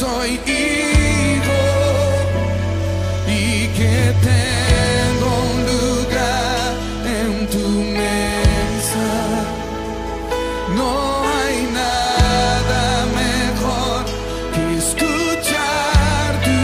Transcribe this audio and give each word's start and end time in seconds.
soy 0.00 0.30
hijo 0.46 1.60
y 3.28 3.68
que 3.76 4.14
tengo 4.30 5.28
un 5.52 5.58
lugar 5.72 6.72
en 7.04 7.46
tu 7.48 7.66
mesa. 8.00 9.10
No 10.74 10.90
hay 11.34 11.56
nada 11.82 12.84
mejor 13.24 14.00
que 14.54 14.64
escuchar 14.78 16.28
tu 16.48 16.60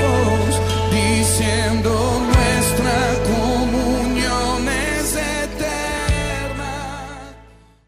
voz 0.00 0.54
diciendo 0.90 1.90
nuestra 2.32 2.98
comunión 3.30 4.68
es 4.68 5.08
eterna. 5.44 6.72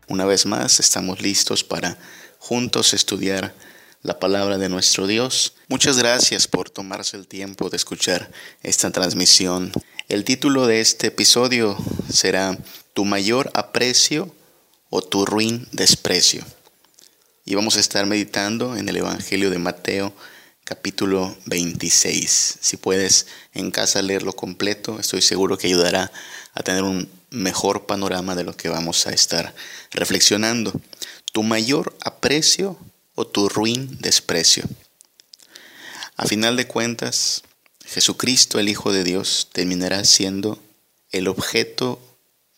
Una 0.08 0.26
vez 0.26 0.44
más, 0.44 0.80
estamos 0.80 1.22
listos 1.22 1.64
para 1.64 1.96
juntos 2.38 2.92
estudiar 2.92 3.54
la 4.02 4.18
palabra 4.18 4.58
de 4.58 4.68
nuestro 4.68 5.06
Dios. 5.06 5.54
Muchas 5.68 5.98
gracias 5.98 6.46
por 6.48 6.70
tomarse 6.70 7.16
el 7.16 7.26
tiempo 7.26 7.70
de 7.70 7.76
escuchar 7.76 8.30
esta 8.62 8.90
transmisión. 8.90 9.72
El 10.08 10.24
título 10.24 10.66
de 10.66 10.80
este 10.80 11.08
episodio 11.08 11.76
será 12.12 12.56
Tu 12.94 13.04
mayor 13.04 13.50
aprecio 13.54 14.34
o 14.90 15.02
tu 15.02 15.26
ruin 15.26 15.66
desprecio. 15.72 16.44
Y 17.44 17.54
vamos 17.54 17.76
a 17.76 17.80
estar 17.80 18.06
meditando 18.06 18.76
en 18.76 18.88
el 18.88 18.96
Evangelio 18.96 19.50
de 19.50 19.58
Mateo 19.58 20.12
capítulo 20.64 21.36
26. 21.46 22.58
Si 22.60 22.76
puedes 22.76 23.28
en 23.54 23.70
casa 23.70 24.02
leerlo 24.02 24.32
completo, 24.32 24.98
estoy 24.98 25.22
seguro 25.22 25.56
que 25.56 25.68
ayudará 25.68 26.10
a 26.54 26.62
tener 26.62 26.82
un 26.82 27.08
mejor 27.30 27.86
panorama 27.86 28.34
de 28.34 28.42
lo 28.42 28.56
que 28.56 28.68
vamos 28.68 29.06
a 29.06 29.12
estar 29.12 29.54
reflexionando. 29.92 30.72
Tu 31.32 31.42
mayor 31.42 31.96
aprecio 32.00 32.76
o 33.16 33.26
tu 33.26 33.48
ruin 33.48 33.98
desprecio. 34.00 34.62
A 36.16 36.26
final 36.26 36.56
de 36.56 36.68
cuentas, 36.68 37.42
Jesucristo, 37.84 38.60
el 38.60 38.68
Hijo 38.68 38.92
de 38.92 39.02
Dios, 39.02 39.48
terminará 39.52 40.04
siendo 40.04 40.62
el 41.10 41.26
objeto 41.26 42.00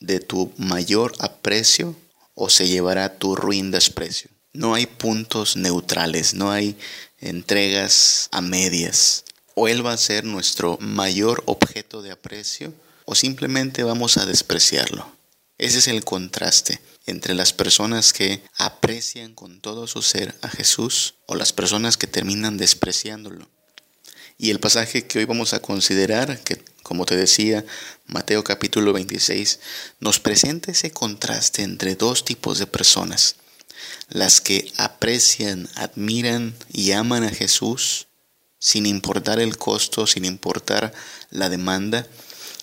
de 0.00 0.20
tu 0.20 0.52
mayor 0.58 1.14
aprecio 1.18 1.96
o 2.34 2.50
se 2.50 2.68
llevará 2.68 3.18
tu 3.18 3.34
ruin 3.34 3.70
desprecio. 3.70 4.30
No 4.52 4.74
hay 4.74 4.86
puntos 4.86 5.56
neutrales, 5.56 6.34
no 6.34 6.50
hay 6.50 6.76
entregas 7.20 8.28
a 8.32 8.40
medias. 8.40 9.24
O 9.54 9.68
Él 9.68 9.84
va 9.84 9.92
a 9.92 9.98
ser 9.98 10.24
nuestro 10.24 10.78
mayor 10.80 11.42
objeto 11.46 12.02
de 12.02 12.12
aprecio 12.12 12.72
o 13.04 13.14
simplemente 13.14 13.82
vamos 13.82 14.18
a 14.18 14.26
despreciarlo. 14.26 15.17
Ese 15.58 15.78
es 15.78 15.88
el 15.88 16.04
contraste 16.04 16.80
entre 17.06 17.34
las 17.34 17.52
personas 17.52 18.12
que 18.12 18.42
aprecian 18.56 19.34
con 19.34 19.60
todo 19.60 19.88
su 19.88 20.02
ser 20.02 20.34
a 20.40 20.48
Jesús 20.48 21.16
o 21.26 21.34
las 21.34 21.52
personas 21.52 21.96
que 21.96 22.06
terminan 22.06 22.56
despreciándolo. 22.56 23.48
Y 24.38 24.50
el 24.50 24.60
pasaje 24.60 25.06
que 25.06 25.18
hoy 25.18 25.24
vamos 25.24 25.52
a 25.52 25.60
considerar, 25.60 26.38
que 26.44 26.62
como 26.84 27.06
te 27.06 27.16
decía, 27.16 27.64
Mateo 28.06 28.44
capítulo 28.44 28.92
26, 28.92 29.58
nos 29.98 30.20
presenta 30.20 30.70
ese 30.70 30.92
contraste 30.92 31.62
entre 31.62 31.96
dos 31.96 32.24
tipos 32.24 32.60
de 32.60 32.68
personas. 32.68 33.34
Las 34.08 34.40
que 34.40 34.72
aprecian, 34.76 35.68
admiran 35.74 36.54
y 36.72 36.92
aman 36.92 37.24
a 37.24 37.30
Jesús 37.30 38.06
sin 38.60 38.86
importar 38.86 39.40
el 39.40 39.56
costo, 39.58 40.06
sin 40.06 40.24
importar 40.24 40.92
la 41.30 41.48
demanda, 41.48 42.06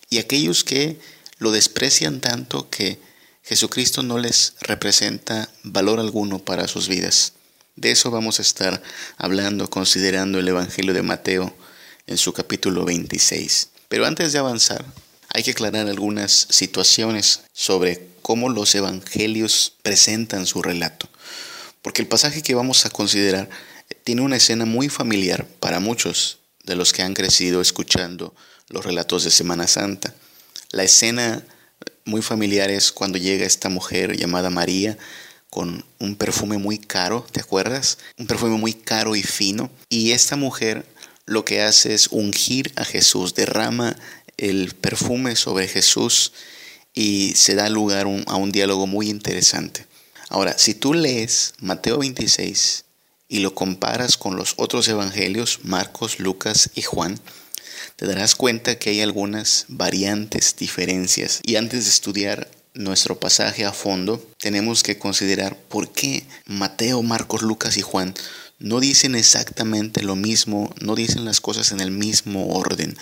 y 0.09 0.19
aquellos 0.19 0.63
que 0.63 0.99
lo 1.37 1.51
desprecian 1.51 2.21
tanto 2.21 2.69
que 2.69 2.99
Jesucristo 3.43 4.03
no 4.03 4.17
les 4.17 4.53
representa 4.61 5.49
valor 5.63 5.99
alguno 5.99 6.39
para 6.39 6.67
sus 6.67 6.87
vidas. 6.87 7.33
De 7.75 7.91
eso 7.91 8.09
vamos 8.09 8.39
a 8.39 8.41
estar 8.41 8.81
hablando 9.17 9.69
considerando 9.69 10.39
el 10.39 10.47
Evangelio 10.47 10.93
de 10.93 11.01
Mateo 11.01 11.55
en 12.07 12.17
su 12.17 12.33
capítulo 12.33 12.85
26. 12.85 13.69
Pero 13.89 14.05
antes 14.05 14.31
de 14.31 14.39
avanzar, 14.39 14.85
hay 15.29 15.43
que 15.43 15.51
aclarar 15.51 15.87
algunas 15.87 16.47
situaciones 16.49 17.41
sobre 17.53 18.07
cómo 18.21 18.49
los 18.49 18.73
evangelios 18.73 19.73
presentan 19.83 20.45
su 20.45 20.61
relato. 20.61 21.09
Porque 21.81 22.01
el 22.01 22.07
pasaje 22.07 22.41
que 22.41 22.55
vamos 22.55 22.85
a 22.85 22.89
considerar 22.89 23.49
tiene 24.03 24.21
una 24.21 24.37
escena 24.37 24.65
muy 24.65 24.89
familiar 24.89 25.45
para 25.59 25.79
muchos 25.79 26.39
de 26.63 26.75
los 26.75 26.93
que 26.93 27.03
han 27.03 27.13
crecido 27.13 27.61
escuchando 27.61 28.33
los 28.69 28.85
relatos 28.85 29.23
de 29.23 29.31
Semana 29.31 29.67
Santa. 29.67 30.15
La 30.71 30.83
escena 30.83 31.43
muy 32.05 32.21
familiar 32.21 32.69
es 32.69 32.91
cuando 32.91 33.17
llega 33.17 33.45
esta 33.45 33.69
mujer 33.69 34.15
llamada 34.15 34.49
María 34.49 34.97
con 35.49 35.85
un 35.99 36.15
perfume 36.15 36.57
muy 36.57 36.77
caro, 36.77 37.25
¿te 37.31 37.39
acuerdas? 37.39 37.97
Un 38.17 38.27
perfume 38.27 38.57
muy 38.57 38.73
caro 38.73 39.15
y 39.15 39.23
fino. 39.23 39.71
Y 39.89 40.11
esta 40.11 40.35
mujer 40.35 40.85
lo 41.25 41.45
que 41.45 41.61
hace 41.61 41.93
es 41.93 42.07
ungir 42.11 42.71
a 42.75 42.85
Jesús, 42.85 43.33
derrama 43.33 43.95
el 44.37 44.75
perfume 44.75 45.35
sobre 45.35 45.67
Jesús 45.67 46.33
y 46.93 47.33
se 47.35 47.55
da 47.55 47.69
lugar 47.69 48.07
a 48.27 48.35
un 48.35 48.51
diálogo 48.51 48.85
muy 48.85 49.09
interesante. 49.09 49.85
Ahora, 50.29 50.57
si 50.57 50.73
tú 50.73 50.93
lees 50.93 51.53
Mateo 51.59 51.99
26 51.99 52.85
y 53.27 53.39
lo 53.39 53.55
comparas 53.55 54.17
con 54.17 54.35
los 54.35 54.53
otros 54.57 54.87
evangelios, 54.87 55.59
Marcos, 55.63 56.19
Lucas 56.19 56.69
y 56.75 56.81
Juan, 56.81 57.19
te 57.95 58.05
darás 58.05 58.35
cuenta 58.35 58.77
que 58.77 58.89
hay 58.89 59.01
algunas 59.01 59.65
variantes, 59.67 60.55
diferencias. 60.57 61.41
Y 61.43 61.55
antes 61.55 61.85
de 61.85 61.89
estudiar 61.89 62.49
nuestro 62.73 63.19
pasaje 63.19 63.65
a 63.65 63.71
fondo, 63.71 64.23
tenemos 64.37 64.83
que 64.83 64.97
considerar 64.97 65.57
por 65.57 65.91
qué 65.91 66.25
Mateo, 66.45 67.01
Marcos, 67.03 67.41
Lucas 67.41 67.77
y 67.77 67.81
Juan 67.81 68.13
no 68.59 68.79
dicen 68.79 69.15
exactamente 69.15 70.01
lo 70.01 70.15
mismo, 70.15 70.73
no 70.79 70.95
dicen 70.95 71.25
las 71.25 71.41
cosas 71.41 71.71
en 71.71 71.81
el 71.81 71.91
mismo 71.91 72.53
orden. 72.55 72.97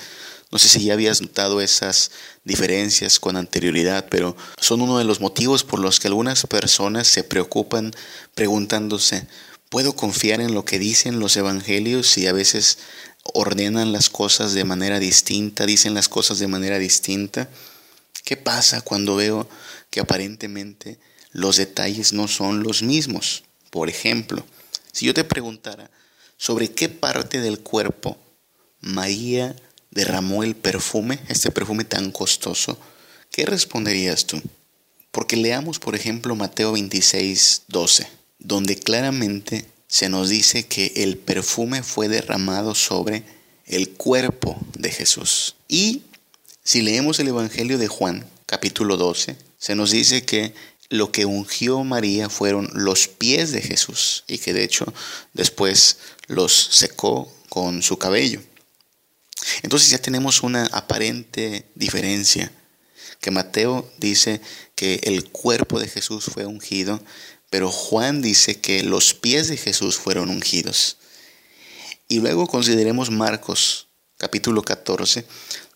No 0.51 0.59
sé 0.59 0.69
si 0.69 0.83
ya 0.83 0.93
habías 0.93 1.21
notado 1.21 1.61
esas 1.61 2.11
diferencias 2.43 3.19
con 3.19 3.37
anterioridad, 3.37 4.07
pero 4.09 4.35
son 4.59 4.81
uno 4.81 4.99
de 4.99 5.03
los 5.03 5.19
motivos 5.19 5.63
por 5.63 5.79
los 5.79 5.99
que 5.99 6.07
algunas 6.07 6.45
personas 6.45 7.07
se 7.07 7.23
preocupan 7.23 7.91
preguntándose, 8.35 9.25
¿puedo 9.69 9.95
confiar 9.95 10.41
en 10.41 10.53
lo 10.53 10.65
que 10.65 10.77
dicen 10.77 11.19
los 11.19 11.37
evangelios 11.37 12.17
y 12.19 12.27
a 12.27 12.33
veces 12.33 12.77
ordenan 13.23 13.91
las 13.91 14.09
cosas 14.09 14.53
de 14.53 14.65
manera 14.65 14.99
distinta, 14.99 15.65
dicen 15.65 15.93
las 15.93 16.09
cosas 16.09 16.39
de 16.39 16.47
manera 16.47 16.77
distinta? 16.79 17.49
¿Qué 18.23 18.37
pasa 18.37 18.81
cuando 18.81 19.15
veo 19.15 19.49
que 19.89 19.99
aparentemente 19.99 20.99
los 21.31 21.57
detalles 21.57 22.13
no 22.13 22.27
son 22.27 22.63
los 22.63 22.83
mismos? 22.83 23.43
Por 23.69 23.89
ejemplo, 23.89 24.45
si 24.91 25.05
yo 25.05 25.13
te 25.13 25.23
preguntara 25.23 25.89
sobre 26.37 26.71
qué 26.71 26.89
parte 26.89 27.41
del 27.41 27.59
cuerpo 27.59 28.17
María 28.81 29.55
derramó 29.91 30.43
el 30.43 30.55
perfume, 30.55 31.19
este 31.29 31.51
perfume 31.51 31.85
tan 31.85 32.11
costoso, 32.11 32.77
¿qué 33.31 33.45
responderías 33.45 34.25
tú? 34.25 34.41
Porque 35.11 35.37
leamos, 35.37 35.79
por 35.79 35.95
ejemplo, 35.95 36.35
Mateo 36.35 36.73
26, 36.73 37.63
12, 37.67 38.07
donde 38.39 38.77
claramente 38.77 39.65
se 39.93 40.09
nos 40.09 40.29
dice 40.29 40.65
que 40.65 40.91
el 40.95 41.19
perfume 41.19 41.83
fue 41.83 42.07
derramado 42.07 42.73
sobre 42.73 43.23
el 43.67 43.91
cuerpo 43.91 44.59
de 44.75 44.89
Jesús. 44.89 45.55
Y 45.67 46.01
si 46.63 46.81
leemos 46.81 47.19
el 47.19 47.27
Evangelio 47.27 47.77
de 47.77 47.87
Juan, 47.87 48.27
capítulo 48.47 48.97
12, 48.97 49.37
se 49.59 49.75
nos 49.75 49.91
dice 49.91 50.25
que 50.25 50.55
lo 50.89 51.11
que 51.11 51.27
ungió 51.27 51.83
María 51.83 52.27
fueron 52.27 52.71
los 52.73 53.07
pies 53.07 53.51
de 53.51 53.61
Jesús 53.61 54.23
y 54.27 54.39
que 54.39 54.51
de 54.51 54.63
hecho 54.63 54.91
después 55.33 55.97
los 56.25 56.51
secó 56.71 57.31
con 57.49 57.83
su 57.83 57.99
cabello. 57.99 58.41
Entonces 59.61 59.91
ya 59.91 59.99
tenemos 59.99 60.41
una 60.41 60.65
aparente 60.71 61.67
diferencia, 61.75 62.51
que 63.21 63.29
Mateo 63.29 63.87
dice 63.99 64.41
que 64.73 65.01
el 65.03 65.29
cuerpo 65.29 65.79
de 65.79 65.87
Jesús 65.87 66.25
fue 66.25 66.47
ungido 66.47 66.99
pero 67.53 67.69
Juan 67.69 68.23
dice 68.23 68.59
que 68.59 68.81
los 68.81 69.13
pies 69.13 69.47
de 69.47 69.57
Jesús 69.57 69.97
fueron 69.97 70.31
ungidos. 70.31 70.97
Y 72.07 72.19
luego 72.19 72.47
consideremos 72.47 73.11
Marcos 73.11 73.89
capítulo 74.17 74.63
14, 74.63 75.23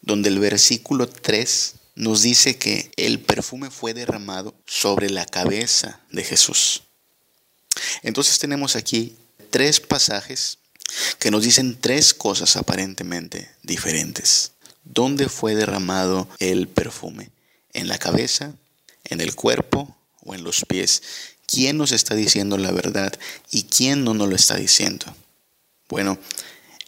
donde 0.02 0.30
el 0.30 0.40
versículo 0.40 1.08
3 1.08 1.76
nos 1.94 2.24
dice 2.24 2.58
que 2.58 2.90
el 2.96 3.20
perfume 3.20 3.70
fue 3.70 3.94
derramado 3.94 4.56
sobre 4.66 5.12
la 5.12 5.28
cabeza 5.28 6.02
de 6.10 6.24
Jesús. 6.24 6.82
Entonces 8.02 8.40
tenemos 8.40 8.76
aquí 8.76 9.16
tres 9.52 9.80
pasajes 9.80 10.58
que 11.20 11.30
nos 11.30 11.44
dicen 11.44 11.78
tres 11.80 12.16
cosas 12.16 12.56
aparentemente 12.56 13.52
diferentes. 13.62 14.54
¿Dónde 14.84 15.30
fue 15.30 15.54
derramado 15.54 16.28
el 16.40 16.68
perfume? 16.68 17.30
¿En 17.74 17.88
la 17.88 18.00
cabeza? 18.00 18.56
¿En 19.04 19.22
el 19.22 19.36
cuerpo? 19.36 19.96
¿O 20.24 20.34
en 20.34 20.44
los 20.44 20.66
pies? 20.66 21.04
Quién 21.48 21.78
nos 21.78 21.92
está 21.92 22.14
diciendo 22.14 22.58
la 22.58 22.72
verdad 22.72 23.18
y 23.50 23.64
quién 23.64 24.04
no 24.04 24.14
nos 24.14 24.30
lo 24.30 24.36
está 24.36 24.56
diciendo. 24.56 25.06
Bueno, 25.90 26.20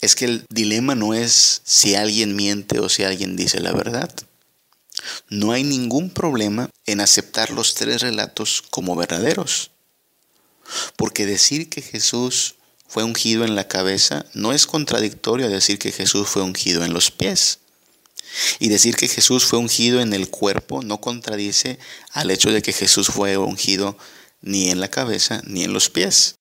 es 0.01 0.15
que 0.15 0.25
el 0.25 0.45
dilema 0.49 0.93
no 0.93 1.13
es 1.13 1.61
si 1.63 1.95
alguien 1.95 2.35
miente 2.35 2.79
o 2.79 2.89
si 2.89 3.03
alguien 3.03 3.35
dice 3.35 3.59
la 3.59 3.71
verdad. 3.71 4.13
No 5.29 5.51
hay 5.53 5.63
ningún 5.63 6.09
problema 6.09 6.69
en 6.85 7.01
aceptar 7.01 7.51
los 7.51 7.73
tres 7.73 8.01
relatos 8.01 8.61
como 8.69 8.95
verdaderos. 8.95 9.71
Porque 10.97 11.25
decir 11.25 11.69
que 11.69 11.81
Jesús 11.81 12.55
fue 12.87 13.03
ungido 13.03 13.45
en 13.45 13.55
la 13.55 13.67
cabeza, 13.67 14.25
no 14.33 14.51
es 14.51 14.67
contradictorio 14.67 15.45
a 15.45 15.49
decir 15.49 15.79
que 15.79 15.91
Jesús 15.91 16.27
fue 16.27 16.41
ungido 16.41 16.83
en 16.83 16.93
los 16.93 17.11
pies. 17.11 17.59
Y 18.59 18.69
decir 18.69 18.95
que 18.95 19.07
Jesús 19.07 19.45
fue 19.45 19.59
ungido 19.59 20.01
en 20.01 20.13
el 20.13 20.29
cuerpo 20.29 20.83
no 20.83 21.01
contradice 21.01 21.79
al 22.11 22.29
hecho 22.29 22.51
de 22.51 22.61
que 22.61 22.73
Jesús 22.73 23.07
fue 23.07 23.37
ungido 23.37 23.97
ni 24.41 24.69
en 24.69 24.79
la 24.79 24.89
cabeza 24.89 25.41
ni 25.45 25.63
en 25.63 25.73
los 25.73 25.89
pies. 25.89 26.35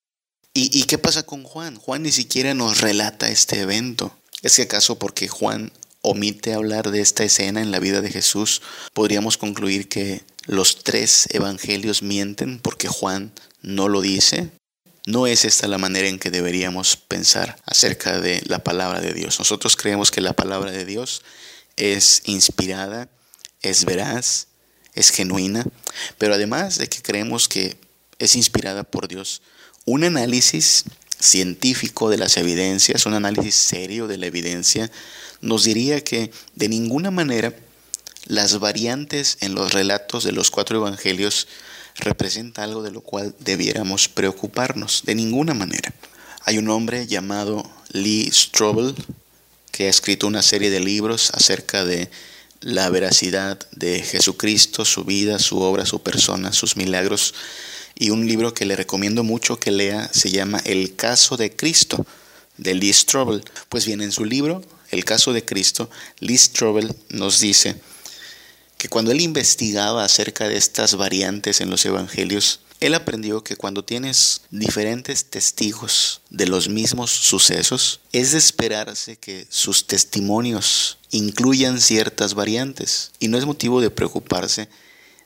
¿Y, 0.53 0.77
¿Y, 0.77 0.83
qué 0.83 0.97
pasa 0.97 1.23
con 1.23 1.43
Juan? 1.43 1.75
Juan 1.75 2.03
ni 2.03 2.11
siquiera 2.11 2.53
nos 2.53 2.81
relata 2.81 3.29
este 3.29 3.61
evento. 3.61 4.15
¿Es 4.41 4.55
que 4.55 4.63
acaso 4.63 4.97
porque 4.97 5.27
Juan 5.27 5.71
omite 6.01 6.53
hablar 6.53 6.91
de 6.91 7.01
esta 7.01 7.23
escena 7.23 7.61
en 7.61 7.71
la 7.71 7.79
vida 7.79 8.01
de 8.01 8.09
Jesús, 8.09 8.61
podríamos 8.93 9.37
concluir 9.37 9.89
que 9.89 10.23
los 10.45 10.83
tres 10.83 11.27
evangelios 11.31 12.01
mienten 12.01 12.59
porque 12.59 12.87
Juan 12.87 13.33
no 13.61 13.89
lo 13.89 14.01
dice? 14.01 14.49
No 15.05 15.27
es 15.27 15.45
esta 15.45 15.67
la 15.67 15.77
manera 15.77 16.07
en 16.07 16.19
que 16.19 16.31
deberíamos 16.31 16.95
pensar 16.95 17.57
acerca 17.65 18.19
de 18.19 18.41
la 18.45 18.59
palabra 18.59 19.01
de 19.01 19.13
Dios. 19.13 19.39
Nosotros 19.39 19.75
creemos 19.75 20.11
que 20.11 20.21
la 20.21 20.33
palabra 20.33 20.71
de 20.71 20.85
Dios 20.85 21.21
es 21.75 22.21
inspirada, 22.25 23.09
es 23.61 23.85
veraz, 23.85 24.47
es 24.93 25.09
genuina, 25.09 25.65
pero 26.17 26.33
además 26.33 26.77
de 26.77 26.87
que 26.87 27.01
creemos 27.01 27.47
que 27.47 27.77
es 28.19 28.35
inspirada 28.35 28.83
por 28.83 29.07
Dios, 29.07 29.41
un 29.85 30.03
análisis 30.03 30.85
científico 31.19 32.09
de 32.09 32.17
las 32.17 32.37
evidencias, 32.37 33.05
un 33.05 33.13
análisis 33.13 33.55
serio 33.55 34.07
de 34.07 34.17
la 34.17 34.27
evidencia, 34.27 34.91
nos 35.41 35.63
diría 35.63 36.03
que 36.03 36.31
de 36.55 36.69
ninguna 36.69 37.11
manera 37.11 37.53
las 38.25 38.59
variantes 38.59 39.37
en 39.41 39.55
los 39.55 39.73
relatos 39.73 40.23
de 40.23 40.31
los 40.31 40.51
cuatro 40.51 40.77
evangelios 40.77 41.47
representa 41.95 42.63
algo 42.63 42.83
de 42.83 42.91
lo 42.91 43.01
cual 43.01 43.35
debiéramos 43.39 44.07
preocuparnos, 44.07 45.03
de 45.05 45.15
ninguna 45.15 45.53
manera. 45.53 45.93
Hay 46.45 46.57
un 46.57 46.69
hombre 46.69 47.07
llamado 47.07 47.69
Lee 47.91 48.29
Strobel 48.31 48.95
que 49.71 49.87
ha 49.87 49.89
escrito 49.89 50.27
una 50.27 50.41
serie 50.41 50.69
de 50.69 50.79
libros 50.79 51.31
acerca 51.33 51.85
de 51.85 52.09
la 52.61 52.89
veracidad 52.89 53.59
de 53.71 54.01
Jesucristo, 54.01 54.83
su 54.85 55.03
vida, 55.05 55.39
su 55.39 55.59
obra, 55.61 55.85
su 55.85 56.01
persona, 56.01 56.51
sus 56.51 56.75
milagros. 56.75 57.33
Y 58.01 58.11
un 58.11 58.25
libro 58.25 58.53
que 58.53 58.65
le 58.65 58.77
recomiendo 58.77 59.23
mucho 59.23 59.59
que 59.59 59.71
lea 59.71 60.09
se 60.13 60.31
llama 60.31 60.61
El 60.63 60.95
caso 60.95 61.35
de 61.35 61.53
Cristo, 61.53 62.07
de 62.57 62.73
Lee 62.73 62.93
Strobel. 62.93 63.43
Pues 63.67 63.85
bien, 63.85 64.01
en 64.01 64.13
su 64.13 64.23
libro, 64.23 64.63
El 64.89 65.03
caso 65.03 65.33
de 65.33 65.43
Cristo, 65.43 65.89
Lee 66.19 66.37
Strobel 66.37 66.95
nos 67.09 67.41
dice 67.41 67.75
que 68.77 68.87
cuando 68.87 69.11
él 69.11 69.19
investigaba 69.19 70.05
acerca 70.05 70.47
de 70.47 70.55
estas 70.55 70.95
variantes 70.95 71.59
en 71.59 71.69
los 71.69 71.85
evangelios, 71.85 72.61
él 72.79 72.95
aprendió 72.95 73.43
que 73.43 73.57
cuando 73.57 73.83
tienes 73.83 74.43
diferentes 74.49 75.25
testigos 75.25 76.21
de 76.29 76.47
los 76.47 76.69
mismos 76.69 77.11
sucesos, 77.11 77.99
es 78.13 78.31
de 78.31 78.37
esperarse 78.37 79.17
que 79.17 79.45
sus 79.49 79.85
testimonios 79.85 80.97
incluyan 81.11 81.81
ciertas 81.81 82.33
variantes 82.33 83.11
y 83.19 83.27
no 83.27 83.37
es 83.37 83.45
motivo 83.45 83.81
de 83.81 83.89
preocuparse 83.89 84.69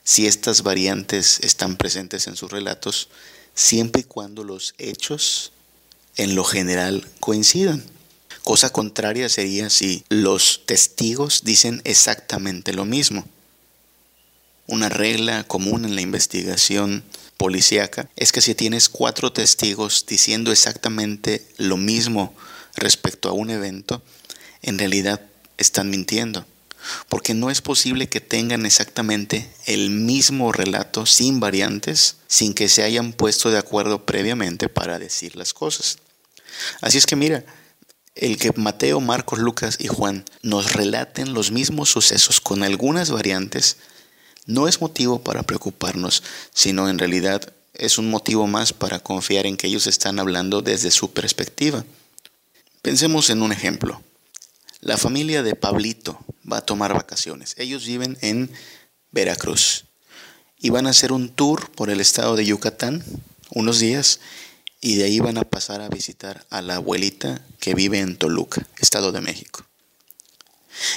si 0.04 0.26
estas 0.26 0.62
variantes 0.62 1.40
están 1.40 1.76
presentes 1.76 2.26
en 2.26 2.36
sus 2.36 2.52
relatos, 2.52 3.08
siempre 3.54 4.02
y 4.02 4.04
cuando 4.04 4.44
los 4.44 4.74
hechos 4.78 5.52
en 6.16 6.34
lo 6.34 6.44
general 6.44 7.08
coincidan. 7.20 7.82
Cosa 8.42 8.70
contraria 8.70 9.28
sería 9.30 9.70
si 9.70 10.04
los 10.10 10.62
testigos 10.66 11.42
dicen 11.44 11.80
exactamente 11.84 12.74
lo 12.74 12.84
mismo. 12.84 13.26
Una 14.66 14.90
regla 14.90 15.44
común 15.44 15.84
en 15.86 15.94
la 15.94 16.02
investigación 16.02 17.02
policíaca 17.38 18.08
es 18.16 18.32
que 18.32 18.42
si 18.42 18.54
tienes 18.54 18.88
cuatro 18.88 19.32
testigos 19.32 20.04
diciendo 20.06 20.52
exactamente 20.52 21.46
lo 21.56 21.76
mismo 21.76 22.34
respecto 22.76 23.28
a 23.28 23.32
un 23.32 23.50
evento, 23.50 24.02
en 24.62 24.78
realidad 24.78 25.20
están 25.56 25.90
mintiendo. 25.90 26.46
Porque 27.08 27.34
no 27.34 27.50
es 27.50 27.60
posible 27.60 28.08
que 28.08 28.20
tengan 28.20 28.66
exactamente 28.66 29.50
el 29.66 29.90
mismo 29.90 30.52
relato 30.52 31.06
sin 31.06 31.40
variantes, 31.40 32.16
sin 32.26 32.54
que 32.54 32.68
se 32.68 32.82
hayan 32.82 33.12
puesto 33.12 33.50
de 33.50 33.58
acuerdo 33.58 34.04
previamente 34.04 34.68
para 34.68 34.98
decir 34.98 35.36
las 35.36 35.54
cosas. 35.54 35.98
Así 36.80 36.98
es 36.98 37.06
que 37.06 37.16
mira, 37.16 37.44
el 38.14 38.38
que 38.38 38.52
Mateo, 38.52 39.00
Marcos, 39.00 39.38
Lucas 39.38 39.76
y 39.80 39.88
Juan 39.88 40.24
nos 40.42 40.72
relaten 40.72 41.34
los 41.34 41.50
mismos 41.50 41.90
sucesos 41.90 42.40
con 42.40 42.62
algunas 42.62 43.10
variantes, 43.10 43.76
no 44.46 44.68
es 44.68 44.80
motivo 44.80 45.20
para 45.20 45.42
preocuparnos, 45.42 46.22
sino 46.52 46.88
en 46.88 46.98
realidad 46.98 47.52
es 47.72 47.98
un 47.98 48.08
motivo 48.08 48.46
más 48.46 48.72
para 48.72 49.00
confiar 49.00 49.46
en 49.46 49.56
que 49.56 49.66
ellos 49.66 49.86
están 49.86 50.20
hablando 50.20 50.62
desde 50.62 50.90
su 50.90 51.12
perspectiva. 51.12 51.84
Pensemos 52.82 53.30
en 53.30 53.42
un 53.42 53.52
ejemplo. 53.52 54.00
La 54.84 54.98
familia 54.98 55.42
de 55.42 55.54
Pablito 55.54 56.22
va 56.50 56.58
a 56.58 56.66
tomar 56.66 56.92
vacaciones. 56.92 57.54
Ellos 57.56 57.86
viven 57.86 58.18
en 58.20 58.50
Veracruz 59.12 59.86
y 60.58 60.68
van 60.68 60.86
a 60.86 60.90
hacer 60.90 61.10
un 61.10 61.30
tour 61.30 61.70
por 61.70 61.88
el 61.88 62.02
estado 62.02 62.36
de 62.36 62.44
Yucatán 62.44 63.02
unos 63.48 63.78
días 63.78 64.20
y 64.82 64.96
de 64.96 65.04
ahí 65.04 65.20
van 65.20 65.38
a 65.38 65.44
pasar 65.44 65.80
a 65.80 65.88
visitar 65.88 66.44
a 66.50 66.60
la 66.60 66.74
abuelita 66.74 67.42
que 67.60 67.74
vive 67.74 68.00
en 68.00 68.18
Toluca, 68.18 68.68
Estado 68.78 69.10
de 69.10 69.22
México. 69.22 69.64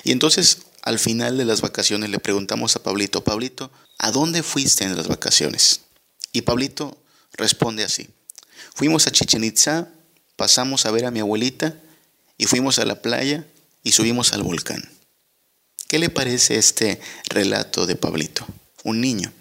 Y 0.03 0.11
entonces 0.11 0.63
al 0.81 0.99
final 0.99 1.37
de 1.37 1.45
las 1.45 1.61
vacaciones 1.61 2.09
le 2.09 2.19
preguntamos 2.19 2.75
a 2.75 2.83
Pablito, 2.83 3.23
Pablito, 3.23 3.71
¿a 3.99 4.11
dónde 4.11 4.43
fuiste 4.43 4.83
en 4.83 4.97
las 4.97 5.07
vacaciones? 5.07 5.79
Y 6.33 6.41
Pablito 6.41 6.97
responde 7.37 7.85
así, 7.85 8.09
fuimos 8.75 9.07
a 9.07 9.11
Chichen 9.11 9.45
Itza, 9.45 9.87
pasamos 10.35 10.85
a 10.85 10.91
ver 10.91 11.05
a 11.05 11.11
mi 11.11 11.21
abuelita 11.21 11.79
y 12.37 12.47
fuimos 12.47 12.79
a 12.79 12.85
la 12.85 13.01
playa 13.01 13.47
y 13.87 13.93
subimos 13.93 14.33
al 14.33 14.43
volcán. 14.43 14.83
¿Qué 15.87 15.97
le 15.97 16.09
parece 16.09 16.57
este 16.57 16.99
relato 17.29 17.85
de 17.85 17.95
Pablito? 17.95 18.45
Un 18.83 18.99
niño. 18.99 19.31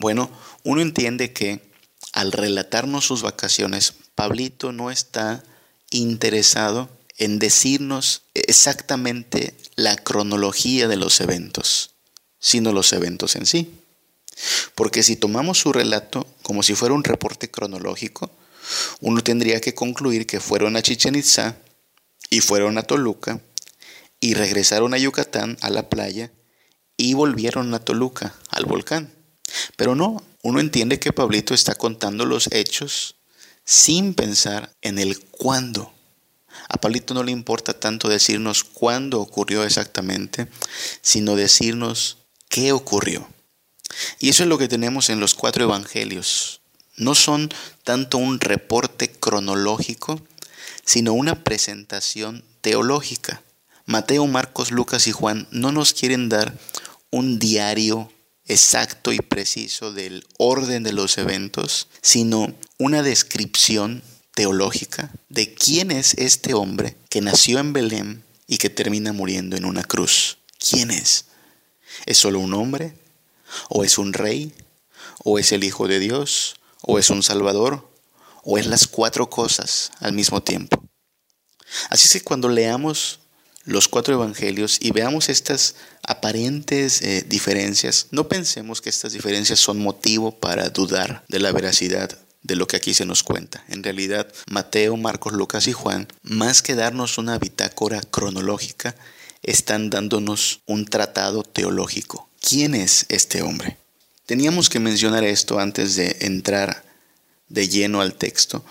Bueno, 0.00 0.28
uno 0.64 0.80
entiende 0.80 1.32
que 1.32 1.70
al 2.12 2.32
relatarnos 2.32 3.04
sus 3.04 3.22
vacaciones, 3.22 3.94
Pablito 4.16 4.72
no 4.72 4.90
está 4.90 5.44
interesado 5.90 6.88
en 7.18 7.38
decirnos 7.38 8.22
exactamente 8.34 9.54
la 9.76 9.94
cronología 9.94 10.88
de 10.88 10.96
los 10.96 11.20
eventos, 11.20 11.90
sino 12.40 12.72
los 12.72 12.92
eventos 12.92 13.36
en 13.36 13.46
sí. 13.46 13.72
Porque 14.74 15.04
si 15.04 15.14
tomamos 15.14 15.60
su 15.60 15.72
relato 15.72 16.26
como 16.42 16.64
si 16.64 16.74
fuera 16.74 16.96
un 16.96 17.04
reporte 17.04 17.48
cronológico, 17.48 18.28
uno 18.98 19.22
tendría 19.22 19.60
que 19.60 19.76
concluir 19.76 20.26
que 20.26 20.40
fueron 20.40 20.74
a 20.74 20.82
Chichen 20.82 21.14
Itza 21.14 21.58
y 22.28 22.40
fueron 22.40 22.76
a 22.76 22.82
Toluca 22.82 23.40
y 24.20 24.34
regresaron 24.34 24.94
a 24.94 24.98
Yucatán 24.98 25.56
a 25.60 25.70
la 25.70 25.88
playa 25.88 26.32
y 26.96 27.14
volvieron 27.14 27.72
a 27.74 27.78
Toluca 27.78 28.34
al 28.50 28.64
volcán. 28.66 29.12
Pero 29.76 29.94
no, 29.94 30.22
uno 30.42 30.60
entiende 30.60 30.98
que 30.98 31.12
Pablito 31.12 31.54
está 31.54 31.74
contando 31.74 32.24
los 32.24 32.48
hechos 32.52 33.16
sin 33.64 34.14
pensar 34.14 34.72
en 34.82 34.98
el 34.98 35.20
cuándo 35.20 35.92
a 36.68 36.78
Pablito 36.78 37.14
no 37.14 37.22
le 37.22 37.32
importa 37.32 37.78
tanto 37.78 38.08
decirnos 38.08 38.64
cuándo 38.64 39.20
ocurrió 39.20 39.64
exactamente, 39.64 40.48
sino 41.00 41.34
decirnos 41.34 42.18
qué 42.48 42.72
ocurrió. 42.72 43.28
Y 44.18 44.28
eso 44.28 44.42
es 44.42 44.48
lo 44.48 44.58
que 44.58 44.68
tenemos 44.68 45.08
en 45.08 45.20
los 45.20 45.34
cuatro 45.34 45.64
evangelios. 45.64 46.60
No 46.96 47.14
son 47.14 47.50
tanto 47.84 48.18
un 48.18 48.40
reporte 48.40 49.10
cronológico, 49.10 50.20
sino 50.84 51.12
una 51.14 51.44
presentación 51.44 52.44
teológica. 52.60 53.42
Mateo, 53.88 54.26
Marcos, 54.26 54.70
Lucas 54.70 55.06
y 55.06 55.12
Juan 55.12 55.48
no 55.50 55.72
nos 55.72 55.94
quieren 55.94 56.28
dar 56.28 56.58
un 57.10 57.38
diario 57.38 58.12
exacto 58.44 59.14
y 59.14 59.18
preciso 59.18 59.94
del 59.94 60.26
orden 60.36 60.82
de 60.82 60.92
los 60.92 61.16
eventos, 61.16 61.88
sino 62.02 62.54
una 62.78 63.02
descripción 63.02 64.02
teológica 64.34 65.10
de 65.30 65.54
quién 65.54 65.90
es 65.90 66.12
este 66.18 66.52
hombre 66.52 66.98
que 67.08 67.22
nació 67.22 67.60
en 67.60 67.72
Belén 67.72 68.24
y 68.46 68.58
que 68.58 68.68
termina 68.68 69.14
muriendo 69.14 69.56
en 69.56 69.64
una 69.64 69.82
cruz. 69.82 70.36
¿Quién 70.58 70.90
es? 70.90 71.24
¿Es 72.04 72.18
solo 72.18 72.40
un 72.40 72.52
hombre? 72.52 72.92
¿O 73.70 73.84
es 73.84 73.96
un 73.96 74.12
rey? 74.12 74.52
¿O 75.24 75.38
es 75.38 75.50
el 75.52 75.64
Hijo 75.64 75.88
de 75.88 75.98
Dios? 75.98 76.56
¿O 76.82 76.98
es 76.98 77.08
un 77.08 77.22
Salvador? 77.22 77.90
¿O 78.44 78.58
es 78.58 78.66
las 78.66 78.86
cuatro 78.86 79.30
cosas 79.30 79.92
al 80.00 80.12
mismo 80.12 80.42
tiempo? 80.42 80.84
Así 81.88 82.04
es 82.04 82.12
que 82.12 82.20
cuando 82.20 82.50
leamos 82.50 83.20
los 83.68 83.86
cuatro 83.86 84.14
evangelios 84.14 84.78
y 84.80 84.92
veamos 84.92 85.28
estas 85.28 85.74
aparentes 86.02 87.02
eh, 87.02 87.22
diferencias, 87.28 88.06
no 88.10 88.26
pensemos 88.26 88.80
que 88.80 88.88
estas 88.88 89.12
diferencias 89.12 89.60
son 89.60 89.78
motivo 89.78 90.32
para 90.32 90.70
dudar 90.70 91.22
de 91.28 91.38
la 91.38 91.52
veracidad 91.52 92.18
de 92.42 92.56
lo 92.56 92.66
que 92.66 92.76
aquí 92.76 92.94
se 92.94 93.04
nos 93.04 93.22
cuenta. 93.22 93.62
En 93.68 93.82
realidad, 93.82 94.26
Mateo, 94.50 94.96
Marcos, 94.96 95.34
Lucas 95.34 95.66
y 95.66 95.72
Juan, 95.72 96.08
más 96.22 96.62
que 96.62 96.76
darnos 96.76 97.18
una 97.18 97.38
bitácora 97.38 98.00
cronológica, 98.00 98.94
están 99.42 99.90
dándonos 99.90 100.60
un 100.64 100.86
tratado 100.86 101.42
teológico. 101.42 102.30
¿Quién 102.40 102.74
es 102.74 103.04
este 103.10 103.42
hombre? 103.42 103.76
Teníamos 104.24 104.70
que 104.70 104.80
mencionar 104.80 105.24
esto 105.24 105.58
antes 105.58 105.94
de 105.94 106.16
entrar 106.20 106.84
de 107.48 107.68
lleno 107.68 108.00
al 108.00 108.14
texto, 108.14 108.64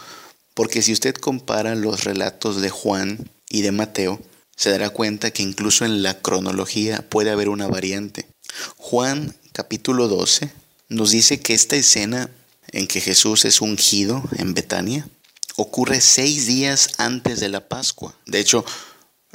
Porque 0.55 0.81
si 0.81 0.91
usted 0.91 1.13
compara 1.13 1.75
los 1.75 2.03
relatos 2.03 2.61
de 2.61 2.71
Juan 2.71 3.29
y 3.47 3.61
de 3.61 3.71
Mateo, 3.71 4.19
se 4.57 4.71
dará 4.71 4.89
cuenta 4.89 5.31
que 5.31 5.43
incluso 5.43 5.85
en 5.85 6.03
la 6.03 6.19
cronología 6.19 7.07
puede 7.07 7.29
haber 7.29 7.47
una 7.47 7.67
variante. 7.67 8.27
Juan 8.75 9.35
capítulo 9.53 10.07
12 10.07 10.51
nos 10.89 11.11
dice 11.11 11.39
que 11.39 11.53
esta 11.53 11.75
escena 11.75 12.29
en 12.71 12.87
que 12.87 12.99
Jesús 12.99 13.45
es 13.45 13.61
ungido 13.61 14.23
en 14.37 14.53
Betania 14.53 15.07
ocurre 15.55 16.01
seis 16.01 16.47
días 16.47 16.89
antes 16.97 17.39
de 17.39 17.49
la 17.49 17.67
Pascua. 17.69 18.15
De 18.25 18.39
hecho, 18.39 18.65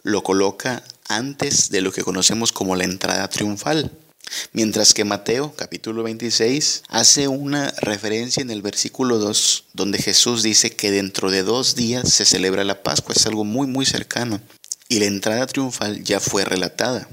lo 0.03 0.23
coloca 0.23 0.83
antes 1.09 1.71
de 1.71 1.81
lo 1.81 1.93
que 1.93 2.03
conocemos 2.03 2.53
como 2.53 2.77
la 2.77 2.85
entrada 2.85 3.29
triunfal. 3.29 3.93
Mientras 4.53 4.95
que 4.95 5.05
Mateo, 5.05 5.55
capítulo 5.55 6.03
26, 6.03 6.85
hace 6.89 7.29
una 7.29 7.71
referencia 7.81 8.41
en 8.41 8.51
el 8.51 8.63
versículo 8.63 9.19
2, 9.19 9.65
donde 9.75 9.99
Jesús 9.99 10.43
dice 10.43 10.75
que 10.75 10.91
dentro 10.91 11.31
de 11.31 11.43
dos 11.43 11.75
días 11.75 12.13
se 12.13 12.25
celebra 12.25 12.65
la 12.65 12.83
Pascua. 12.83 13.15
Es 13.15 13.27
algo 13.27 13.45
muy, 13.45 13.67
muy 13.67 13.85
cercano. 13.85 14.41
Y 14.93 14.99
la 14.99 15.07
entrada 15.07 15.47
triunfal 15.47 16.05
ya 16.05 16.21
fue 16.21 16.45
relatada. 16.45 17.09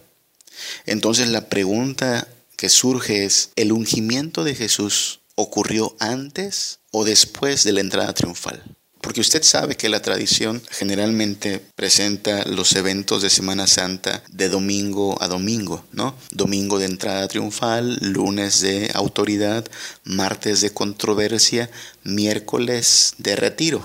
Entonces 0.86 1.30
la 1.30 1.48
pregunta 1.48 2.28
que 2.58 2.68
surge 2.68 3.24
es, 3.24 3.52
¿el 3.56 3.72
ungimiento 3.72 4.44
de 4.44 4.54
Jesús 4.54 5.22
ocurrió 5.36 5.96
antes 5.98 6.80
o 6.92 7.06
después 7.06 7.64
de 7.64 7.72
la 7.72 7.80
entrada 7.80 8.14
triunfal? 8.14 8.62
Porque 9.00 9.22
usted 9.22 9.44
sabe 9.44 9.78
que 9.78 9.88
la 9.88 10.02
tradición 10.02 10.62
generalmente 10.70 11.62
presenta 11.78 12.44
los 12.44 12.76
eventos 12.76 13.22
de 13.22 13.30
Semana 13.30 13.66
Santa 13.66 14.24
de 14.30 14.50
domingo 14.50 15.16
a 15.24 15.30
domingo, 15.30 15.86
¿no? 15.94 16.18
Domingo 16.32 16.80
de 16.80 16.86
entrada 16.86 17.30
triunfal, 17.30 17.98
lunes 18.02 18.60
de 18.60 18.92
autoridad, 18.94 19.66
martes 20.04 20.60
de 20.60 20.72
controversia, 20.72 21.70
miércoles 22.04 23.14
de 23.20 23.38
retiro. 23.38 23.82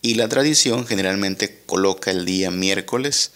Y 0.00 0.14
la 0.14 0.28
tradición 0.28 0.86
generalmente 0.86 1.62
coloca 1.66 2.10
el 2.10 2.24
día 2.24 2.50
miércoles 2.50 3.32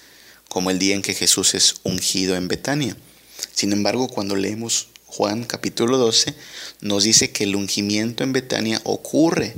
como 0.48 0.70
el 0.70 0.78
día 0.78 0.94
en 0.94 1.02
que 1.02 1.14
Jesús 1.14 1.54
es 1.54 1.76
ungido 1.82 2.36
en 2.36 2.46
Betania. 2.46 2.96
Sin 3.52 3.72
embargo, 3.72 4.08
cuando 4.08 4.36
leemos 4.36 4.88
Juan 5.06 5.44
capítulo 5.44 5.98
12, 5.98 6.34
nos 6.80 7.04
dice 7.04 7.32
que 7.32 7.44
el 7.44 7.56
ungimiento 7.56 8.22
en 8.22 8.32
Betania 8.32 8.80
ocurre 8.84 9.54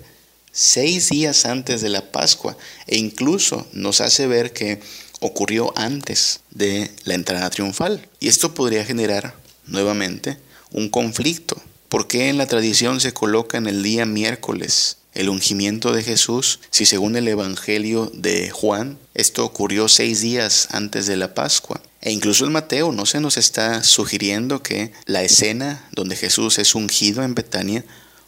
seis 0.51 1.11
días 1.11 1.45
antes 1.47 1.81
de 1.81 1.91
la 1.91 2.13
Pascua 2.13 2.57
e 2.87 2.97
incluso 2.97 3.67
nos 3.73 4.01
hace 4.01 4.27
ver 4.27 4.53
que 4.53 4.81
ocurrió 5.21 5.73
antes 5.77 6.41
de 6.51 6.91
la 7.05 7.15
entrada 7.15 7.51
triunfal. 7.51 8.09
Y 8.21 8.29
esto 8.29 8.55
podría 8.55 8.85
generar 8.85 9.37
nuevamente 9.67 10.39
un 10.71 10.89
conflicto. 10.89 11.61
¿Por 11.89 12.07
qué 12.07 12.29
en 12.29 12.39
la 12.39 12.47
tradición 12.47 13.01
se 13.01 13.13
coloca 13.13 13.59
en 13.59 13.67
el 13.67 13.83
día 13.83 14.07
miércoles 14.07 14.97
el 15.15 15.29
ungimiento 15.29 15.93
de 15.93 16.03
Jesús 16.03 16.61
si 16.71 16.87
según 16.87 17.17
el 17.17 17.29
Evangelio 17.29 18.11
de 18.15 18.51
Juan 18.51 18.99
esto 19.15 19.45
ocurrió 19.45 19.89
seis 19.89 20.21
días 20.21 20.69
antes 20.71 21.07
de 21.07 21.17
la 21.17 21.35
Pascua? 21.35 21.81
E 22.01 22.13
incluso 22.13 22.45
en 22.45 22.53
Mateo 22.53 22.93
no 22.93 23.07
se 23.07 23.21
nos 23.21 23.39
está 23.39 23.83
sugiriendo 23.83 24.63
que 24.63 24.93
la 25.07 25.23
escena 25.23 25.89
donde 25.93 26.17
Jesús 26.17 26.59
es 26.59 26.75
ungido 26.75 27.23
en 27.23 27.35
Betania 27.35 27.85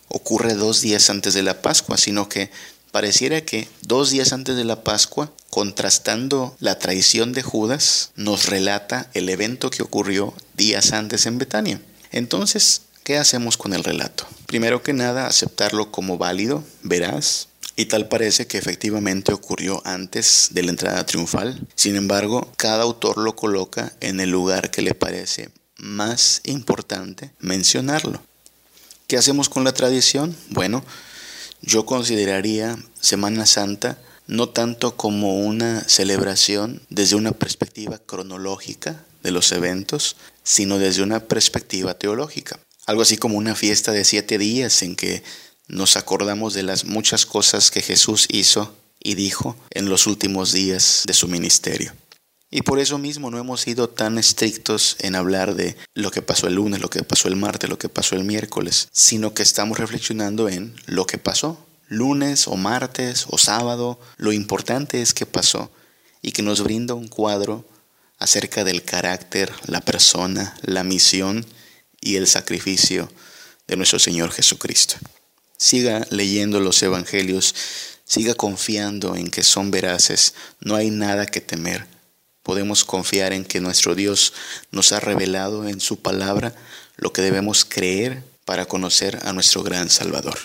ocurre 0.08 0.54
dos 0.54 0.80
días 0.80 1.10
antes 1.10 1.34
de 1.34 1.42
la 1.42 1.60
Pascua, 1.60 1.98
sino 1.98 2.28
que 2.28 2.50
pareciera 2.90 3.42
que 3.42 3.68
dos 3.82 4.10
días 4.10 4.32
antes 4.32 4.56
de 4.56 4.64
la 4.64 4.82
Pascua, 4.82 5.30
contrastando 5.50 6.56
la 6.60 6.78
traición 6.78 7.32
de 7.34 7.42
Judas, 7.42 8.12
nos 8.16 8.46
relata 8.46 9.10
el 9.12 9.28
evento 9.28 9.68
que 9.68 9.82
ocurrió 9.82 10.32
días 10.56 10.92
antes 10.92 11.26
en 11.26 11.36
Betania. 11.36 11.80
Entonces, 12.12 12.82
¿qué 13.04 13.18
hacemos 13.18 13.58
con 13.58 13.74
el 13.74 13.84
relato? 13.84 14.26
Primero 14.46 14.82
que 14.82 14.92
nada, 14.92 15.26
aceptarlo 15.26 15.90
como 15.90 16.18
válido, 16.18 16.64
veraz, 16.82 17.48
y 17.76 17.86
tal 17.86 18.08
parece 18.08 18.46
que 18.46 18.58
efectivamente 18.58 19.32
ocurrió 19.32 19.82
antes 19.84 20.48
de 20.52 20.62
la 20.62 20.70
entrada 20.70 21.04
triunfal. 21.04 21.60
Sin 21.74 21.94
embargo, 21.94 22.50
cada 22.56 22.82
autor 22.82 23.18
lo 23.18 23.36
coloca 23.36 23.92
en 24.00 24.20
el 24.20 24.30
lugar 24.30 24.70
que 24.70 24.82
le 24.82 24.94
parece 24.94 25.50
más 25.76 26.40
importante 26.44 27.32
mencionarlo. 27.38 28.22
¿Qué 29.06 29.18
hacemos 29.18 29.48
con 29.48 29.62
la 29.62 29.74
tradición? 29.74 30.34
Bueno, 30.48 30.82
yo 31.60 31.84
consideraría 31.84 32.78
Semana 33.00 33.44
Santa 33.46 33.98
no 34.26 34.48
tanto 34.48 34.96
como 34.96 35.38
una 35.38 35.82
celebración 35.82 36.82
desde 36.88 37.14
una 37.14 37.32
perspectiva 37.32 37.98
cronológica 37.98 39.04
de 39.22 39.30
los 39.30 39.52
eventos, 39.52 40.16
sino 40.42 40.78
desde 40.78 41.02
una 41.02 41.20
perspectiva 41.20 41.94
teológica. 41.94 42.58
Algo 42.86 43.02
así 43.02 43.16
como 43.16 43.36
una 43.36 43.54
fiesta 43.54 43.92
de 43.92 44.04
siete 44.04 44.38
días 44.38 44.82
en 44.82 44.94
que 44.94 45.22
nos 45.68 45.96
acordamos 45.96 46.54
de 46.54 46.62
las 46.62 46.84
muchas 46.84 47.26
cosas 47.26 47.70
que 47.70 47.82
Jesús 47.82 48.26
hizo 48.30 48.76
y 49.02 49.14
dijo 49.14 49.56
en 49.70 49.88
los 49.88 50.06
últimos 50.06 50.52
días 50.52 51.02
de 51.06 51.12
su 51.14 51.26
ministerio. 51.26 51.92
Y 52.48 52.62
por 52.62 52.78
eso 52.78 52.96
mismo 52.98 53.30
no 53.30 53.38
hemos 53.38 53.60
sido 53.60 53.88
tan 53.88 54.18
estrictos 54.18 54.96
en 55.00 55.16
hablar 55.16 55.56
de 55.56 55.76
lo 55.94 56.12
que 56.12 56.22
pasó 56.22 56.46
el 56.46 56.54
lunes, 56.54 56.80
lo 56.80 56.88
que 56.88 57.02
pasó 57.02 57.26
el 57.26 57.34
martes, 57.34 57.68
lo 57.68 57.78
que 57.78 57.88
pasó 57.88 58.14
el 58.14 58.22
miércoles, 58.22 58.88
sino 58.92 59.34
que 59.34 59.42
estamos 59.42 59.78
reflexionando 59.78 60.48
en 60.48 60.74
lo 60.86 61.06
que 61.06 61.18
pasó, 61.18 61.66
lunes 61.88 62.46
o 62.46 62.54
martes 62.54 63.26
o 63.28 63.36
sábado, 63.36 63.98
lo 64.16 64.32
importante 64.32 65.02
es 65.02 65.12
que 65.12 65.26
pasó 65.26 65.72
y 66.22 66.30
que 66.30 66.42
nos 66.42 66.62
brinda 66.62 66.94
un 66.94 67.08
cuadro 67.08 67.64
acerca 68.18 68.62
del 68.62 68.84
carácter, 68.84 69.52
la 69.66 69.80
persona, 69.80 70.56
la 70.62 70.84
misión 70.84 71.44
y 72.06 72.16
el 72.16 72.26
sacrificio 72.26 73.10
de 73.66 73.76
nuestro 73.76 73.98
Señor 73.98 74.30
Jesucristo. 74.32 74.96
Siga 75.56 76.06
leyendo 76.10 76.60
los 76.60 76.82
evangelios, 76.82 77.54
siga 78.04 78.34
confiando 78.34 79.16
en 79.16 79.30
que 79.30 79.42
son 79.42 79.70
veraces, 79.70 80.34
no 80.60 80.76
hay 80.76 80.90
nada 80.90 81.26
que 81.26 81.40
temer 81.40 81.96
podemos 82.46 82.84
confiar 82.84 83.32
en 83.32 83.44
que 83.44 83.60
nuestro 83.60 83.96
Dios 83.96 84.32
nos 84.70 84.92
ha 84.92 85.00
revelado 85.00 85.66
en 85.66 85.80
su 85.80 85.98
palabra 85.98 86.54
lo 86.94 87.12
que 87.12 87.20
debemos 87.20 87.64
creer 87.64 88.22
para 88.44 88.66
conocer 88.66 89.18
a 89.24 89.32
nuestro 89.32 89.64
gran 89.64 89.90
Salvador. 89.90 90.38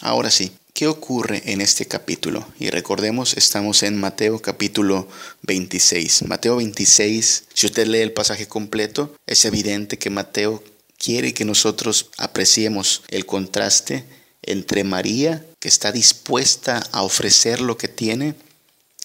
Ahora 0.00 0.30
sí, 0.30 0.52
¿qué 0.76 0.88
ocurre 0.88 1.42
en 1.46 1.62
este 1.62 1.86
capítulo? 1.86 2.46
Y 2.60 2.68
recordemos, 2.68 3.34
estamos 3.38 3.82
en 3.82 3.98
Mateo 3.98 4.42
capítulo 4.42 5.08
26. 5.40 6.24
Mateo 6.26 6.56
26, 6.56 7.44
si 7.54 7.66
usted 7.66 7.86
lee 7.86 8.00
el 8.00 8.12
pasaje 8.12 8.46
completo, 8.46 9.16
es 9.26 9.46
evidente 9.46 9.96
que 9.96 10.10
Mateo 10.10 10.62
quiere 10.98 11.32
que 11.32 11.46
nosotros 11.46 12.10
apreciemos 12.18 13.04
el 13.08 13.24
contraste 13.24 14.04
entre 14.42 14.84
María, 14.84 15.46
que 15.60 15.68
está 15.68 15.92
dispuesta 15.92 16.86
a 16.92 17.04
ofrecer 17.04 17.62
lo 17.62 17.78
que 17.78 17.88
tiene, 17.88 18.34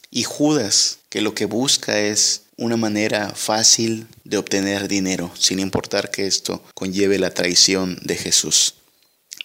y 0.09 0.23
Judas, 0.23 0.99
que 1.07 1.21
lo 1.21 1.33
que 1.33 1.45
busca 1.45 1.97
es 2.01 2.41
una 2.57 2.75
manera 2.75 3.31
fácil 3.33 4.07
de 4.25 4.37
obtener 4.37 4.89
dinero, 4.89 5.31
sin 5.39 5.59
importar 5.59 6.11
que 6.11 6.27
esto 6.27 6.61
conlleve 6.73 7.17
la 7.17 7.33
traición 7.33 7.97
de 8.03 8.17
Jesús. 8.17 8.75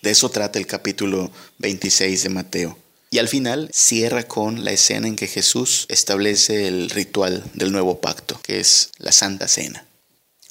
De 0.03 0.11
eso 0.11 0.31
trata 0.31 0.59
el 0.59 0.67
capítulo 0.67 1.31
26 1.59 2.23
de 2.23 2.29
Mateo. 2.29 2.79
Y 3.11 3.19
al 3.19 3.29
final 3.29 3.71
cierra 3.73 4.25
con 4.25 4.65
la 4.65 4.73
escena 4.73 5.07
en 5.07 5.17
que 5.17 5.26
Jesús 5.26 5.87
establece 5.88 6.67
el 6.67 6.91
ritual 6.91 7.45
del 7.55 7.73
nuevo 7.73 8.00
pacto, 8.00 8.41
que 8.43 8.61
es 8.61 8.91
la 8.99 9.12
Santa 9.12 9.49
Cena. 9.49 9.87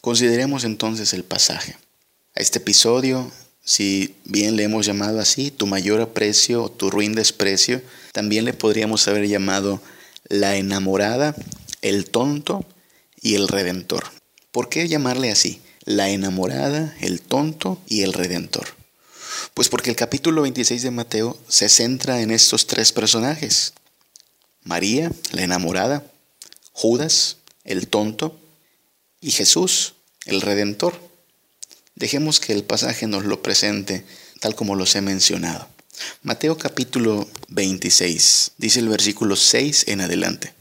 Consideremos 0.02 0.64
entonces 0.64 1.14
el 1.14 1.24
pasaje. 1.24 1.76
A 2.36 2.42
este 2.42 2.60
episodio, 2.60 3.32
si 3.64 4.16
bien 4.24 4.56
le 4.56 4.64
hemos 4.64 4.86
llamado 4.86 5.20
así, 5.20 5.52
tu 5.52 5.68
mayor 5.68 6.02
aprecio 6.02 6.64
o 6.64 6.72
tu 6.72 6.90
ruin 6.90 7.14
desprecio, 7.14 7.82
también 8.14 8.46
le 8.46 8.54
podríamos 8.54 9.08
haber 9.08 9.28
llamado 9.28 9.82
la 10.28 10.56
enamorada, 10.56 11.36
el 11.82 12.10
tonto 12.10 12.66
y 13.22 13.36
el 13.36 13.48
redentor. 13.48 14.06
¿Por 14.52 14.70
qué 14.70 14.88
llamarle 14.88 15.32
así? 15.32 15.62
La 15.84 16.10
enamorada, 16.10 16.96
el 17.02 17.22
tonto 17.22 17.82
y 17.88 18.04
el 18.04 18.14
redentor. 18.14 18.68
Pues 19.54 19.70
porque 19.70 19.90
el 19.90 19.96
capítulo 19.96 20.44
26 20.44 20.82
de 20.84 20.92
Mateo 20.92 21.38
se 21.48 21.70
centra 21.70 22.22
en 22.22 22.32
estos 22.32 22.68
tres 22.68 22.92
personajes. 22.92 23.74
María, 24.64 25.12
la 25.32 25.44
enamorada, 25.44 26.04
Judas, 26.72 27.38
el 27.64 27.88
tonto, 27.88 28.40
y 29.22 29.32
Jesús, 29.32 29.96
el 30.26 30.42
redentor. 30.42 31.00
Dejemos 31.96 32.40
que 32.40 32.54
el 32.54 32.64
pasaje 32.64 33.08
nos 33.08 33.26
lo 33.26 33.42
presente 33.42 34.06
tal 34.40 34.56
como 34.56 34.76
los 34.76 34.96
he 34.96 35.02
mencionado. 35.02 35.68
Mateo 36.22 36.58
capítulo 36.58 37.28
26, 37.50 38.52
dice 38.58 38.80
el 38.80 38.90
versículo 38.90 39.36
6 39.36 39.86
en 39.88 40.02
adelante. 40.02 40.54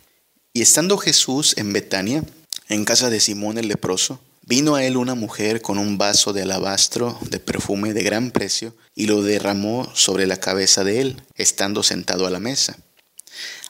Y 0.53 0.63
estando 0.63 0.97
Jesús 0.97 1.55
en 1.59 1.73
Betania, 1.73 2.25
en 2.69 2.85
casa 2.85 3.11
de 3.11 3.21
Simón 3.21 3.59
el 3.59 3.69
leproso, 3.69 4.21
vino 4.47 4.75
a 4.75 4.85
él 4.85 4.97
una 4.97 5.15
mujer 5.15 5.63
con 5.63 5.79
un 5.79 5.99
vaso 5.99 6.33
de 6.33 6.43
alabastro 6.43 7.19
de 7.31 7.41
perfume 7.41 7.93
de 7.93 8.03
gran 8.03 8.31
precio 8.31 8.77
y 8.95 9.07
lo 9.07 9.23
derramó 9.23 9.91
sobre 9.95 10.27
la 10.27 10.39
cabeza 10.39 10.85
de 10.85 11.01
él, 11.01 11.23
estando 11.35 11.83
sentado 11.83 12.27
a 12.27 12.31
la 12.31 12.41
mesa. 12.41 12.79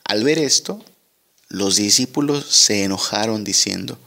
Al 0.04 0.24
ver 0.24 0.38
esto, 0.38 0.84
los 1.48 1.76
discípulos 1.76 2.46
se 2.46 2.84
enojaron 2.84 3.44
diciendo, 3.44 3.98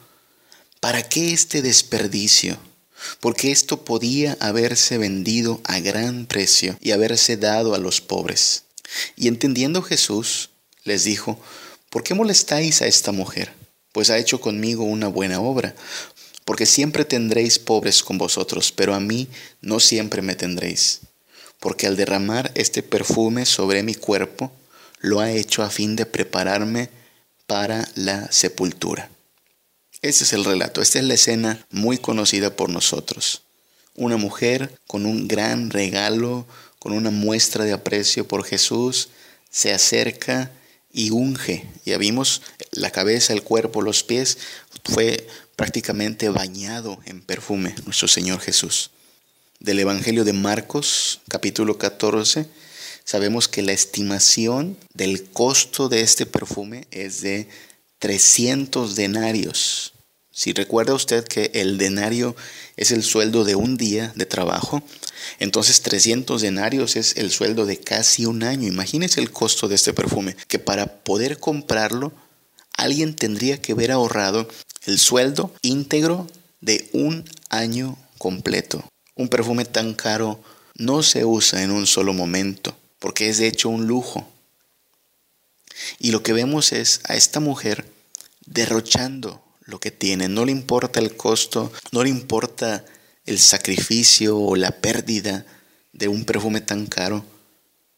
¿para 0.79 1.03
qué 1.03 1.33
este 1.33 1.61
desperdicio? 1.61 2.57
porque 3.19 3.51
esto 3.51 3.83
podía 3.83 4.37
haberse 4.39 4.97
vendido 4.97 5.61
a 5.63 5.79
gran 5.79 6.25
precio 6.25 6.77
y 6.81 6.91
haberse 6.91 7.37
dado 7.37 7.75
a 7.75 7.77
los 7.77 8.01
pobres. 8.01 8.63
Y 9.15 9.27
entendiendo 9.27 9.81
Jesús, 9.81 10.49
les 10.83 11.03
dijo, 11.03 11.39
¿por 11.89 12.03
qué 12.03 12.13
molestáis 12.13 12.81
a 12.81 12.87
esta 12.87 13.11
mujer? 13.11 13.53
Pues 13.91 14.09
ha 14.09 14.17
hecho 14.17 14.39
conmigo 14.39 14.83
una 14.83 15.07
buena 15.07 15.39
obra, 15.39 15.75
porque 16.47 16.65
siempre 16.65 17.03
tendréis 17.03 17.59
pobres 17.59 18.01
con 18.01 18.17
vosotros, 18.17 18.71
pero 18.71 18.95
a 18.95 19.01
mí 19.01 19.27
no 19.59 19.81
siempre 19.81 20.21
me 20.21 20.33
tendréis, 20.33 21.01
porque 21.59 21.87
al 21.87 21.97
derramar 21.97 22.53
este 22.55 22.81
perfume 22.83 23.45
sobre 23.45 23.83
mi 23.83 23.93
cuerpo, 23.95 24.49
lo 25.01 25.19
ha 25.19 25.29
hecho 25.29 25.61
a 25.61 25.69
fin 25.69 25.97
de 25.97 26.05
prepararme 26.05 26.89
para 27.47 27.85
la 27.95 28.31
sepultura. 28.31 29.09
Este 30.01 30.23
es 30.23 30.31
el 30.31 30.45
relato, 30.45 30.81
esta 30.81 30.99
es 30.99 31.03
la 31.03 31.15
escena 31.15 31.67
muy 31.69 31.97
conocida 31.97 32.55
por 32.55 32.69
nosotros. 32.69 33.41
Una 33.93 34.15
mujer 34.15 34.79
con 34.87 35.05
un 35.05 35.27
gran 35.27 35.69
regalo, 35.69 36.47
con 36.79 36.93
una 36.93 37.11
muestra 37.11 37.65
de 37.65 37.73
aprecio 37.73 38.25
por 38.25 38.45
Jesús, 38.45 39.09
se 39.49 39.73
acerca 39.73 40.49
y 40.93 41.09
unge. 41.09 41.65
Ya 41.83 41.97
vimos 41.97 42.41
la 42.71 42.89
cabeza, 42.89 43.33
el 43.33 43.43
cuerpo, 43.43 43.81
los 43.81 44.05
pies, 44.05 44.37
fue 44.85 45.27
prácticamente 45.57 46.29
bañado 46.29 46.99
en 47.05 47.19
perfume 47.19 47.75
nuestro 47.85 48.07
Señor 48.07 48.39
Jesús. 48.39 48.91
Del 49.59 49.79
Evangelio 49.79 50.23
de 50.23 50.31
Marcos, 50.31 51.19
capítulo 51.27 51.79
14, 51.79 52.45
sabemos 53.03 53.47
que 53.47 53.63
la 53.63 53.71
estimación 53.71 54.77
del 54.93 55.23
costo 55.25 55.89
de 55.89 56.01
este 56.01 56.27
perfume 56.27 56.85
es 56.91 57.21
de 57.21 57.49
300 57.97 58.95
denarios. 58.95 59.93
Si 60.31 60.53
recuerda 60.53 60.93
usted 60.93 61.23
que 61.23 61.49
el 61.55 61.79
denario 61.79 62.35
es 62.75 62.91
el 62.91 63.03
sueldo 63.03 63.43
de 63.43 63.55
un 63.55 63.77
día 63.77 64.13
de 64.15 64.27
trabajo, 64.27 64.83
entonces 65.39 65.81
300 65.81 66.39
denarios 66.39 66.95
es 66.95 67.17
el 67.17 67.31
sueldo 67.31 67.65
de 67.65 67.79
casi 67.79 68.27
un 68.27 68.43
año. 68.43 68.67
Imagínese 68.67 69.21
el 69.21 69.31
costo 69.31 69.67
de 69.67 69.73
este 69.73 69.93
perfume, 69.93 70.37
que 70.47 70.59
para 70.59 70.99
poder 70.99 71.39
comprarlo, 71.39 72.13
alguien 72.77 73.15
tendría 73.15 73.61
que 73.61 73.73
haber 73.73 73.91
ahorrado 73.91 74.47
el 74.85 74.99
sueldo 74.99 75.53
íntegro 75.61 76.27
de 76.61 76.89
un 76.93 77.25
año 77.49 77.97
completo. 78.17 78.83
Un 79.15 79.27
perfume 79.27 79.65
tan 79.65 79.93
caro 79.93 80.41
no 80.75 81.03
se 81.03 81.25
usa 81.25 81.63
en 81.63 81.71
un 81.71 81.87
solo 81.87 82.13
momento, 82.13 82.77
porque 82.99 83.29
es 83.29 83.39
de 83.39 83.47
hecho 83.47 83.69
un 83.69 83.87
lujo. 83.87 84.27
Y 85.99 86.11
lo 86.11 86.23
que 86.23 86.33
vemos 86.33 86.71
es 86.71 87.01
a 87.05 87.15
esta 87.15 87.39
mujer 87.39 87.85
derrochando 88.45 89.43
lo 89.65 89.79
que 89.79 89.91
tiene, 89.91 90.29
no 90.29 90.45
le 90.45 90.51
importa 90.51 90.99
el 90.99 91.17
costo, 91.17 91.73
no 91.91 92.03
le 92.03 92.09
importa 92.09 92.85
el 93.25 93.37
sacrificio 93.39 94.37
o 94.37 94.55
la 94.55 94.71
pérdida 94.71 95.45
de 95.91 96.07
un 96.07 96.23
perfume 96.23 96.61
tan 96.61 96.85
caro. 96.85 97.25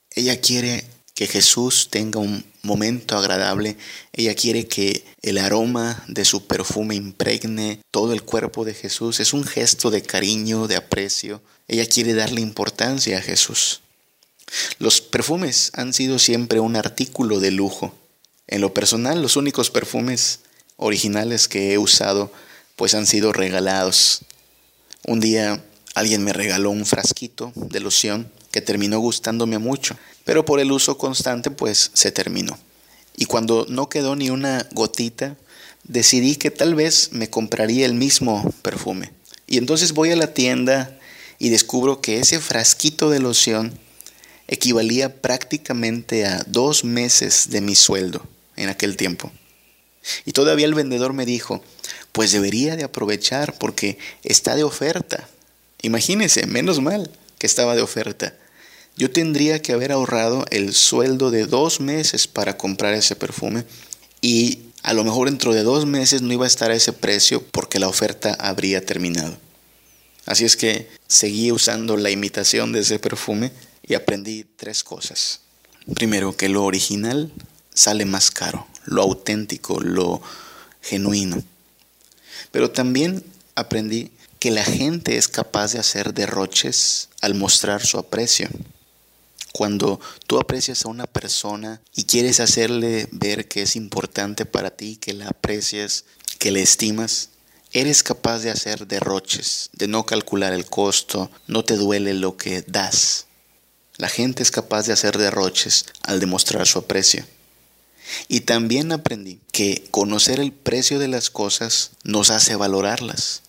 Ella 0.10 0.42
quiere 0.42 0.84
que 1.20 1.28
Jesús 1.28 1.90
tenga 1.92 2.18
un 2.18 2.46
momento 2.62 3.18
agradable. 3.18 3.76
Ella 4.14 4.34
quiere 4.36 4.70
que 4.70 5.04
el 5.22 5.38
aroma 5.38 6.02
de 6.08 6.24
su 6.24 6.48
perfume 6.48 6.96
impregne 6.96 7.82
todo 7.92 8.14
el 8.14 8.24
cuerpo 8.24 8.64
de 8.64 8.74
Jesús. 8.74 9.20
Es 9.20 9.34
un 9.34 9.44
gesto 9.44 9.92
de 9.92 10.02
cariño, 10.02 10.70
de 10.70 10.78
aprecio. 10.78 11.42
Ella 11.68 11.86
quiere 11.88 12.14
darle 12.14 12.40
importancia 12.40 13.18
a 13.18 13.22
Jesús. 13.22 13.82
Los 14.78 15.02
perfumes 15.02 15.72
han 15.74 15.92
sido 15.92 16.20
siempre 16.20 16.62
un 16.62 16.78
artículo 16.78 17.42
de 17.42 17.52
lujo. 17.52 17.94
En 18.48 18.62
lo 18.62 18.74
personal, 18.74 19.22
los 19.22 19.36
únicos 19.36 19.72
perfumes 19.72 20.40
originales 20.78 21.50
que 21.50 21.74
he 21.74 21.78
usado 21.78 22.32
pues 22.78 22.96
han 22.96 23.06
sido 23.06 23.34
regalados. 23.34 24.22
Un 25.06 25.20
día 25.20 25.62
alguien 25.96 26.24
me 26.24 26.32
regaló 26.32 26.70
un 26.70 26.86
frasquito 26.86 27.52
de 27.56 27.82
loción 27.82 28.32
que 28.52 28.62
terminó 28.62 29.00
gustándome 29.00 29.60
mucho, 29.60 29.98
pero 30.30 30.46
por 30.46 30.60
el 30.60 30.72
uso 30.72 30.96
constante 30.96 31.50
pues 31.50 31.90
se 31.96 32.12
terminó. 32.12 32.56
Y 33.18 33.26
cuando 33.26 33.66
no 33.68 33.90
quedó 33.90 34.16
ni 34.16 34.30
una 34.30 34.64
gotita, 34.74 35.36
decidí 35.86 36.36
que 36.36 36.52
tal 36.52 36.76
vez 36.76 37.10
me 37.14 37.32
compraría 37.32 37.88
el 37.88 37.96
mismo 37.96 38.54
perfume. 38.62 39.12
Y 39.48 39.58
entonces 39.58 39.94
voy 39.94 40.12
a 40.12 40.16
la 40.16 40.36
tienda 40.36 41.00
y 41.40 41.50
descubro 41.50 42.00
que 42.00 42.20
ese 42.20 42.40
frasquito 42.40 43.10
de 43.10 43.18
loción 43.18 43.74
equivalía 44.48 45.20
prácticamente 45.20 46.28
a 46.28 46.44
dos 46.46 46.84
meses 46.84 47.50
de 47.50 47.62
mi 47.62 47.74
sueldo 47.74 48.22
en 48.56 48.70
aquel 48.70 48.98
tiempo. 48.98 49.32
Y 50.26 50.34
todavía 50.34 50.68
el 50.68 50.76
vendedor 50.76 51.14
me 51.14 51.26
dijo, 51.26 51.64
pues 52.12 52.32
debería 52.34 52.76
de 52.76 52.84
aprovechar 52.84 53.58
porque 53.58 53.98
está 54.22 54.56
de 54.56 54.64
oferta. 54.64 55.28
Imagínese, 55.82 56.46
menos 56.46 56.80
mal 56.82 57.10
que 57.40 57.48
estaba 57.48 57.76
de 57.76 57.82
oferta. 57.82 58.36
Yo 59.00 59.10
tendría 59.10 59.62
que 59.62 59.72
haber 59.72 59.94
ahorrado 59.94 60.46
el 60.52 60.74
sueldo 60.74 61.32
de 61.32 61.46
dos 61.46 61.80
meses 61.80 62.28
para 62.28 62.58
comprar 62.58 62.94
ese 62.94 63.16
perfume 63.16 63.64
y 64.20 64.60
a 64.84 64.94
lo 64.94 65.06
mejor 65.06 65.30
dentro 65.30 65.54
de 65.54 65.64
dos 65.64 65.86
meses 65.86 66.22
no 66.22 66.34
iba 66.34 66.44
a 66.44 66.50
estar 66.50 66.70
a 66.70 66.76
ese 66.76 66.92
precio 66.92 67.42
porque 67.42 67.80
la 67.80 67.88
oferta 67.88 68.36
habría 68.38 68.86
terminado. 68.86 69.38
Así 70.26 70.44
es 70.44 70.58
que 70.58 70.90
seguí 71.08 71.50
usando 71.54 71.96
la 71.96 72.10
imitación 72.10 72.74
de 72.74 72.82
ese 72.82 73.00
perfume 73.00 73.54
y 73.88 73.94
aprendí 73.94 74.46
tres 74.58 74.84
cosas. 74.84 75.40
Primero, 75.96 76.36
que 76.36 76.50
lo 76.50 76.66
original 76.66 77.32
sale 77.74 78.04
más 78.04 78.32
caro, 78.32 78.68
lo 78.84 79.02
auténtico, 79.04 79.80
lo 79.80 80.22
genuino. 80.82 81.42
Pero 82.52 82.72
también 82.72 83.24
aprendí 83.56 84.12
que 84.40 84.52
la 84.52 84.66
gente 84.66 85.16
es 85.16 85.30
capaz 85.30 85.72
de 85.72 85.80
hacer 85.80 86.14
derroches 86.14 87.08
al 87.22 87.36
mostrar 87.36 87.86
su 87.86 87.98
aprecio. 87.98 88.50
Cuando 89.52 90.00
tú 90.28 90.40
aprecias 90.40 90.86
a 90.86 90.90
una 90.90 91.08
persona 91.08 91.82
y 91.96 92.04
quieres 92.04 92.40
hacerle 92.40 93.08
ver 93.12 93.48
que 93.48 93.64
es 93.64 93.76
importante 93.76 94.46
para 94.46 94.72
ti, 94.72 94.96
que 94.96 95.14
la 95.14 95.30
aprecias, 95.30 96.06
que 96.38 96.52
le 96.52 96.62
estimas, 96.62 97.30
eres 97.72 98.04
capaz 98.04 98.40
de 98.40 98.52
hacer 98.52 98.88
derroches, 98.88 99.70
de 99.74 99.88
no 99.88 100.06
calcular 100.06 100.54
el 100.54 100.66
costo, 100.66 101.30
no 101.48 101.64
te 101.64 101.76
duele 101.76 102.14
lo 102.14 102.38
que 102.38 102.62
das. 102.62 103.26
La 103.98 104.08
gente 104.08 104.44
es 104.44 104.52
capaz 104.52 104.86
de 104.86 104.94
hacer 104.94 105.18
derroches 105.18 105.86
al 106.04 106.20
demostrar 106.20 106.66
su 106.68 106.80
aprecio. 106.80 107.26
Y 108.28 108.42
también 108.42 108.92
aprendí 108.92 109.40
que 109.52 109.88
conocer 109.92 110.40
el 110.40 110.52
precio 110.52 111.00
de 111.00 111.10
las 111.10 111.30
cosas 111.30 111.92
nos 112.04 112.30
hace 112.30 112.56
valorarlas. 112.56 113.42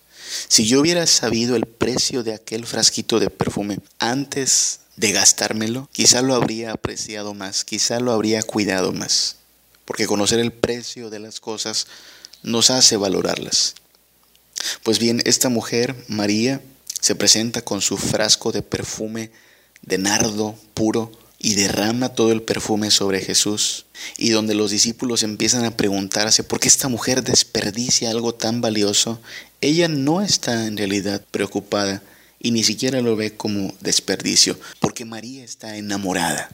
Si 0.47 0.67
yo 0.67 0.81
hubiera 0.81 1.07
sabido 1.07 1.55
el 1.55 1.65
precio 1.65 2.23
de 2.23 2.33
aquel 2.33 2.65
frasquito 2.65 3.19
de 3.19 3.29
perfume 3.29 3.79
antes 3.97 4.80
de 5.01 5.11
gastármelo, 5.11 5.89
quizá 5.91 6.21
lo 6.21 6.35
habría 6.35 6.71
apreciado 6.71 7.33
más, 7.33 7.65
quizá 7.65 7.99
lo 7.99 8.11
habría 8.11 8.43
cuidado 8.43 8.93
más. 8.93 9.37
Porque 9.83 10.05
conocer 10.05 10.39
el 10.39 10.53
precio 10.53 11.09
de 11.09 11.17
las 11.17 11.39
cosas 11.39 11.87
nos 12.43 12.69
hace 12.69 12.97
valorarlas. 12.97 13.73
Pues 14.83 14.99
bien, 14.99 15.19
esta 15.25 15.49
mujer, 15.49 15.95
María, 16.07 16.61
se 17.01 17.15
presenta 17.15 17.63
con 17.63 17.81
su 17.81 17.97
frasco 17.97 18.51
de 18.51 18.61
perfume 18.61 19.31
de 19.81 19.97
nardo 19.97 20.55
puro 20.75 21.11
y 21.39 21.55
derrama 21.55 22.09
todo 22.09 22.31
el 22.31 22.43
perfume 22.43 22.91
sobre 22.91 23.21
Jesús. 23.21 23.87
Y 24.17 24.29
donde 24.29 24.53
los 24.53 24.69
discípulos 24.69 25.23
empiezan 25.23 25.65
a 25.65 25.75
preguntarse 25.75 26.43
por 26.43 26.59
qué 26.59 26.67
esta 26.67 26.89
mujer 26.89 27.23
desperdicia 27.23 28.11
algo 28.11 28.35
tan 28.35 28.61
valioso, 28.61 29.19
ella 29.61 29.87
no 29.87 30.21
está 30.21 30.67
en 30.67 30.77
realidad 30.77 31.25
preocupada 31.31 32.03
y 32.41 32.51
ni 32.51 32.63
siquiera 32.63 33.01
lo 33.01 33.15
ve 33.15 33.35
como 33.35 33.73
desperdicio, 33.81 34.59
porque 34.79 35.05
María 35.05 35.43
está 35.43 35.77
enamorada. 35.77 36.49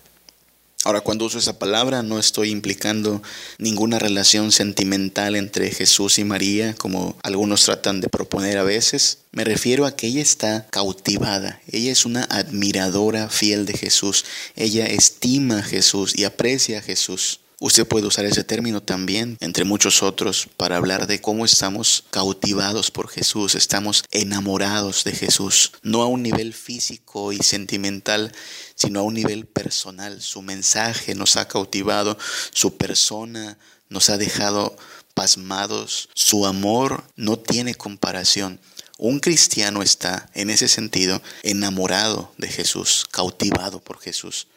Ahora, 0.84 1.02
cuando 1.02 1.26
uso 1.26 1.40
esa 1.40 1.60
palabra, 1.60 2.04
no 2.04 2.18
estoy 2.18 2.50
implicando 2.50 3.22
ninguna 3.58 4.00
relación 4.00 4.52
sentimental 4.52 5.36
entre 5.36 5.72
Jesús 5.72 6.18
y 6.18 6.24
María, 6.24 6.76
como 6.76 7.18
algunos 7.24 7.66
tratan 7.66 8.00
de 8.00 8.08
proponer 8.08 8.58
a 8.58 8.64
veces. 8.64 9.18
Me 9.32 9.44
refiero 9.44 9.86
a 9.86 9.96
que 9.96 10.08
ella 10.08 10.22
está 10.22 10.68
cautivada. 10.70 11.60
Ella 11.70 11.92
es 11.92 12.06
una 12.06 12.24
admiradora 12.24 13.28
fiel 13.28 13.66
de 13.66 13.74
Jesús. 13.74 14.24
Ella 14.56 14.86
estima 14.86 15.60
a 15.60 15.64
Jesús 15.64 16.14
y 16.16 16.24
aprecia 16.24 16.80
a 16.80 16.84
Jesús. 16.84 17.42
Usted 17.60 17.88
puede 17.88 18.06
usar 18.06 18.26
ese 18.26 18.44
término 18.44 18.84
también, 18.84 19.36
entre 19.40 19.64
muchos 19.64 20.04
otros, 20.04 20.48
para 20.58 20.78
hablar 20.78 21.08
de 21.08 21.22
cómo 21.22 21.44
estamos 21.44 22.04
cautivados 22.12 22.92
por 22.92 23.10
Jesús, 23.10 23.56
estamos 23.56 24.04
enamorados 24.12 25.04
de 25.04 25.14
Jesús, 25.14 25.72
no 25.82 26.04
a 26.04 26.06
un 26.06 26.22
nivel 26.22 26.54
físico 26.54 27.34
y 27.34 27.40
sentimental, 27.40 28.32
sino 28.76 29.00
a 29.00 29.04
un 29.04 29.16
nivel 29.16 29.48
personal. 29.48 30.22
Su 30.22 30.44
mensaje 30.44 31.16
nos 31.16 31.36
ha 31.36 31.48
cautivado, 31.48 32.16
su 32.52 32.78
persona 32.78 33.58
nos 33.90 34.12
ha 34.12 34.18
dejado 34.18 34.76
pasmados, 35.16 36.10
su 36.14 36.46
amor 36.46 37.06
no 37.16 37.40
tiene 37.40 37.74
comparación. 37.74 38.60
Un 39.00 39.20
cristiano 39.20 39.82
está, 39.82 40.30
en 40.36 40.52
ese 40.52 40.68
sentido, 40.68 41.24
enamorado 41.42 42.32
de 42.38 42.50
Jesús, 42.50 43.08
cautivado 43.10 43.80
por 43.80 44.00
Jesús. 44.00 44.48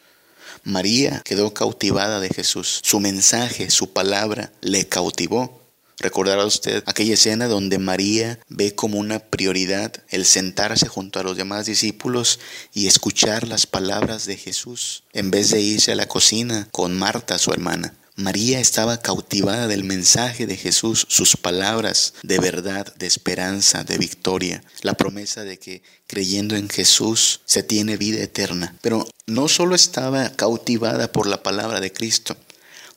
María 0.63 1.21
quedó 1.23 1.53
cautivada 1.53 2.19
de 2.19 2.29
Jesús. 2.29 2.79
Su 2.83 2.99
mensaje, 2.99 3.69
su 3.69 3.91
palabra 3.91 4.51
le 4.61 4.87
cautivó. 4.87 5.61
Recordará 5.97 6.45
usted 6.45 6.83
aquella 6.87 7.13
escena 7.13 7.47
donde 7.47 7.77
María 7.77 8.39
ve 8.49 8.73
como 8.73 8.97
una 8.97 9.19
prioridad 9.19 9.93
el 10.09 10.25
sentarse 10.25 10.87
junto 10.87 11.19
a 11.19 11.23
los 11.23 11.37
demás 11.37 11.67
discípulos 11.67 12.39
y 12.73 12.87
escuchar 12.87 13.47
las 13.47 13.67
palabras 13.67 14.25
de 14.25 14.35
Jesús 14.35 15.03
en 15.13 15.29
vez 15.29 15.51
de 15.51 15.61
irse 15.61 15.91
a 15.91 15.95
la 15.95 16.07
cocina 16.07 16.67
con 16.71 16.97
Marta, 16.97 17.37
su 17.37 17.51
hermana. 17.51 17.93
María 18.21 18.59
estaba 18.59 19.01
cautivada 19.01 19.67
del 19.67 19.83
mensaje 19.83 20.45
de 20.45 20.55
Jesús, 20.55 21.05
sus 21.09 21.35
palabras 21.35 22.13
de 22.21 22.39
verdad, 22.39 22.93
de 22.95 23.07
esperanza, 23.07 23.83
de 23.83 23.97
victoria, 23.97 24.63
la 24.81 24.93
promesa 24.93 25.43
de 25.43 25.57
que 25.57 25.81
creyendo 26.07 26.55
en 26.55 26.69
Jesús 26.69 27.41
se 27.45 27.63
tiene 27.63 27.97
vida 27.97 28.21
eterna. 28.21 28.75
Pero 28.81 29.07
no 29.25 29.47
solo 29.47 29.75
estaba 29.75 30.29
cautivada 30.29 31.11
por 31.11 31.25
la 31.25 31.41
palabra 31.41 31.79
de 31.79 31.91
Cristo, 31.91 32.37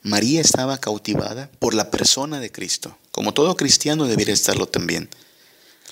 María 0.03 0.43
estaba 0.43 0.77
cautivada 0.77 1.51
por 1.59 1.73
la 1.73 1.91
persona 1.91 2.39
de 2.39 2.53
Cristo, 2.53 2.99
como 3.11 3.33
todo 3.33 3.57
cristiano 3.57 4.07
debería 4.07 4.35
estarlo 4.35 4.67
también. 4.67 5.09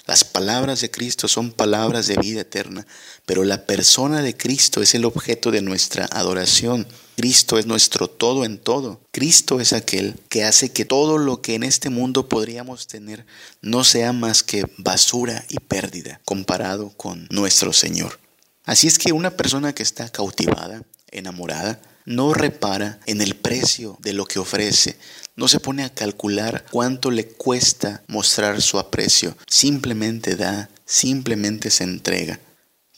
Las 0.06 0.24
palabras 0.24 0.80
de 0.80 0.90
Cristo 0.90 1.28
son 1.28 1.52
palabras 1.52 2.08
de 2.08 2.16
vida 2.16 2.40
eterna, 2.40 2.86
pero 3.24 3.44
la 3.44 3.66
persona 3.66 4.20
de 4.20 4.36
Cristo 4.36 4.82
es 4.82 4.94
el 4.94 5.04
objeto 5.04 5.50
de 5.50 5.62
nuestra 5.62 6.06
adoración. 6.06 6.86
Cristo 7.16 7.58
es 7.58 7.66
nuestro 7.66 8.08
todo 8.08 8.44
en 8.44 8.58
todo. 8.58 9.00
Cristo 9.12 9.60
es 9.60 9.72
aquel 9.72 10.14
que 10.28 10.44
hace 10.44 10.72
que 10.72 10.84
todo 10.84 11.18
lo 11.18 11.42
que 11.42 11.54
en 11.54 11.62
este 11.62 11.90
mundo 11.90 12.28
podríamos 12.28 12.86
tener 12.86 13.26
no 13.60 13.84
sea 13.84 14.12
más 14.12 14.42
que 14.42 14.64
basura 14.78 15.44
y 15.48 15.58
pérdida 15.58 16.20
comparado 16.24 16.90
con 16.96 17.26
nuestro 17.30 17.72
Señor. 17.72 18.18
Así 18.64 18.86
es 18.86 18.98
que 18.98 19.12
una 19.12 19.36
persona 19.36 19.74
que 19.74 19.82
está 19.82 20.08
cautivada, 20.08 20.82
enamorada, 21.10 21.80
no 22.04 22.34
repara 22.34 23.00
en 23.06 23.20
el 23.20 23.36
precio 23.36 23.96
de 24.00 24.12
lo 24.12 24.24
que 24.24 24.38
ofrece, 24.38 24.96
no 25.36 25.48
se 25.48 25.60
pone 25.60 25.84
a 25.84 25.92
calcular 25.92 26.64
cuánto 26.70 27.10
le 27.10 27.26
cuesta 27.26 28.02
mostrar 28.08 28.60
su 28.60 28.78
aprecio, 28.78 29.36
simplemente 29.46 30.36
da, 30.36 30.68
simplemente 30.84 31.70
se 31.70 31.84
entrega. 31.84 32.40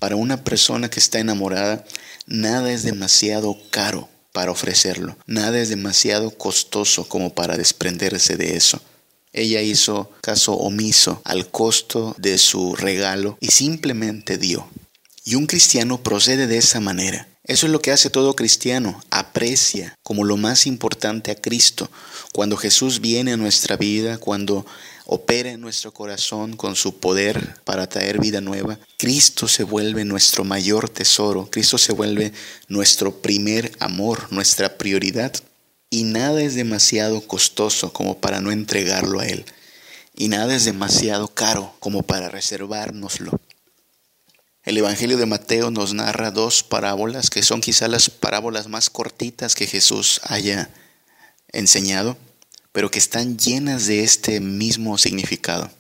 Para 0.05 0.17
una 0.17 0.45
persona 0.45 0.91
que 0.91 1.01
está 1.01 1.19
enamorada, 1.19 1.83
nada 2.27 2.71
es 2.71 2.83
demasiado 2.83 3.57
caro 3.71 4.11
para 4.33 4.51
ofrecerlo, 4.51 5.17
nada 5.27 5.59
es 5.59 5.71
demasiado 5.71 6.31
costoso 6.31 7.09
como 7.09 7.33
para 7.33 7.57
desprenderse 7.57 8.37
de 8.37 8.55
eso. 8.55 8.83
Ella 9.33 9.63
hizo 9.63 10.13
caso 10.21 10.57
omiso 10.57 11.23
al 11.25 11.51
costo 11.51 12.15
de 12.19 12.37
su 12.37 12.77
regalo 12.77 13.39
y 13.41 13.47
simplemente 13.49 14.37
dio. 14.37 14.69
Y 15.25 15.37
un 15.37 15.47
cristiano 15.47 16.03
procede 16.03 16.47
de 16.47 16.59
esa 16.59 16.81
manera. 16.81 17.27
Eso 17.45 17.65
es 17.65 17.73
lo 17.73 17.81
que 17.81 17.91
hace 17.91 18.11
todo 18.11 18.37
cristiano, 18.37 19.03
aprecia 19.11 19.99
como 20.03 20.25
lo 20.25 20.37
más 20.37 20.67
importante 20.67 21.31
a 21.31 21.35
Cristo. 21.35 21.91
Cuando 22.35 22.59
Jesús 22.59 23.01
viene 23.01 23.33
a 23.33 23.39
nuestra 23.39 23.79
vida, 23.79 24.19
cuando 24.19 24.67
opera 25.07 25.51
en 25.51 25.61
nuestro 25.61 25.93
corazón 25.93 26.57
con 26.57 26.77
su 26.77 26.99
poder 26.99 27.61
para 27.65 27.89
traer 27.89 28.21
vida 28.21 28.41
nueva, 28.41 28.79
Cristo 28.97 29.49
se 29.49 29.65
vuelve 29.65 30.05
nuestro 30.05 30.45
mayor 30.45 30.89
tesoro, 30.89 31.49
Cristo 31.51 31.79
se 31.79 31.93
vuelve 31.93 32.33
nuestro 32.69 33.21
primer 33.21 33.73
amor, 33.81 34.33
nuestra 34.33 34.79
prioridad. 34.79 35.33
Y 35.91 36.05
nada 36.05 36.43
es 36.43 36.55
demasiado 36.55 37.21
costoso 37.21 37.93
como 37.93 38.19
para 38.19 38.41
no 38.41 38.51
entregarlo 38.51 39.21
a 39.21 39.27
Él. 39.27 39.45
Y 40.17 40.29
nada 40.29 40.55
es 40.55 40.65
demasiado 40.65 41.29
caro 41.29 41.75
como 41.79 42.03
para 42.03 42.29
reservárnoslo. 42.29 43.41
El 44.65 44.79
Evangelio 44.79 45.19
de 45.19 45.27
Mateo 45.27 45.71
nos 45.71 45.93
narra 45.93 46.31
dos 46.31 46.63
parábolas 46.63 47.29
que 47.29 47.43
son 47.43 47.61
quizá 47.61 47.87
las 47.87 48.09
parábolas 48.09 48.67
más 48.69 48.89
cortitas 48.89 49.55
que 49.55 49.67
Jesús 49.67 50.23
haya 50.25 50.71
enseñado, 51.53 52.17
pero 52.75 52.91
que 52.91 52.99
están 52.99 53.39
llenas 53.39 53.87
de 53.87 54.03
este 54.03 54.41
mismo 54.41 54.99
significado. 54.99 55.71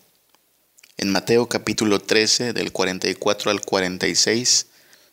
En 0.96 1.10
Mateo 1.10 1.48
capítulo 1.48 1.98
13, 1.98 2.52
del 2.52 2.70
44 2.70 3.50
al 3.50 3.62
46, 3.62 4.66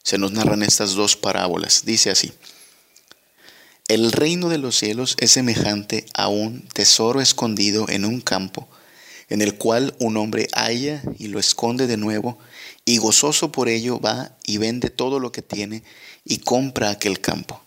se 0.04 0.18
nos 0.20 0.32
narran 0.32 0.62
estas 0.62 0.94
dos 0.94 1.18
parábolas. 1.18 1.84
Dice 1.84 2.12
así, 2.12 2.34
El 3.88 4.12
reino 4.12 4.48
de 4.50 4.60
los 4.60 4.78
cielos 4.78 5.18
es 5.20 5.32
semejante 5.32 6.06
a 6.14 6.28
un 6.28 6.62
tesoro 6.68 7.20
escondido 7.20 7.90
en 7.90 8.06
un 8.06 8.22
campo, 8.22 8.70
en 9.30 9.42
el 9.42 9.56
cual 9.58 9.96
un 9.98 10.18
hombre 10.18 10.50
halla 10.54 11.02
y 11.18 11.30
lo 11.30 11.40
esconde 11.40 11.88
de 11.88 11.98
nuevo, 11.98 12.38
y 12.86 12.98
gozoso 12.98 13.52
por 13.52 13.70
ello 13.70 14.00
va 14.00 14.38
y 14.44 14.60
vende 14.60 14.92
todo 14.92 15.20
lo 15.20 15.32
que 15.32 15.42
tiene 15.42 15.84
y 16.26 16.42
compra 16.42 16.92
aquel 16.92 17.22
campo. 17.22 17.60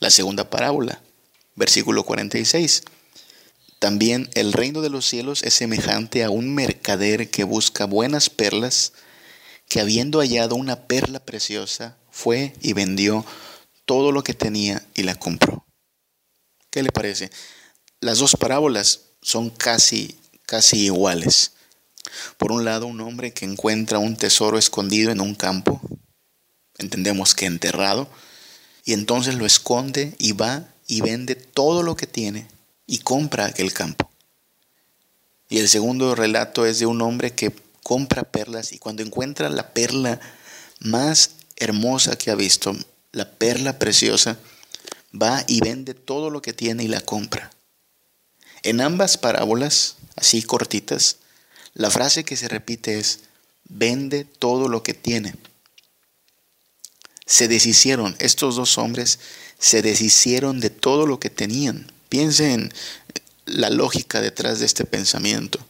La 0.00 0.08
segunda 0.08 0.48
parábola, 0.48 1.02
versículo 1.60 2.04
46. 2.04 2.82
También 3.78 4.28
el 4.34 4.52
reino 4.52 4.80
de 4.80 4.90
los 4.90 5.06
cielos 5.06 5.42
es 5.42 5.54
semejante 5.54 6.24
a 6.24 6.30
un 6.30 6.54
mercader 6.54 7.30
que 7.30 7.44
busca 7.44 7.84
buenas 7.84 8.30
perlas, 8.30 8.94
que 9.68 9.80
habiendo 9.80 10.20
hallado 10.20 10.56
una 10.56 10.86
perla 10.86 11.20
preciosa, 11.20 11.96
fue 12.10 12.54
y 12.60 12.72
vendió 12.72 13.24
todo 13.84 14.10
lo 14.10 14.24
que 14.24 14.34
tenía 14.34 14.84
y 14.94 15.02
la 15.02 15.14
compró. 15.14 15.64
¿Qué 16.70 16.82
le 16.82 16.90
parece? 16.92 17.30
Las 18.00 18.18
dos 18.18 18.36
parábolas 18.36 19.02
son 19.20 19.50
casi, 19.50 20.18
casi 20.46 20.86
iguales. 20.86 21.52
Por 22.38 22.52
un 22.52 22.64
lado, 22.64 22.86
un 22.86 23.00
hombre 23.02 23.32
que 23.32 23.44
encuentra 23.44 23.98
un 23.98 24.16
tesoro 24.16 24.58
escondido 24.58 25.12
en 25.12 25.20
un 25.20 25.34
campo, 25.34 25.80
entendemos 26.78 27.34
que 27.34 27.44
enterrado, 27.44 28.08
y 28.84 28.94
entonces 28.94 29.34
lo 29.34 29.44
esconde 29.44 30.14
y 30.18 30.32
va 30.32 30.66
y 30.90 31.02
vende 31.02 31.36
todo 31.36 31.84
lo 31.84 31.94
que 31.94 32.08
tiene 32.08 32.48
y 32.84 32.98
compra 32.98 33.46
aquel 33.46 33.72
campo. 33.72 34.10
Y 35.48 35.60
el 35.60 35.68
segundo 35.68 36.16
relato 36.16 36.66
es 36.66 36.80
de 36.80 36.86
un 36.86 37.00
hombre 37.00 37.32
que 37.32 37.54
compra 37.84 38.24
perlas 38.24 38.72
y 38.72 38.78
cuando 38.78 39.04
encuentra 39.04 39.48
la 39.50 39.72
perla 39.72 40.20
más 40.80 41.30
hermosa 41.54 42.18
que 42.18 42.32
ha 42.32 42.34
visto, 42.34 42.76
la 43.12 43.30
perla 43.30 43.78
preciosa, 43.78 44.36
va 45.14 45.44
y 45.46 45.60
vende 45.60 45.94
todo 45.94 46.28
lo 46.28 46.42
que 46.42 46.52
tiene 46.52 46.82
y 46.82 46.88
la 46.88 47.00
compra. 47.00 47.52
En 48.64 48.80
ambas 48.80 49.16
parábolas, 49.16 49.94
así 50.16 50.42
cortitas, 50.42 51.18
la 51.72 51.90
frase 51.90 52.24
que 52.24 52.36
se 52.36 52.48
repite 52.48 52.98
es, 52.98 53.20
vende 53.68 54.24
todo 54.24 54.68
lo 54.68 54.82
que 54.82 54.94
tiene. 54.94 55.36
Se 57.26 57.46
deshicieron, 57.46 58.16
estos 58.18 58.56
dos 58.56 58.76
hombres 58.76 59.20
se 59.60 59.82
deshicieron 59.82 60.58
de 60.58 60.70
todo 60.70 61.06
lo 61.06 61.20
que 61.20 61.30
tenían. 61.30 61.92
Piensen 62.08 62.50
en 62.50 62.72
la 63.44 63.70
lógica 63.70 64.20
detrás 64.20 64.58
de 64.58 64.66
este 64.66 64.84
pensamiento. 64.84 65.60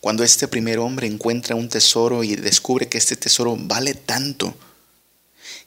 Cuando 0.00 0.24
este 0.24 0.48
primer 0.48 0.78
hombre 0.78 1.06
encuentra 1.06 1.54
un 1.54 1.68
tesoro 1.68 2.24
y 2.24 2.34
descubre 2.34 2.88
que 2.88 2.98
este 2.98 3.16
tesoro 3.16 3.56
vale 3.58 3.94
tanto, 3.94 4.56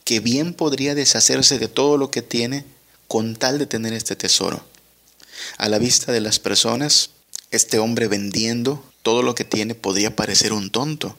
que 0.04 0.19
bien 0.19 0.54
podría 0.54 0.95
deshacerse 0.95 1.60
de 1.60 1.67
todo 1.67 1.97
lo 1.97 2.12
que 2.12 2.21
tiene 2.21 2.65
con 3.08 3.36
tal 3.36 3.60
de 3.60 3.67
tener 3.67 3.93
este 3.93 4.15
tesoro. 4.15 4.65
A 5.58 5.69
la 5.69 5.78
vista 5.78 6.12
de 6.12 6.21
las 6.21 6.39
personas, 6.39 7.12
este 7.52 7.78
hombre 7.78 8.08
vendiendo 8.08 8.84
todo 9.04 9.21
lo 9.21 9.36
que 9.36 9.45
tiene 9.45 9.76
podría 9.76 10.15
parecer 10.15 10.54
un 10.54 10.71
tonto. 10.71 11.15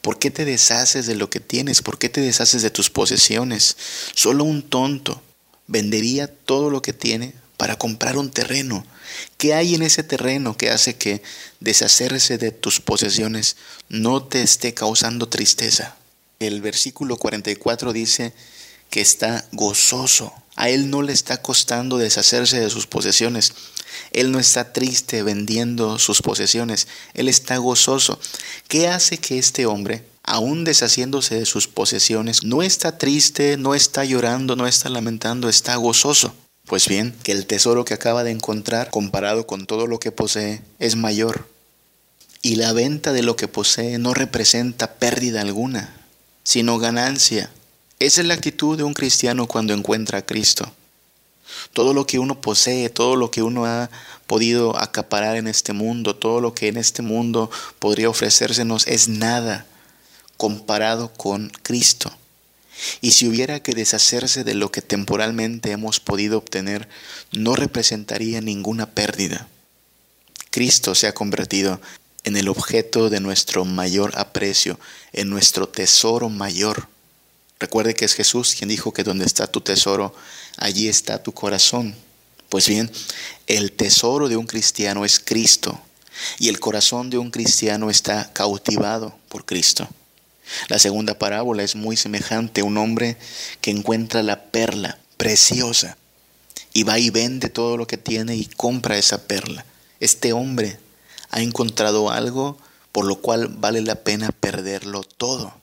¿Por 0.00 0.18
qué 0.18 0.30
te 0.30 0.44
deshaces 0.44 1.06
de 1.06 1.16
lo 1.16 1.28
que 1.28 1.40
tienes? 1.40 1.82
¿Por 1.82 1.98
qué 1.98 2.08
te 2.08 2.20
deshaces 2.20 2.62
de 2.62 2.70
tus 2.70 2.90
posesiones? 2.90 3.76
Solo 4.14 4.44
un 4.44 4.62
tonto 4.62 5.22
vendería 5.70 6.26
todo 6.26 6.68
lo 6.68 6.82
que 6.82 6.92
tiene 6.92 7.32
para 7.56 7.78
comprar 7.78 8.18
un 8.18 8.30
terreno. 8.30 8.84
¿Qué 9.38 9.54
hay 9.54 9.74
en 9.74 9.82
ese 9.82 10.02
terreno 10.02 10.56
que 10.56 10.70
hace 10.70 10.96
que 10.96 11.22
deshacerse 11.60 12.36
de 12.38 12.50
tus 12.50 12.80
posesiones 12.80 13.56
no 13.88 14.22
te 14.22 14.42
esté 14.42 14.74
causando 14.74 15.28
tristeza? 15.28 15.96
El 16.40 16.60
versículo 16.60 17.16
44 17.16 17.92
dice 17.92 18.32
que 18.90 19.00
está 19.00 19.46
gozoso. 19.52 20.32
A 20.56 20.68
él 20.68 20.90
no 20.90 21.02
le 21.02 21.12
está 21.12 21.40
costando 21.40 21.98
deshacerse 21.98 22.58
de 22.60 22.70
sus 22.70 22.86
posesiones. 22.86 23.52
Él 24.12 24.32
no 24.32 24.38
está 24.38 24.72
triste 24.72 25.22
vendiendo 25.22 25.98
sus 25.98 26.22
posesiones, 26.22 26.88
Él 27.14 27.28
está 27.28 27.56
gozoso. 27.58 28.18
¿Qué 28.68 28.88
hace 28.88 29.18
que 29.18 29.38
este 29.38 29.66
hombre, 29.66 30.04
aún 30.22 30.64
deshaciéndose 30.64 31.36
de 31.36 31.46
sus 31.46 31.68
posesiones, 31.68 32.44
no 32.44 32.62
está 32.62 32.98
triste, 32.98 33.56
no 33.56 33.74
está 33.74 34.04
llorando, 34.04 34.56
no 34.56 34.66
está 34.66 34.88
lamentando, 34.88 35.48
está 35.48 35.76
gozoso? 35.76 36.34
Pues 36.66 36.86
bien, 36.88 37.14
que 37.22 37.32
el 37.32 37.46
tesoro 37.46 37.84
que 37.84 37.94
acaba 37.94 38.22
de 38.22 38.30
encontrar, 38.30 38.90
comparado 38.90 39.46
con 39.46 39.66
todo 39.66 39.86
lo 39.86 39.98
que 39.98 40.12
posee, 40.12 40.62
es 40.78 40.94
mayor. 40.94 41.48
Y 42.42 42.56
la 42.56 42.72
venta 42.72 43.12
de 43.12 43.22
lo 43.22 43.36
que 43.36 43.48
posee 43.48 43.98
no 43.98 44.14
representa 44.14 44.94
pérdida 44.94 45.40
alguna, 45.40 45.94
sino 46.44 46.78
ganancia. 46.78 47.50
Esa 47.98 48.20
es 48.20 48.26
la 48.26 48.34
actitud 48.34 48.78
de 48.78 48.84
un 48.84 48.94
cristiano 48.94 49.46
cuando 49.46 49.74
encuentra 49.74 50.18
a 50.18 50.26
Cristo. 50.26 50.72
Todo 51.72 51.92
lo 51.92 52.06
que 52.06 52.18
uno 52.18 52.40
posee, 52.40 52.88
todo 52.88 53.16
lo 53.16 53.30
que 53.30 53.42
uno 53.42 53.66
ha 53.66 53.90
podido 54.26 54.78
acaparar 54.78 55.36
en 55.36 55.48
este 55.48 55.72
mundo, 55.72 56.14
todo 56.14 56.40
lo 56.40 56.54
que 56.54 56.68
en 56.68 56.76
este 56.76 57.02
mundo 57.02 57.50
podría 57.80 58.08
ofrecérsenos 58.08 58.86
es 58.86 59.08
nada 59.08 59.66
comparado 60.40 61.12
con 61.12 61.50
Cristo. 61.62 62.10
Y 63.02 63.10
si 63.10 63.28
hubiera 63.28 63.62
que 63.62 63.74
deshacerse 63.74 64.42
de 64.42 64.54
lo 64.54 64.72
que 64.72 64.80
temporalmente 64.80 65.70
hemos 65.70 66.00
podido 66.00 66.38
obtener, 66.38 66.88
no 67.30 67.56
representaría 67.56 68.40
ninguna 68.40 68.86
pérdida. 68.88 69.48
Cristo 70.50 70.94
se 70.94 71.08
ha 71.08 71.12
convertido 71.12 71.78
en 72.24 72.38
el 72.38 72.48
objeto 72.48 73.10
de 73.10 73.20
nuestro 73.20 73.66
mayor 73.66 74.18
aprecio, 74.18 74.80
en 75.12 75.28
nuestro 75.28 75.68
tesoro 75.68 76.30
mayor. 76.30 76.88
Recuerde 77.58 77.92
que 77.92 78.06
es 78.06 78.14
Jesús 78.14 78.54
quien 78.54 78.70
dijo 78.70 78.94
que 78.94 79.04
donde 79.04 79.26
está 79.26 79.46
tu 79.46 79.60
tesoro, 79.60 80.14
allí 80.56 80.88
está 80.88 81.22
tu 81.22 81.32
corazón. 81.32 81.94
Pues 82.48 82.66
bien, 82.66 82.90
el 83.46 83.72
tesoro 83.72 84.26
de 84.30 84.38
un 84.38 84.46
cristiano 84.46 85.04
es 85.04 85.20
Cristo 85.20 85.78
y 86.38 86.48
el 86.48 86.60
corazón 86.60 87.10
de 87.10 87.18
un 87.18 87.30
cristiano 87.30 87.90
está 87.90 88.32
cautivado 88.32 89.14
por 89.28 89.44
Cristo. 89.44 89.86
La 90.68 90.78
segunda 90.78 91.18
parábola 91.18 91.62
es 91.62 91.76
muy 91.76 91.96
semejante 91.96 92.60
a 92.60 92.64
un 92.64 92.76
hombre 92.76 93.16
que 93.60 93.70
encuentra 93.70 94.22
la 94.22 94.44
perla 94.44 94.98
preciosa 95.16 95.96
y 96.72 96.84
va 96.84 96.98
y 96.98 97.10
vende 97.10 97.48
todo 97.48 97.76
lo 97.76 97.86
que 97.86 97.96
tiene 97.96 98.36
y 98.36 98.46
compra 98.46 98.98
esa 98.98 99.26
perla. 99.26 99.64
Este 100.00 100.32
hombre 100.32 100.78
ha 101.30 101.40
encontrado 101.40 102.10
algo 102.10 102.58
por 102.92 103.04
lo 103.04 103.20
cual 103.20 103.48
vale 103.48 103.80
la 103.82 103.96
pena 103.96 104.32
perderlo 104.32 105.02
todo. 105.02 105.54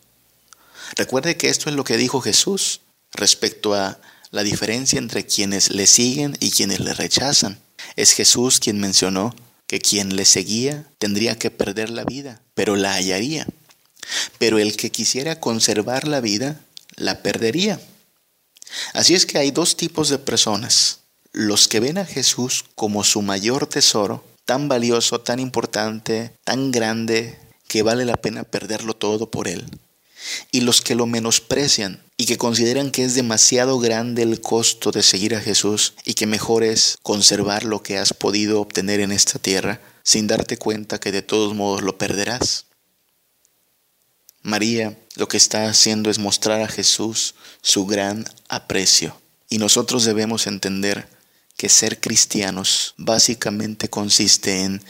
Recuerde 0.95 1.37
que 1.37 1.49
esto 1.49 1.69
es 1.69 1.75
lo 1.75 1.83
que 1.83 1.97
dijo 1.97 2.21
Jesús 2.21 2.81
respecto 3.11 3.73
a 3.73 3.99
la 4.31 4.43
diferencia 4.43 4.99
entre 4.99 5.25
quienes 5.25 5.71
le 5.71 5.87
siguen 5.87 6.37
y 6.39 6.51
quienes 6.51 6.79
le 6.79 6.93
rechazan. 6.93 7.59
Es 7.95 8.13
Jesús 8.13 8.59
quien 8.59 8.79
mencionó 8.79 9.35
que 9.67 9.81
quien 9.81 10.15
le 10.15 10.25
seguía 10.25 10.85
tendría 10.97 11.37
que 11.37 11.51
perder 11.51 11.89
la 11.89 12.05
vida, 12.05 12.41
pero 12.53 12.75
la 12.75 12.93
hallaría. 12.93 13.47
Pero 14.37 14.59
el 14.59 14.77
que 14.77 14.91
quisiera 14.91 15.39
conservar 15.39 16.07
la 16.07 16.21
vida, 16.21 16.59
la 16.95 17.21
perdería. 17.21 17.79
Así 18.93 19.15
es 19.15 19.25
que 19.25 19.37
hay 19.37 19.51
dos 19.51 19.77
tipos 19.77 20.09
de 20.09 20.17
personas. 20.17 20.99
Los 21.31 21.67
que 21.67 21.79
ven 21.79 21.97
a 21.97 22.05
Jesús 22.05 22.65
como 22.75 23.03
su 23.03 23.21
mayor 23.21 23.67
tesoro, 23.67 24.23
tan 24.45 24.69
valioso, 24.69 25.21
tan 25.21 25.39
importante, 25.39 26.31
tan 26.43 26.71
grande, 26.71 27.37
que 27.67 27.83
vale 27.83 28.05
la 28.05 28.15
pena 28.15 28.43
perderlo 28.43 28.95
todo 28.95 29.29
por 29.29 29.47
Él. 29.47 29.65
Y 30.51 30.61
los 30.61 30.81
que 30.81 30.95
lo 30.95 31.05
menosprecian 31.05 32.01
y 32.17 32.25
que 32.25 32.37
consideran 32.37 32.91
que 32.91 33.03
es 33.03 33.13
demasiado 33.13 33.79
grande 33.79 34.23
el 34.23 34.41
costo 34.41 34.91
de 34.91 35.03
seguir 35.03 35.35
a 35.35 35.41
Jesús 35.41 35.93
y 36.05 36.15
que 36.15 36.25
mejor 36.25 36.63
es 36.63 36.97
conservar 37.03 37.63
lo 37.63 37.83
que 37.83 37.97
has 37.97 38.13
podido 38.13 38.59
obtener 38.59 38.99
en 38.99 39.11
esta 39.11 39.37
tierra 39.37 39.79
sin 40.03 40.27
darte 40.27 40.57
cuenta 40.57 40.99
que 40.99 41.11
de 41.11 41.21
todos 41.21 41.53
modos 41.53 41.83
lo 41.83 41.97
perderás. 41.97 42.66
María 44.47 44.97
lo 45.17 45.27
que 45.27 45.35
está 45.35 45.67
haciendo 45.67 46.09
es 46.09 46.19
mostrar 46.19 46.61
a 46.61 46.69
Jesús 46.69 47.35
su 47.61 47.85
gran 47.85 48.23
aprecio. 48.47 49.19
Y 49.49 49.57
nosotros 49.57 50.05
debemos 50.05 50.47
entender 50.47 51.09
que 51.57 51.67
ser 51.67 51.99
cristianos 51.99 52.93
básicamente 52.95 53.89
consiste 53.89 54.63
en 54.63 54.81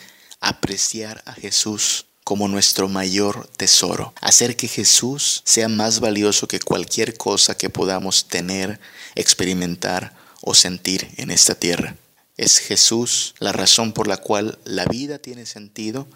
apreciar 0.42 1.24
a 1.26 1.34
Jesús 1.34 2.06
como 2.24 2.48
nuestro 2.48 2.88
mayor 2.88 3.48
tesoro, 3.58 4.14
hacer 4.22 4.56
que 4.56 4.68
Jesús 4.68 5.42
sea 5.44 5.70
más 5.70 6.02
valioso 6.02 6.48
que 6.48 6.60
cualquier 6.60 7.18
cosa 7.18 7.58
que 7.58 7.72
podamos 7.72 8.28
tener, 8.28 8.80
experimentar 9.16 10.16
o 10.42 10.54
sentir 10.54 11.10
en 11.18 11.32
esta 11.32 11.56
tierra. 11.56 11.96
Es 12.38 12.60
Jesús 12.60 13.34
la 13.40 13.54
razón 13.54 13.92
por 13.92 14.08
la 14.08 14.18
cual 14.18 14.60
la 14.66 14.86
vida 14.86 15.18
tiene 15.18 15.48
sentido 15.48 16.08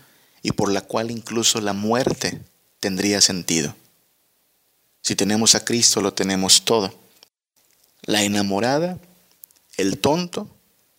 y 0.43 0.51
por 0.51 0.71
la 0.71 0.81
cual 0.81 1.09
incluso 1.09 1.59
la 1.59 1.73
muerte 1.73 2.39
tendría 2.81 3.21
sentido. 3.21 3.73
Si 5.01 5.15
tenemos 5.15 5.55
a 5.55 5.63
Cristo, 5.63 6.01
lo 6.01 6.13
tenemos 6.13 6.65
todo. 6.65 6.93
La 8.01 8.23
enamorada, 8.23 8.99
el 9.77 9.99
tonto 9.99 10.49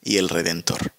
y 0.01 0.16
el 0.16 0.31
redentor. 0.31 0.95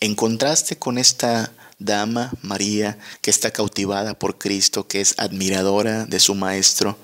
En 0.00 0.14
contraste 0.14 0.78
con 0.78 0.96
esta 0.96 1.52
dama, 1.78 2.32
María, 2.40 2.98
que 3.20 3.30
está 3.30 3.50
cautivada 3.50 4.18
por 4.18 4.38
Cristo, 4.38 4.86
que 4.86 5.00
es 5.00 5.14
admiradora 5.18 6.06
de 6.06 6.20
su 6.20 6.36
Maestro, 6.36 6.96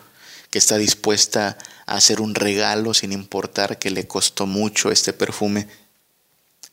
que 0.51 0.59
está 0.59 0.79
dispuesta 0.79 1.59
a 1.87 1.97
hacer 1.97 2.21
un 2.21 2.37
regalo 2.37 2.95
sin 2.95 3.13
importar 3.13 3.81
que 3.81 3.91
le 3.91 4.07
costó 4.07 4.47
mucho 4.47 4.93
este 4.93 5.13
perfume. 5.13 5.67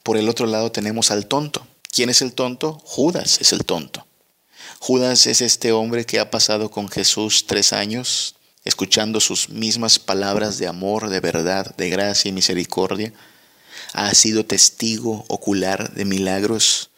Por 0.04 0.18
el 0.18 0.30
otro 0.30 0.46
lado 0.46 0.72
tenemos 0.72 1.10
al 1.10 1.26
tonto. 1.26 1.66
¿Quién 1.90 2.10
es 2.10 2.22
el 2.22 2.34
tonto? 2.34 2.80
Judas 2.86 3.42
es 3.42 3.52
el 3.52 3.66
tonto. 3.66 4.06
Judas 4.84 5.28
es 5.28 5.42
este 5.42 5.74
hombre 5.74 6.08
que 6.08 6.20
ha 6.20 6.32
pasado 6.32 6.72
con 6.72 6.90
Jesús 6.90 7.46
tres 7.46 7.72
años, 7.72 8.34
escuchando 8.66 9.20
sus 9.20 9.48
mismas 9.50 10.00
palabras 10.00 10.58
de 10.58 10.66
amor, 10.66 11.10
de 11.10 11.20
verdad, 11.20 11.76
de 11.76 11.88
gracia 11.92 12.30
y 12.30 12.32
misericordia. 12.32 13.14
Ha 13.94 14.12
sido 14.16 14.44
testigo 14.44 15.24
ocular 15.28 15.94
de 15.94 16.04
milagros. 16.04 16.90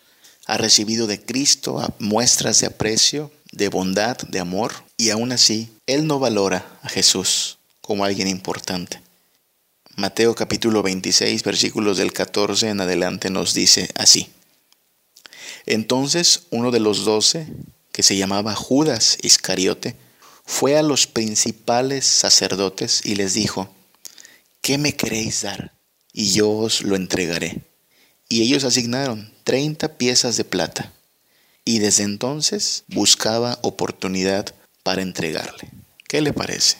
Ha 0.45 0.55
recibido 0.55 1.07
de 1.07 1.25
Cristo 1.25 1.93
muestras 1.99 2.61
de 2.61 2.67
aprecio, 2.67 3.33
de 3.51 3.67
bondad, 3.67 4.15
de 4.29 4.39
amor. 4.39 4.71
Y 4.95 5.09
aún 5.09 5.33
así, 5.33 5.69
él 5.85 6.07
no 6.07 6.19
valora 6.19 6.65
a 6.83 6.87
Jesús 6.87 7.57
como 7.81 8.05
alguien 8.05 8.29
importante. 8.29 9.01
Mateo 9.97 10.35
capítulo 10.35 10.83
26 10.83 11.43
versículos 11.43 11.97
del 11.97 12.13
14 12.13 12.69
en 12.69 12.79
adelante 12.79 13.29
nos 13.29 13.53
dice 13.53 13.89
así. 13.95 14.31
Entonces 15.65 16.43
uno 16.49 16.71
de 16.71 16.79
los 16.79 17.05
doce, 17.05 17.47
que 17.91 18.03
se 18.03 18.17
llamaba 18.17 18.55
Judas 18.55 19.17
Iscariote, 19.21 19.95
fue 20.45 20.77
a 20.77 20.83
los 20.83 21.07
principales 21.07 22.05
sacerdotes 22.05 23.01
y 23.05 23.15
les 23.15 23.33
dijo, 23.33 23.69
¿qué 24.61 24.77
me 24.77 24.95
queréis 24.95 25.43
dar? 25.43 25.73
Y 26.11 26.31
yo 26.31 26.51
os 26.51 26.81
lo 26.81 26.95
entregaré. 26.95 27.61
Y 28.29 28.41
ellos 28.41 28.63
asignaron 28.63 29.33
treinta 29.43 29.97
piezas 29.97 30.37
de 30.37 30.43
plata. 30.43 30.91
Y 31.65 31.79
desde 31.79 32.03
entonces 32.03 32.83
buscaba 32.87 33.57
oportunidad 33.61 34.53
para 34.83 35.01
entregarle. 35.01 35.69
¿Qué 36.07 36.21
le 36.21 36.33
parece? 36.33 36.77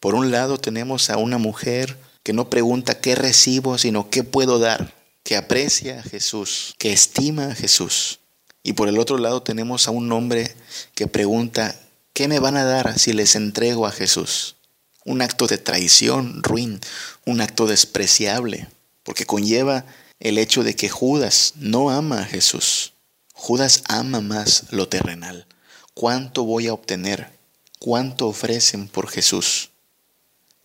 Por 0.00 0.14
un 0.14 0.30
lado 0.30 0.58
tenemos 0.58 1.10
a 1.10 1.18
una 1.18 1.38
mujer 1.38 1.98
que 2.22 2.32
no 2.32 2.48
pregunta 2.48 3.00
qué 3.00 3.14
recibo, 3.14 3.76
sino 3.78 4.08
qué 4.10 4.22
puedo 4.22 4.58
dar 4.58 4.94
que 5.24 5.36
aprecia 5.36 5.98
a 5.98 6.02
Jesús, 6.02 6.74
que 6.78 6.92
estima 6.92 7.46
a 7.46 7.54
Jesús. 7.54 8.20
Y 8.62 8.74
por 8.74 8.88
el 8.88 8.98
otro 8.98 9.18
lado 9.18 9.42
tenemos 9.42 9.88
a 9.88 9.90
un 9.90 10.12
hombre 10.12 10.54
que 10.94 11.06
pregunta, 11.06 11.80
¿qué 12.12 12.28
me 12.28 12.38
van 12.38 12.56
a 12.56 12.64
dar 12.64 12.98
si 12.98 13.12
les 13.12 13.34
entrego 13.34 13.86
a 13.86 13.90
Jesús? 13.90 14.56
Un 15.04 15.22
acto 15.22 15.46
de 15.46 15.58
traición 15.58 16.42
ruin, 16.42 16.80
un 17.24 17.40
acto 17.40 17.66
despreciable, 17.66 18.68
porque 19.02 19.26
conlleva 19.26 19.84
el 20.20 20.38
hecho 20.38 20.62
de 20.62 20.76
que 20.76 20.88
Judas 20.88 21.54
no 21.56 21.90
ama 21.90 22.20
a 22.20 22.24
Jesús. 22.24 22.92
Judas 23.34 23.82
ama 23.88 24.20
más 24.20 24.64
lo 24.70 24.88
terrenal. 24.88 25.46
¿Cuánto 25.94 26.44
voy 26.44 26.68
a 26.68 26.74
obtener? 26.74 27.30
¿Cuánto 27.78 28.28
ofrecen 28.28 28.88
por 28.88 29.08
Jesús? 29.08 29.70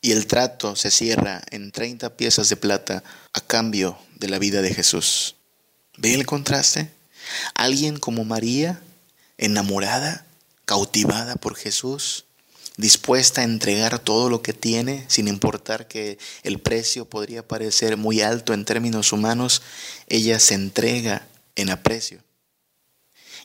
Y 0.02 0.12
el 0.12 0.28
trato 0.28 0.76
se 0.76 0.92
cierra 0.92 1.42
en 1.52 1.72
30 1.72 2.16
piezas 2.16 2.50
de 2.50 2.56
plata 2.56 3.04
a 3.34 3.42
cambio 3.42 3.98
de 4.16 4.30
la 4.30 4.40
vida 4.40 4.62
de 4.62 4.74
Jesús. 4.74 5.36
¿Ve 5.98 6.14
el 6.14 6.26
contraste? 6.26 6.90
Alguien 7.54 8.00
como 8.00 8.24
María, 8.24 8.82
enamorada, 9.38 10.26
cautivada 10.66 11.36
por 11.36 11.56
Jesús, 11.56 12.26
dispuesta 12.78 13.42
a 13.42 13.44
entregar 13.44 14.00
todo 14.00 14.30
lo 14.30 14.42
que 14.42 14.54
tiene, 14.54 15.04
sin 15.10 15.28
importar 15.28 15.88
que 15.90 16.18
el 16.44 16.60
precio 16.60 17.04
podría 17.04 17.46
parecer 17.46 17.98
muy 17.98 18.22
alto 18.22 18.54
en 18.54 18.64
términos 18.64 19.12
humanos, 19.12 19.62
ella 20.08 20.40
se 20.40 20.54
entrega 20.54 21.28
en 21.56 21.70
aprecio 21.70 22.22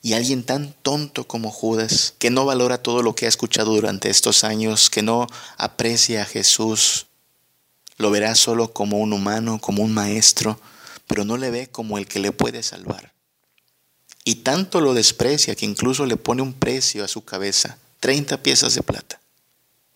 y 0.04 0.12
alguien 0.12 0.44
tan 0.44 0.74
tonto 0.82 1.26
como 1.26 1.50
Judas, 1.50 2.12
que 2.18 2.28
no 2.28 2.44
valora 2.44 2.76
todo 2.76 3.02
lo 3.02 3.14
que 3.14 3.24
ha 3.24 3.28
escuchado 3.30 3.72
durante 3.72 4.10
estos 4.10 4.44
años, 4.44 4.90
que 4.90 5.00
no 5.00 5.26
aprecia 5.56 6.20
a 6.20 6.26
Jesús, 6.26 7.06
lo 7.96 8.10
verá 8.10 8.34
solo 8.34 8.70
como 8.74 8.98
un 8.98 9.14
humano, 9.14 9.58
como 9.62 9.82
un 9.82 9.94
maestro, 9.94 10.60
pero 11.06 11.24
no 11.24 11.38
le 11.38 11.50
ve 11.50 11.68
como 11.68 11.96
el 11.96 12.06
que 12.06 12.18
le 12.18 12.32
puede 12.32 12.62
salvar. 12.62 13.14
Y 14.24 14.36
tanto 14.36 14.82
lo 14.82 14.92
desprecia 14.92 15.54
que 15.54 15.64
incluso 15.64 16.04
le 16.04 16.18
pone 16.18 16.42
un 16.42 16.52
precio 16.52 17.02
a 17.02 17.08
su 17.08 17.24
cabeza, 17.24 17.78
30 18.00 18.42
piezas 18.42 18.74
de 18.74 18.82
plata. 18.82 19.22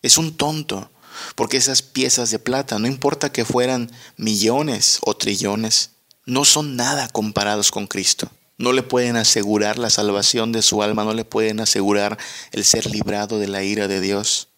Es 0.01 0.16
un 0.16 0.38
tonto, 0.38 0.90
porque 1.35 1.59
esas 1.59 1.83
piezas 1.83 2.31
de 2.31 2.38
plata, 2.38 2.79
no 2.79 2.87
importa 2.87 3.31
que 3.31 3.44
fueran 3.44 3.92
millones 4.16 5.01
o 5.03 5.14
trillones, 5.14 5.90
no 6.25 6.47
son 6.47 6.77
nada 6.77 7.11
comparados 7.11 7.71
con 7.71 7.87
Cristo. 7.87 8.31
No 8.59 8.73
le 8.73 8.83
pueden 8.83 9.16
asegurar 9.16 9.79
la 9.79 9.88
salvación 9.88 10.51
de 10.51 10.62
su 10.62 10.83
alma, 10.83 11.05
no 11.05 11.14
le 11.14 11.25
pueden 11.25 11.61
asegurar 11.61 12.18
el 12.51 12.64
ser 12.64 12.90
librado 12.90 13.38
de 13.38 13.47
la 13.47 13.62
ira 13.62 13.87
de 13.87 14.01
Dios. 14.01 14.49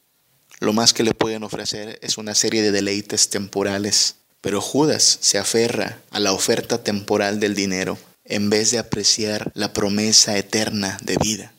Lo 0.59 0.73
más 0.73 0.95
que 0.95 1.03
le 1.03 1.15
pueden 1.15 1.43
ofrecer 1.43 1.99
es 2.03 2.17
una 2.17 2.35
serie 2.35 2.63
de 2.63 2.73
deleites 2.73 3.29
temporales. 3.29 4.17
Pero 4.41 4.63
Judas 4.63 5.19
se 5.21 5.39
aferra 5.39 6.01
a 6.11 6.19
la 6.19 6.33
oferta 6.33 6.83
temporal 6.83 7.41
del 7.41 7.55
dinero 7.55 7.99
en 8.25 8.49
vez 8.49 8.71
de 8.71 8.79
apreciar 8.79 9.53
la 9.55 9.75
promesa 9.75 10.39
eterna 10.39 10.99
de 11.03 11.17
vida. 11.19 11.53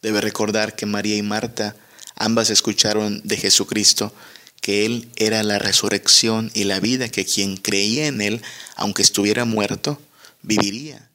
Debe 0.00 0.20
recordar 0.20 0.76
que 0.76 0.86
María 0.86 1.16
y 1.16 1.22
Marta 1.22 1.74
ambas 2.14 2.50
escucharon 2.50 3.20
de 3.24 3.36
Jesucristo 3.36 4.12
que 4.60 4.86
Él 4.86 5.08
era 5.16 5.42
la 5.42 5.58
resurrección 5.58 6.52
y 6.54 6.64
la 6.64 6.78
vida, 6.78 7.08
que 7.08 7.24
quien 7.24 7.56
creía 7.56 8.06
en 8.06 8.20
Él, 8.20 8.42
aunque 8.76 9.02
estuviera 9.02 9.44
muerto, 9.44 10.00
viviría. 10.42 11.08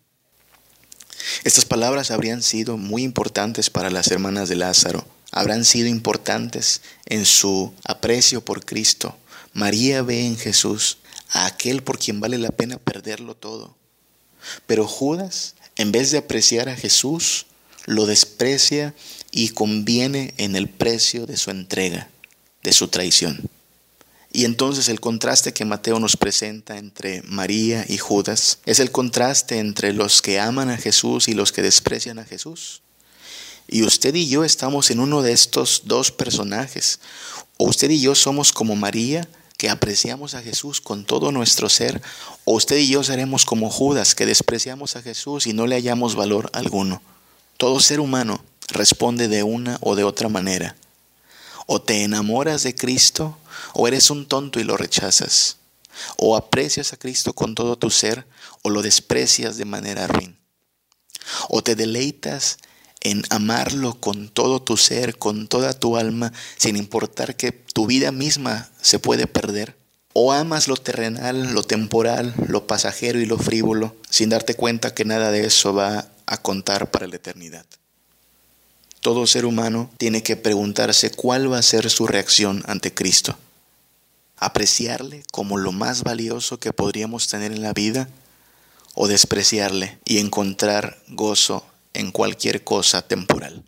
Estas 1.43 1.65
palabras 1.65 2.11
habrían 2.11 2.43
sido 2.43 2.77
muy 2.77 3.03
importantes 3.03 3.69
para 3.69 3.89
las 3.89 4.11
hermanas 4.11 4.49
de 4.49 4.55
Lázaro, 4.55 5.05
habrán 5.31 5.65
sido 5.65 5.87
importantes 5.87 6.81
en 7.05 7.25
su 7.25 7.73
aprecio 7.83 8.43
por 8.43 8.65
Cristo. 8.65 9.17
María 9.53 10.01
ve 10.01 10.25
en 10.25 10.37
Jesús 10.37 10.99
a 11.31 11.45
aquel 11.45 11.83
por 11.83 11.99
quien 11.99 12.19
vale 12.19 12.37
la 12.37 12.51
pena 12.51 12.77
perderlo 12.77 13.35
todo. 13.35 13.75
Pero 14.65 14.87
Judas, 14.87 15.55
en 15.75 15.91
vez 15.91 16.11
de 16.11 16.19
apreciar 16.19 16.69
a 16.69 16.75
Jesús, 16.75 17.47
lo 17.85 18.05
desprecia 18.05 18.93
y 19.31 19.49
conviene 19.49 20.33
en 20.37 20.55
el 20.55 20.69
precio 20.69 21.25
de 21.25 21.37
su 21.37 21.51
entrega, 21.51 22.09
de 22.63 22.73
su 22.73 22.87
traición. 22.87 23.49
Y 24.31 24.45
entonces 24.45 24.89
el 24.89 24.99
contraste 24.99 25.53
que 25.53 25.65
Mateo 25.65 25.99
nos 25.99 26.17
presenta 26.17 26.77
entre 26.77 27.21
María 27.23 27.85
y 27.87 27.97
Judas 27.97 28.59
es 28.65 28.79
el 28.79 28.91
contraste 28.91 29.59
entre 29.59 29.93
los 29.93 30.21
que 30.21 30.39
aman 30.39 30.69
a 30.69 30.77
Jesús 30.77 31.27
y 31.27 31.33
los 31.33 31.51
que 31.51 31.61
desprecian 31.61 32.19
a 32.19 32.25
Jesús. 32.25 32.81
Y 33.67 33.83
usted 33.83 34.15
y 34.15 34.27
yo 34.27 34.43
estamos 34.43 34.91
en 34.91 34.99
uno 34.99 35.21
de 35.21 35.33
estos 35.33 35.83
dos 35.85 36.11
personajes. 36.11 36.99
O 37.57 37.65
usted 37.65 37.89
y 37.89 37.99
yo 37.99 38.15
somos 38.15 38.51
como 38.51 38.75
María, 38.75 39.27
que 39.57 39.69
apreciamos 39.69 40.35
a 40.35 40.41
Jesús 40.41 40.79
con 40.79 41.03
todo 41.03 41.31
nuestro 41.31 41.67
ser, 41.67 42.01
o 42.45 42.53
usted 42.53 42.77
y 42.77 42.87
yo 42.89 43.03
seremos 43.03 43.43
como 43.43 43.69
Judas, 43.69 44.13
que 44.13 44.25
despreciamos 44.25 44.95
a 44.95 45.01
Jesús 45.01 45.47
y 45.47 45.53
no 45.53 45.67
le 45.67 45.75
hallamos 45.75 46.15
valor 46.15 46.49
alguno. 46.53 47.01
Todo 47.57 47.79
ser 47.79 47.99
humano 47.99 48.43
responde 48.67 49.27
de 49.27 49.43
una 49.43 49.79
o 49.81 49.95
de 49.95 50.03
otra 50.03 50.29
manera. 50.29 50.75
O 51.67 51.81
te 51.81 52.03
enamoras 52.03 52.63
de 52.63 52.73
Cristo, 52.73 53.37
o 53.73 53.87
eres 53.87 54.09
un 54.09 54.25
tonto 54.25 54.59
y 54.59 54.63
lo 54.63 54.77
rechazas. 54.77 55.57
O 56.17 56.35
aprecias 56.35 56.93
a 56.93 56.97
Cristo 56.97 57.33
con 57.33 57.53
todo 57.53 57.77
tu 57.77 57.91
ser, 57.91 58.25
o 58.63 58.69
lo 58.69 58.81
desprecias 58.81 59.57
de 59.57 59.65
manera 59.65 60.07
ruin. 60.07 60.37
O 61.49 61.61
te 61.61 61.75
deleitas 61.75 62.57
en 63.01 63.23
amarlo 63.29 63.99
con 63.99 64.29
todo 64.29 64.61
tu 64.61 64.77
ser, 64.77 65.17
con 65.17 65.47
toda 65.47 65.73
tu 65.73 65.97
alma, 65.97 66.33
sin 66.57 66.75
importar 66.75 67.35
que 67.35 67.51
tu 67.51 67.85
vida 67.85 68.11
misma 68.11 68.69
se 68.81 68.99
puede 68.99 69.27
perder. 69.27 69.77
O 70.13 70.33
amas 70.33 70.67
lo 70.67 70.77
terrenal, 70.77 71.53
lo 71.53 71.63
temporal, 71.63 72.33
lo 72.47 72.65
pasajero 72.65 73.19
y 73.19 73.25
lo 73.25 73.37
frívolo, 73.37 73.95
sin 74.09 74.29
darte 74.29 74.55
cuenta 74.55 74.93
que 74.93 75.05
nada 75.05 75.31
de 75.31 75.45
eso 75.45 75.73
va 75.73 76.07
a 76.25 76.41
contar 76.41 76.89
para 76.89 77.07
la 77.07 77.17
eternidad. 77.17 77.65
Todo 79.07 79.25
ser 79.25 79.45
humano 79.45 79.89
tiene 79.95 80.21
que 80.21 80.35
preguntarse 80.35 81.11
cuál 81.11 81.49
va 81.49 81.59
a 81.59 81.61
ser 81.61 81.89
su 81.89 82.07
reacción 82.07 82.61
ante 82.67 82.93
Cristo. 82.93 83.37
Apreciarle 84.35 85.23
como 85.31 85.57
lo 85.57 85.71
más 85.71 86.03
valioso 86.03 86.59
que 86.59 86.73
podríamos 86.73 87.29
tener 87.29 87.53
en 87.53 87.61
la 87.61 87.71
vida 87.71 88.09
o 88.95 89.07
despreciarle 89.07 89.97
y 90.03 90.17
encontrar 90.17 91.01
gozo 91.07 91.65
en 91.93 92.11
cualquier 92.11 92.65
cosa 92.65 93.01
temporal. 93.01 93.63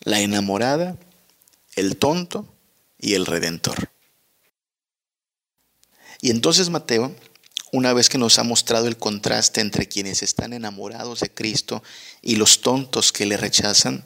La 0.00 0.20
enamorada, 0.20 0.98
el 1.74 1.96
tonto 1.96 2.44
y 2.98 3.14
el 3.14 3.24
redentor. 3.24 3.88
Y 6.20 6.30
entonces 6.30 6.68
Mateo 6.68 7.14
una 7.72 7.92
vez 7.92 8.08
que 8.08 8.18
nos 8.18 8.38
ha 8.38 8.44
mostrado 8.44 8.86
el 8.86 8.96
contraste 8.96 9.60
entre 9.60 9.88
quienes 9.88 10.22
están 10.22 10.52
enamorados 10.52 11.20
de 11.20 11.30
Cristo 11.30 11.82
y 12.22 12.36
los 12.36 12.60
tontos 12.60 13.12
que 13.12 13.26
le 13.26 13.36
rechazan, 13.36 14.04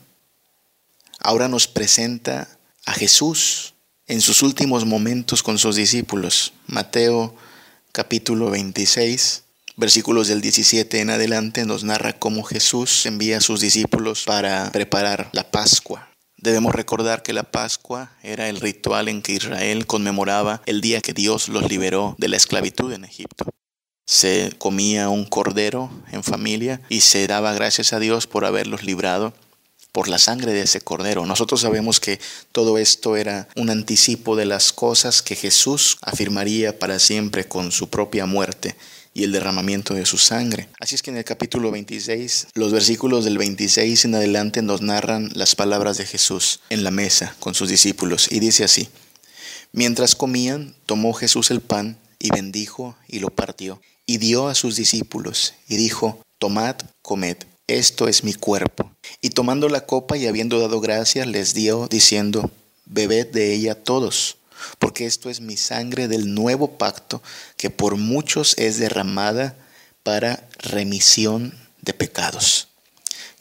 ahora 1.19 1.49
nos 1.49 1.67
presenta 1.67 2.49
a 2.85 2.93
Jesús 2.93 3.75
en 4.07 4.21
sus 4.21 4.43
últimos 4.43 4.85
momentos 4.85 5.43
con 5.43 5.59
sus 5.59 5.77
discípulos. 5.77 6.53
Mateo 6.67 7.35
capítulo 7.93 8.51
26, 8.51 9.45
versículos 9.77 10.29
del 10.29 10.41
17 10.41 11.01
en 11.01 11.11
adelante 11.11 11.65
nos 11.65 11.85
narra 11.85 12.19
cómo 12.19 12.43
Jesús 12.43 13.07
envía 13.07 13.39
a 13.39 13.41
sus 13.41 13.61
discípulos 13.61 14.25
para 14.25 14.71
preparar 14.73 15.31
la 15.33 15.51
Pascua. 15.51 16.14
Debemos 16.45 16.75
recordar 16.75 17.23
que 17.23 17.33
la 17.33 17.45
Pascua 17.45 18.13
era 18.23 18.51
el 18.51 18.61
ritual 18.61 19.09
en 19.09 19.23
que 19.23 19.33
Israel 19.33 19.87
conmemoraba 19.87 20.61
el 20.67 20.83
día 20.83 21.01
que 21.01 21.15
Dios 21.15 21.49
los 21.49 21.71
liberó 21.71 22.17
de 22.19 22.29
la 22.29 22.37
esclavitud 22.37 22.93
en 22.93 23.07
Egipto. 23.07 23.47
Se 24.05 24.53
comía 24.59 25.09
un 25.09 25.25
cordero 25.25 25.91
en 26.13 26.23
familia 26.23 26.83
y 26.91 27.01
se 27.01 27.27
daba 27.27 27.55
gracias 27.55 27.95
a 27.95 27.99
Dios 27.99 28.27
por 28.27 28.45
haberlos 28.45 28.85
librado 28.85 29.33
por 29.91 30.07
la 30.09 30.19
sangre 30.19 30.53
de 30.53 30.61
ese 30.61 30.83
cordero. 30.83 31.25
Nosotros 31.25 31.63
sabemos 31.63 31.99
que 31.99 32.21
todo 32.53 32.77
esto 32.77 33.17
era 33.17 33.49
un 33.57 33.71
anticipo 33.71 34.37
de 34.37 34.45
las 34.45 34.75
cosas 34.75 35.23
que 35.23 35.37
Jesús 35.37 35.97
afirmaría 36.03 36.79
para 36.79 36.99
siempre 36.99 37.49
con 37.49 37.73
su 37.73 37.89
propia 37.89 38.27
muerte 38.27 38.77
y 39.15 39.23
el 39.23 39.33
derramamiento 39.33 39.95
de 39.95 40.05
su 40.05 40.19
sangre. 40.19 40.69
Así 40.81 40.97
es 40.97 41.03
que 41.03 41.11
en 41.11 41.17
el 41.17 41.25
capítulo 41.25 41.71
26, 41.71 42.49
los 42.55 42.73
versículos 42.73 43.25
del 43.25 43.39
26 43.39 44.05
en 44.05 44.17
adelante 44.17 44.61
nos 44.61 44.83
narran 44.83 45.31
las 45.35 45.55
palabras 45.55 45.97
de 45.97 46.05
Jesús 46.05 46.61
en 46.69 46.83
la 46.85 46.91
mesa 46.91 47.35
con 47.39 47.55
sus 47.55 47.69
discípulos 47.69 48.31
y 48.31 48.41
dice 48.41 48.65
así, 48.65 48.89
mientras 49.73 50.17
comían, 50.17 50.75
tomó 50.85 51.15
Jesús 51.15 51.53
el 51.53 51.61
pan 51.61 51.97
y 52.19 52.31
bendijo 52.31 52.97
y 53.09 53.21
lo 53.21 53.31
partió 53.31 53.81
y 54.05 54.19
dio 54.19 54.49
a 54.49 54.55
sus 54.55 54.77
discípulos 54.77 55.55
y 55.69 55.77
dijo, 55.77 56.21
tomad, 56.39 56.77
comed, 57.01 57.37
esto 57.67 58.09
es 58.09 58.25
mi 58.25 58.35
cuerpo. 58.35 58.91
Y 59.23 59.31
tomando 59.31 59.69
la 59.69 59.87
copa 59.87 60.17
y 60.17 60.27
habiendo 60.27 60.59
dado 60.59 60.81
gracias, 60.81 61.27
les 61.27 61.55
dio 61.55 61.87
diciendo, 61.89 62.51
bebed 62.85 63.29
de 63.29 63.55
ella 63.55 63.75
todos 63.75 64.37
porque 64.79 65.07
esto 65.07 65.31
es 65.31 65.41
mi 65.41 65.57
sangre 65.57 66.09
del 66.09 66.35
nuevo 66.35 66.79
pacto 66.79 67.23
que 67.57 67.71
por 67.71 67.97
muchos 67.97 68.55
es 68.59 68.79
derramada 68.79 69.57
para 70.03 70.49
remisión 70.59 71.55
de 71.83 71.95
pecados. 71.95 72.69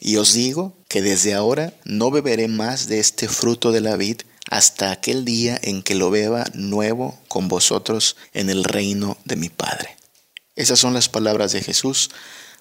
Y 0.00 0.16
os 0.16 0.32
digo 0.32 0.76
que 0.88 1.02
desde 1.02 1.34
ahora 1.34 1.72
no 1.84 2.10
beberé 2.10 2.48
más 2.48 2.88
de 2.88 3.00
este 3.00 3.28
fruto 3.28 3.72
de 3.72 3.80
la 3.80 3.96
vid 3.96 4.22
hasta 4.50 4.92
aquel 4.92 5.24
día 5.24 5.58
en 5.62 5.82
que 5.82 5.94
lo 5.94 6.10
beba 6.10 6.44
nuevo 6.52 7.18
con 7.28 7.48
vosotros 7.48 8.16
en 8.32 8.50
el 8.50 8.64
reino 8.64 9.16
de 9.24 9.36
mi 9.36 9.48
Padre. 9.48 9.96
Esas 10.56 10.78
son 10.78 10.94
las 10.94 11.08
palabras 11.08 11.52
de 11.52 11.62
Jesús 11.62 12.10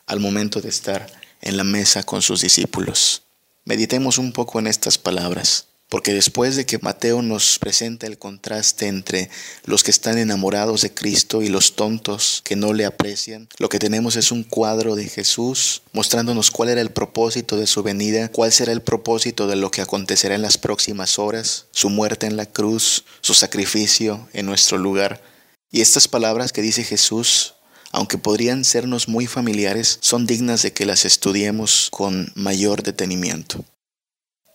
al 0.05 0.19
momento 0.19 0.61
de 0.61 0.69
estar 0.69 1.11
en 1.41 1.57
la 1.57 1.63
mesa 1.63 2.03
con 2.03 2.21
sus 2.21 2.41
discípulos. 2.41 3.23
Meditemos 3.65 4.17
un 4.17 4.31
poco 4.31 4.59
en 4.59 4.67
estas 4.67 4.97
palabras. 4.97 5.65
Porque 5.93 6.11
después 6.11 6.55
de 6.55 6.65
que 6.65 6.79
Mateo 6.79 7.21
nos 7.21 7.59
presenta 7.59 8.07
el 8.07 8.17
contraste 8.17 8.87
entre 8.87 9.29
los 9.63 9.83
que 9.83 9.91
están 9.91 10.17
enamorados 10.17 10.81
de 10.81 10.91
Cristo 10.91 11.43
y 11.43 11.49
los 11.49 11.75
tontos 11.75 12.41
que 12.43 12.55
no 12.55 12.73
le 12.73 12.85
aprecian, 12.85 13.47
lo 13.59 13.69
que 13.69 13.77
tenemos 13.77 14.15
es 14.15 14.31
un 14.31 14.43
cuadro 14.43 14.95
de 14.95 15.07
Jesús 15.07 15.83
mostrándonos 15.91 16.49
cuál 16.49 16.69
era 16.69 16.81
el 16.81 16.89
propósito 16.89 17.57
de 17.57 17.67
su 17.67 17.83
venida, 17.83 18.29
cuál 18.29 18.51
será 18.51 18.71
el 18.71 18.81
propósito 18.81 19.45
de 19.45 19.55
lo 19.55 19.69
que 19.69 19.81
acontecerá 19.81 20.33
en 20.33 20.41
las 20.41 20.57
próximas 20.57 21.19
horas, 21.19 21.67
su 21.69 21.91
muerte 21.91 22.25
en 22.25 22.37
la 22.37 22.47
cruz, 22.47 23.05
su 23.21 23.35
sacrificio 23.35 24.27
en 24.33 24.47
nuestro 24.47 24.79
lugar. 24.79 25.21
Y 25.69 25.81
estas 25.81 26.07
palabras 26.07 26.51
que 26.51 26.63
dice 26.63 26.83
Jesús 26.83 27.53
aunque 27.91 28.17
podrían 28.17 28.63
sernos 28.63 29.07
muy 29.07 29.27
familiares, 29.27 29.99
son 30.01 30.25
dignas 30.25 30.63
de 30.63 30.73
que 30.73 30.87
las 30.87 31.05
estudiemos 31.05 31.89
con 31.91 32.31
mayor 32.33 32.81
detenimiento. 32.81 33.63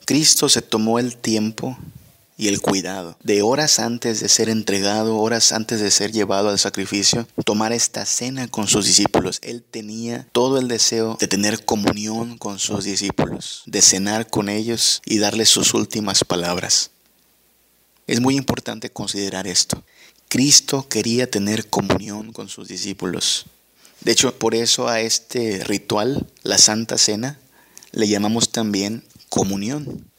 Cristo 0.08 0.48
se 0.48 0.62
tomó 0.62 0.98
el 0.98 1.18
tiempo 1.18 1.76
y 2.38 2.48
el 2.48 2.62
cuidado 2.62 3.18
de 3.22 3.42
horas 3.42 3.78
antes 3.78 4.20
de 4.20 4.30
ser 4.30 4.48
entregado, 4.48 5.18
horas 5.18 5.52
antes 5.52 5.80
de 5.80 5.90
ser 5.90 6.12
llevado 6.12 6.48
al 6.48 6.58
sacrificio, 6.58 7.28
tomar 7.44 7.74
esta 7.74 8.06
cena 8.06 8.48
con 8.48 8.68
sus 8.68 8.86
discípulos. 8.86 9.38
Él 9.42 9.62
tenía 9.62 10.26
todo 10.32 10.58
el 10.58 10.66
deseo 10.66 11.18
de 11.20 11.28
tener 11.28 11.62
comunión 11.62 12.38
con 12.38 12.58
sus 12.58 12.84
discípulos, 12.84 13.64
de 13.66 13.82
cenar 13.82 14.30
con 14.30 14.48
ellos 14.48 15.02
y 15.04 15.18
darles 15.18 15.50
sus 15.50 15.74
últimas 15.74 16.24
palabras. 16.24 16.90
Es 18.06 18.22
muy 18.22 18.38
importante 18.38 18.88
considerar 18.88 19.46
esto. 19.46 19.84
Cristo 20.28 20.88
quería 20.88 21.30
tener 21.30 21.68
comunión 21.68 22.32
con 22.32 22.48
sus 22.48 22.66
discípulos. 22.66 23.44
De 24.00 24.12
hecho, 24.12 24.34
por 24.38 24.54
eso 24.54 24.88
a 24.88 25.02
este 25.02 25.62
ritual, 25.64 26.26
la 26.44 26.56
Santa 26.56 26.96
Cena, 26.96 27.38
le 27.92 28.08
llamamos 28.08 28.52
también 28.52 29.04
comunión. 29.28 30.10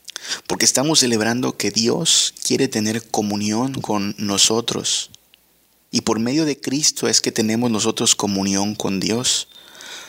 Porque 0.48 0.66
estamos 0.66 1.00
celebrando 1.00 1.58
que 1.58 1.72
Dios 1.72 2.34
quiere 2.44 2.68
tener 2.68 3.04
comunión 3.08 3.74
con 3.74 4.16
nosotros. 4.18 5.12
Y 5.92 6.02
por 6.02 6.20
medio 6.20 6.46
de 6.46 6.60
Cristo 6.60 7.08
es 7.08 7.22
que 7.22 7.32
tenemos 7.32 7.72
nosotros 7.72 8.16
comunión 8.16 8.76
con 8.76 9.00
Dios. 9.00 9.48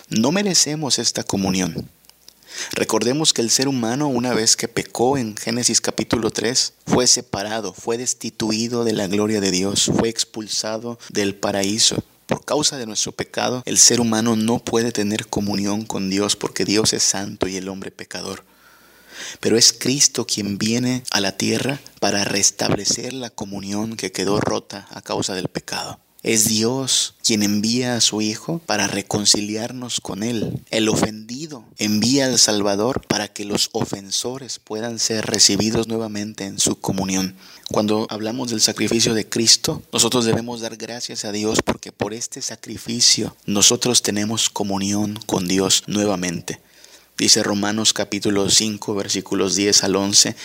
No 0.08 0.32
merecemos 0.32 0.98
esta 0.98 1.22
comunión. 1.22 1.88
Recordemos 2.72 3.32
que 3.32 3.42
el 3.42 3.50
ser 3.50 3.68
humano, 3.68 4.08
una 4.08 4.34
vez 4.34 4.56
que 4.56 4.68
pecó 4.68 5.16
en 5.16 5.36
Génesis 5.36 5.80
capítulo 5.80 6.30
3, 6.30 6.74
fue 6.86 7.06
separado, 7.06 7.72
fue 7.72 7.96
destituido 7.96 8.84
de 8.84 8.92
la 8.92 9.06
gloria 9.06 9.40
de 9.40 9.50
Dios, 9.50 9.90
fue 9.96 10.08
expulsado 10.08 10.98
del 11.10 11.34
paraíso. 11.34 12.02
Por 12.26 12.44
causa 12.44 12.76
de 12.76 12.86
nuestro 12.86 13.12
pecado, 13.12 13.62
el 13.66 13.78
ser 13.78 14.00
humano 14.00 14.36
no 14.36 14.58
puede 14.58 14.92
tener 14.92 15.26
comunión 15.26 15.84
con 15.84 16.10
Dios 16.10 16.36
porque 16.36 16.64
Dios 16.64 16.92
es 16.92 17.02
santo 17.02 17.48
y 17.48 17.56
el 17.56 17.68
hombre 17.68 17.90
pecador. 17.90 18.44
Pero 19.40 19.56
es 19.56 19.72
Cristo 19.72 20.26
quien 20.26 20.58
viene 20.58 21.02
a 21.10 21.20
la 21.20 21.36
tierra 21.36 21.80
para 22.00 22.24
restablecer 22.24 23.12
la 23.12 23.30
comunión 23.30 23.96
que 23.96 24.12
quedó 24.12 24.40
rota 24.40 24.86
a 24.90 25.02
causa 25.02 25.34
del 25.34 25.48
pecado. 25.48 25.98
Es 26.22 26.46
Dios 26.48 27.14
quien 27.24 27.42
envía 27.42 27.96
a 27.96 28.00
su 28.02 28.20
Hijo 28.20 28.60
para 28.66 28.86
reconciliarnos 28.86 30.00
con 30.00 30.22
Él. 30.22 30.62
El 30.70 30.90
ofendido 30.90 31.64
envía 31.78 32.26
al 32.26 32.38
Salvador 32.38 33.00
para 33.08 33.28
que 33.28 33.46
los 33.46 33.70
ofensores 33.72 34.58
puedan 34.58 34.98
ser 34.98 35.24
recibidos 35.24 35.88
nuevamente 35.88 36.44
en 36.44 36.58
su 36.58 36.78
comunión. 36.78 37.36
Cuando 37.72 38.06
hablamos 38.10 38.50
del 38.50 38.60
sacrificio 38.60 39.14
de 39.14 39.26
Cristo, 39.26 39.82
nosotros 39.94 40.26
debemos 40.26 40.60
dar 40.60 40.76
gracias 40.76 41.24
a 41.24 41.32
Dios 41.32 41.60
porque 41.64 41.90
por 41.90 42.12
este 42.12 42.42
sacrificio 42.42 43.34
nosotros 43.46 44.02
tenemos 44.02 44.50
comunión 44.50 45.18
con 45.24 45.48
Dios 45.48 45.84
nuevamente. 45.86 46.60
Dice 47.20 47.42
Romanos 47.42 47.92
capítulo 47.92 48.48
5 48.48 48.94
versículos 48.94 49.54
10 49.54 49.84
al 49.84 49.96
11 49.96 50.36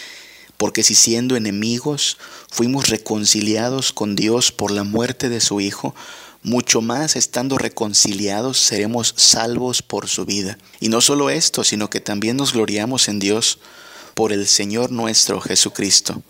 porque 0.57 0.83
si 0.83 0.93
siendo 0.93 1.37
enemigos 1.37 2.17
fuimos 2.51 2.89
reconciliados 2.89 3.93
con 3.93 4.17
Dios 4.17 4.51
por 4.51 4.71
la 4.71 4.83
muerte 4.83 5.29
de 5.29 5.39
su 5.39 5.61
Hijo, 5.61 5.95
mucho 6.43 6.81
más 6.81 7.15
estando 7.15 7.57
reconciliados 7.57 8.59
seremos 8.59 9.13
salvos 9.15 9.81
por 9.81 10.09
su 10.09 10.25
vida. 10.25 10.57
Y 10.81 10.89
no 10.89 10.99
solo 10.99 11.29
esto, 11.29 11.63
sino 11.63 11.89
que 11.89 12.01
también 12.01 12.35
nos 12.35 12.51
gloriamos 12.51 13.07
en 13.07 13.19
Dios 13.19 13.59
por 14.13 14.33
el 14.33 14.45
Señor 14.45 14.91
nuestro 14.91 15.39
Jesucristo, 15.39 16.23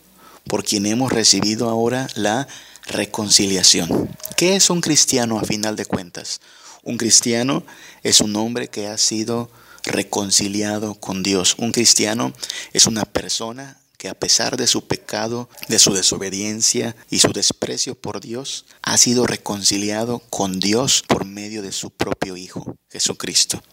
por 0.47 0.63
quien 0.63 0.85
hemos 0.85 1.11
recibido 1.11 1.69
ahora 1.69 2.07
la 2.13 2.47
reconciliación. 2.85 4.15
¿Qué 4.37 4.55
es 4.55 4.69
un 4.69 4.81
cristiano 4.81 5.39
a 5.39 5.43
final 5.43 5.75
de 5.75 5.87
cuentas? 5.87 6.39
Un 6.83 6.97
cristiano 6.97 7.63
es 8.03 8.21
un 8.21 8.35
hombre 8.35 8.67
que 8.67 8.85
ha 8.85 8.99
sido 8.99 9.49
reconciliado 9.85 10.95
con 10.95 11.23
Dios. 11.23 11.55
Un 11.57 11.71
cristiano 11.71 12.33
es 12.73 12.85
una 12.87 13.05
persona 13.05 13.79
que 13.97 14.09
a 14.09 14.13
pesar 14.13 14.57
de 14.57 14.67
su 14.67 14.87
pecado, 14.87 15.49
de 15.67 15.79
su 15.79 15.93
desobediencia 15.93 16.95
y 17.09 17.19
su 17.19 17.31
desprecio 17.31 17.95
por 17.95 18.19
Dios, 18.19 18.65
ha 18.81 18.97
sido 18.97 19.25
reconciliado 19.25 20.19
con 20.29 20.59
Dios 20.59 21.03
por 21.07 21.25
medio 21.25 21.61
de 21.61 21.71
su 21.71 21.91
propio 21.91 22.37
Hijo, 22.37 22.75
Jesucristo. 22.89 23.63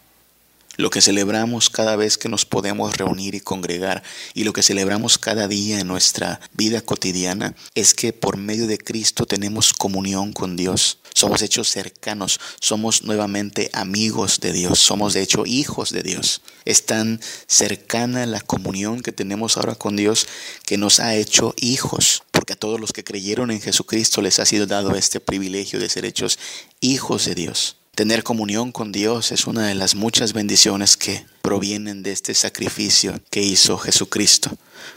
Lo 0.75 0.89
que 0.89 1.01
celebramos 1.01 1.69
cada 1.69 1.95
vez 1.95 2.17
que 2.17 2.29
nos 2.29 2.45
podemos 2.45 2.97
reunir 2.97 3.35
y 3.35 3.41
congregar 3.41 4.01
y 4.33 4.43
lo 4.43 4.53
que 4.53 4.63
celebramos 4.63 5.19
cada 5.19 5.47
día 5.47 5.79
en 5.79 5.87
nuestra 5.87 6.41
vida 6.53 6.81
cotidiana 6.81 7.55
es 7.75 7.93
que 7.93 8.11
por 8.11 8.37
medio 8.37 8.65
de 8.65 8.79
Cristo 8.79 9.27
tenemos 9.27 9.73
comunión 9.73 10.33
con 10.33 10.55
Dios. 10.55 10.97
Somos 11.13 11.43
hechos 11.43 11.69
cercanos, 11.69 12.39
somos 12.59 13.03
nuevamente 13.03 13.69
amigos 13.73 14.39
de 14.39 14.51
Dios, 14.51 14.79
somos 14.79 15.13
de 15.13 15.21
hecho 15.21 15.45
hijos 15.45 15.91
de 15.91 16.01
Dios. 16.01 16.41
Es 16.65 16.87
tan 16.87 17.21
cercana 17.45 18.25
la 18.25 18.41
comunión 18.41 19.03
que 19.03 19.11
tenemos 19.11 19.57
ahora 19.57 19.75
con 19.75 19.95
Dios 19.95 20.27
que 20.65 20.79
nos 20.79 20.99
ha 20.99 21.13
hecho 21.13 21.53
hijos, 21.57 22.23
porque 22.31 22.53
a 22.53 22.59
todos 22.59 22.79
los 22.79 22.93
que 22.93 23.03
creyeron 23.03 23.51
en 23.51 23.61
Jesucristo 23.61 24.23
les 24.23 24.39
ha 24.39 24.45
sido 24.47 24.65
dado 24.65 24.95
este 24.95 25.19
privilegio 25.19 25.79
de 25.79 25.89
ser 25.89 26.05
hechos 26.05 26.39
hijos 26.81 27.25
de 27.25 27.35
Dios. 27.35 27.77
Tener 27.95 28.23
comunión 28.23 28.71
con 28.71 28.91
Dios 28.91 29.31
es 29.31 29.45
una 29.45 29.67
de 29.67 29.75
las 29.75 29.93
muchas 29.93 30.33
bendiciones 30.33 30.97
que 30.97 31.27
provienen 31.43 32.01
de 32.01 32.11
este 32.11 32.33
sacrificio 32.33 33.21
que 33.29 33.43
hizo 33.43 33.77
Jesucristo. 33.77 34.49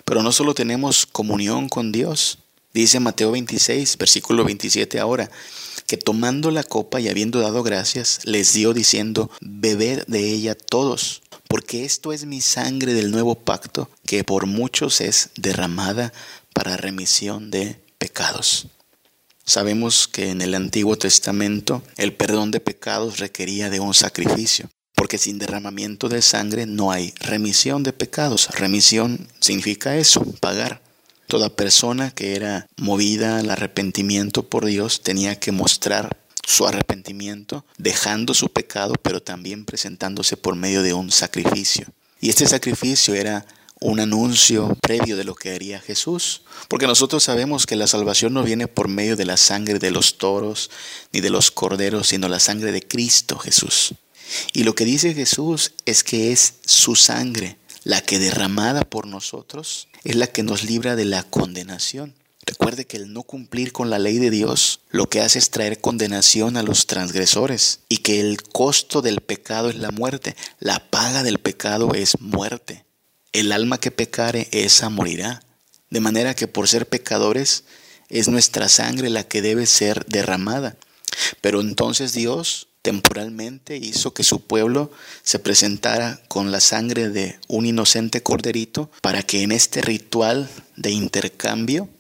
Pero 0.07 0.23
no 0.23 0.33
solo 0.33 0.55
tenemos 0.55 1.05
comunión 1.05 1.69
con 1.69 1.93
Dios, 1.93 2.39
dice 2.73 2.99
Mateo 2.99 3.33
26, 3.33 3.99
versículo 3.99 4.45
27 4.45 4.99
ahora, 4.99 5.31
que 5.87 5.99
tomando 5.99 6.51
la 6.51 6.63
copa 6.63 6.99
y 6.99 7.11
habiendo 7.11 7.41
dado 7.41 7.63
gracias, 7.63 8.21
les 8.25 8.55
dio 8.55 8.73
diciendo, 8.73 9.31
bebed 9.43 10.05
de 10.07 10.31
ella 10.31 10.55
todos, 10.55 11.21
porque 11.49 11.85
esto 11.85 12.15
es 12.15 12.25
mi 12.25 12.41
sangre 12.41 12.95
del 12.95 13.11
nuevo 13.11 13.35
pacto, 13.35 13.91
que 14.07 14.25
por 14.25 14.47
muchos 14.47 15.03
es 15.03 15.29
derramada 15.37 16.15
para 16.55 16.79
remisión 16.79 17.51
de 17.51 17.79
pecados. 17.99 18.69
Sabemos 19.49 20.09
que 20.09 20.31
en 20.31 20.43
el 20.43 20.57
Antiguo 20.57 20.99
Testamento 20.99 21.85
el 21.97 22.13
perdón 22.13 22.51
de 22.51 22.59
pecados 22.59 23.21
requería 23.21 23.71
de 23.71 23.79
un 23.79 23.95
sacrificio, 23.95 24.69
porque 24.97 25.19
sin 25.19 25.39
derramamiento 25.39 26.09
de 26.09 26.21
sangre 26.21 26.67
no 26.67 26.91
hay 26.91 27.15
remisión 27.21 27.85
de 27.85 27.93
pecados. 27.93 28.49
Remisión 28.59 29.29
significa 29.39 29.97
eso, 29.97 30.21
pagar. 30.41 30.83
Toda 31.29 31.55
persona 31.55 32.11
que 32.11 32.35
era 32.35 32.67
movida 32.77 33.39
al 33.39 33.51
arrepentimiento 33.51 34.49
por 34.49 34.65
Dios 34.65 35.03
tenía 35.03 35.39
que 35.39 35.53
mostrar 35.53 36.17
su 36.45 36.67
arrepentimiento, 36.67 37.65
dejando 37.79 38.35
su 38.35 38.49
pecado, 38.49 38.95
pero 39.01 39.23
también 39.23 39.65
presentándose 39.65 40.37
por 40.37 40.57
medio 40.57 40.83
de 40.83 40.93
un 40.93 41.13
sacrificio. 41.13 41.87
Y 42.21 42.31
este 42.31 42.47
sacrificio 42.47 43.15
era 43.15 43.47
un 43.81 44.01
anuncio 44.01 44.75
previo 44.81 45.17
de 45.17 45.25
lo 45.25 45.35
que 45.35 45.55
haría 45.55 45.81
Jesús. 45.81 46.43
Porque 46.69 46.87
nosotros 46.87 47.25
sabemos 47.25 47.67
que 47.67 47.77
la 47.77 47.87
salvación 47.87 48.33
no 48.33 48.43
viene 48.43 48.69
por 48.69 48.89
medio 48.89 49.17
de 49.17 49.27
la 49.27 49.37
sangre 49.37 49.79
de 49.79 49.91
los 49.91 50.19
toros 50.19 50.71
ni 51.13 51.21
de 51.21 51.31
los 51.31 51.51
corderos, 51.51 52.09
sino 52.09 52.29
la 52.29 52.41
sangre 52.41 52.73
de 52.73 52.83
Cristo 52.83 53.39
Jesús. 53.39 53.95
Y 54.53 54.65
lo 54.65 54.75
que 54.75 54.85
dice 54.85 55.15
Jesús 55.15 55.73
es 55.85 56.03
que 56.03 56.33
es 56.33 56.55
su 56.65 56.97
sangre, 56.97 57.59
la 57.85 58.01
que 58.01 58.19
derramada 58.19 58.83
por 58.83 59.07
nosotros, 59.07 59.89
es 60.05 60.17
la 60.17 60.27
que 60.27 60.43
nos 60.43 60.65
libra 60.65 60.97
de 60.97 61.05
la 61.05 61.23
condenación. 61.23 62.15
Recuerde 62.45 62.87
que 62.87 62.97
el 62.97 63.13
no 63.13 63.25
cumplir 63.25 63.73
con 63.73 63.91
la 63.91 63.99
ley 63.99 64.19
de 64.19 64.31
Dios 64.31 64.81
lo 64.91 65.09
que 65.09 65.21
hace 65.21 65.41
es 65.41 65.51
traer 65.51 65.81
condenación 65.81 66.57
a 66.57 66.63
los 66.63 66.87
transgresores 66.87 67.81
y 67.89 67.99
que 67.99 68.21
el 68.21 68.41
costo 68.43 69.03
del 69.03 69.21
pecado 69.21 69.69
es 69.69 69.77
la 69.77 69.91
muerte, 69.91 70.37
la 70.61 70.79
paga 70.91 71.25
del 71.25 71.39
pecado 71.39 71.93
es 71.95 72.21
muerte. 72.21 72.86
El 73.37 73.53
alma 73.53 73.79
que 73.79 73.91
pecare, 73.91 74.49
esa 74.51 74.89
morirá. 74.89 75.43
De 75.91 76.01
manera 76.01 76.35
que 76.35 76.49
por 76.49 76.69
ser 76.69 76.89
pecadores 76.89 77.65
es 78.09 78.29
nuestra 78.29 78.71
sangre 78.71 79.11
la 79.11 79.25
que 79.25 79.43
debe 79.43 79.67
ser 79.67 80.07
derramada. 80.07 80.79
Pero 81.43 81.61
entonces 81.61 82.15
Dios 82.15 82.69
temporalmente 82.81 83.77
hizo 83.77 84.15
que 84.15 84.25
su 84.25 84.41
pueblo 84.41 84.91
se 85.23 85.39
presentara 85.39 86.23
con 86.29 86.51
la 86.51 86.61
sangre 86.61 87.11
de 87.11 87.39
un 87.47 87.67
inocente 87.67 88.23
corderito 88.23 88.91
para 89.03 89.23
que 89.23 89.43
en 89.43 89.53
este 89.53 89.83
ritual 89.83 90.49
de 90.77 90.93
intercambio 90.93 91.91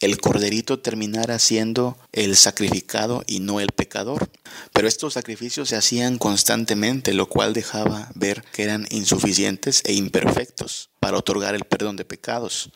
el 0.00 0.18
corderito 0.18 0.78
terminara 0.78 1.38
siendo 1.38 1.98
el 2.12 2.36
sacrificado 2.36 3.24
y 3.26 3.40
no 3.40 3.60
el 3.60 3.68
pecador. 3.68 4.30
Pero 4.72 4.86
estos 4.86 5.14
sacrificios 5.14 5.68
se 5.70 5.76
hacían 5.76 6.18
constantemente, 6.18 7.12
lo 7.14 7.28
cual 7.28 7.52
dejaba 7.52 8.10
ver 8.14 8.44
que 8.52 8.62
eran 8.62 8.86
insuficientes 8.90 9.82
e 9.84 9.92
imperfectos 9.94 10.90
para 11.00 11.18
otorgar 11.18 11.54
el 11.54 11.64
perdón 11.64 11.96
de 11.96 12.04
pecados, 12.04 12.70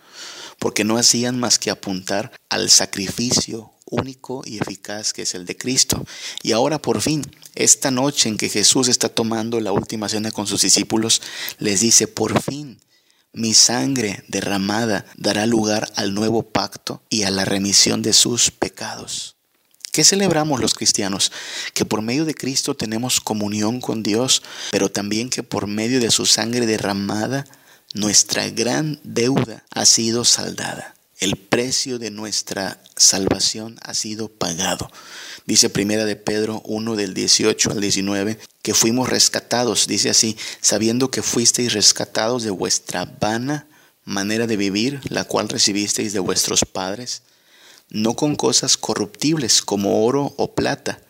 porque 0.59 0.85
no 0.85 0.97
hacían 0.97 1.39
más 1.39 1.59
que 1.59 1.70
apuntar 1.70 2.33
al 2.49 2.70
sacrificio 2.70 3.73
único 3.93 4.43
y 4.45 4.59
eficaz 4.59 5.12
que 5.12 5.23
es 5.23 5.35
el 5.35 5.47
de 5.47 5.57
Cristo. 5.57 6.05
Y 6.43 6.53
ahora 6.53 6.81
por 6.81 7.01
fin, 7.01 7.23
esta 7.55 7.91
noche 7.91 8.29
en 8.29 8.39
que 8.39 8.49
Jesús 8.49 8.89
está 8.89 9.09
tomando 9.09 9.61
la 9.61 9.73
última 9.73 10.09
cena 10.09 10.31
con 10.31 10.47
sus 10.47 10.62
discípulos, 10.62 11.23
les 11.59 11.81
dice, 11.81 12.09
por 12.09 12.43
fin, 12.43 12.81
mi 13.33 13.55
sangre 13.55 14.24
derramada 14.28 15.07
dará 15.16 15.47
lugar 15.47 15.91
al 15.97 16.14
nuevo 16.14 16.43
pacto 16.43 17.03
y 17.09 17.22
a 17.22 17.30
la 17.30 17.45
remisión 17.45 18.03
de 18.03 18.12
sus 18.12 18.51
pecados. 18.51 19.37
¿Qué 19.91 20.05
celebramos 20.05 20.61
los 20.61 20.74
cristianos? 20.74 21.33
Que 21.74 21.85
por 21.85 22.01
medio 22.01 22.24
de 22.24 22.35
Cristo 22.35 22.74
tenemos 22.74 23.20
comunión 23.20 23.80
con 23.80 24.03
Dios, 24.03 24.43
pero 24.70 24.91
también 24.91 25.28
que 25.28 25.43
por 25.43 25.66
medio 25.66 26.01
de 26.01 26.11
su 26.11 26.24
sangre 26.24 26.66
derramada, 26.66 27.45
nuestra 27.95 28.49
gran 28.49 29.01
deuda 29.05 29.64
ha 29.70 29.85
sido 29.85 30.24
saldada. 30.24 30.95
El 31.23 31.37
precio 31.37 32.01
de 32.01 32.11
nuestra 32.11 32.83
salvación 32.97 33.79
ha 33.83 33.95
sido 33.95 34.27
pagado. 34.27 34.91
Dice 35.47 35.70
primera 35.70 36.05
de 36.05 36.16
Pedro 36.16 36.61
1 36.64 36.97
del 36.97 37.14
18 37.14 37.70
al 37.70 37.81
19 37.81 38.41
que 38.61 38.75
fuimos 38.75 39.09
rescatados, 39.09 39.87
dice 39.87 40.11
así, 40.11 40.37
sabiendo 40.61 41.12
que 41.12 41.23
fuisteis 41.23 41.75
rescatados 41.75 42.43
de 42.43 42.51
vuestra 42.51 43.05
vana 43.20 43.68
manera 44.05 44.49
de 44.49 44.57
vivir, 44.57 45.01
la 45.11 45.23
cual 45.23 45.49
recibisteis 45.49 46.12
de 46.12 46.18
vuestros 46.18 46.64
padres, 46.64 47.23
no 47.89 48.16
con 48.16 48.35
cosas 48.35 48.77
corruptibles 48.77 49.62
como 49.62 50.05
oro 50.05 50.35
o 50.39 50.57
plata, 50.57 51.01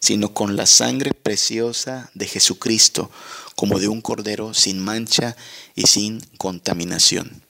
sino 0.00 0.32
con 0.32 0.56
la 0.56 0.64
sangre 0.64 1.12
preciosa 1.12 2.10
de 2.14 2.26
Jesucristo, 2.26 3.10
como 3.54 3.78
de 3.78 3.88
un 3.88 4.00
cordero 4.00 4.54
sin 4.54 4.78
mancha 4.78 5.36
y 5.74 5.82
sin 5.82 6.22
contaminación. 6.38 7.46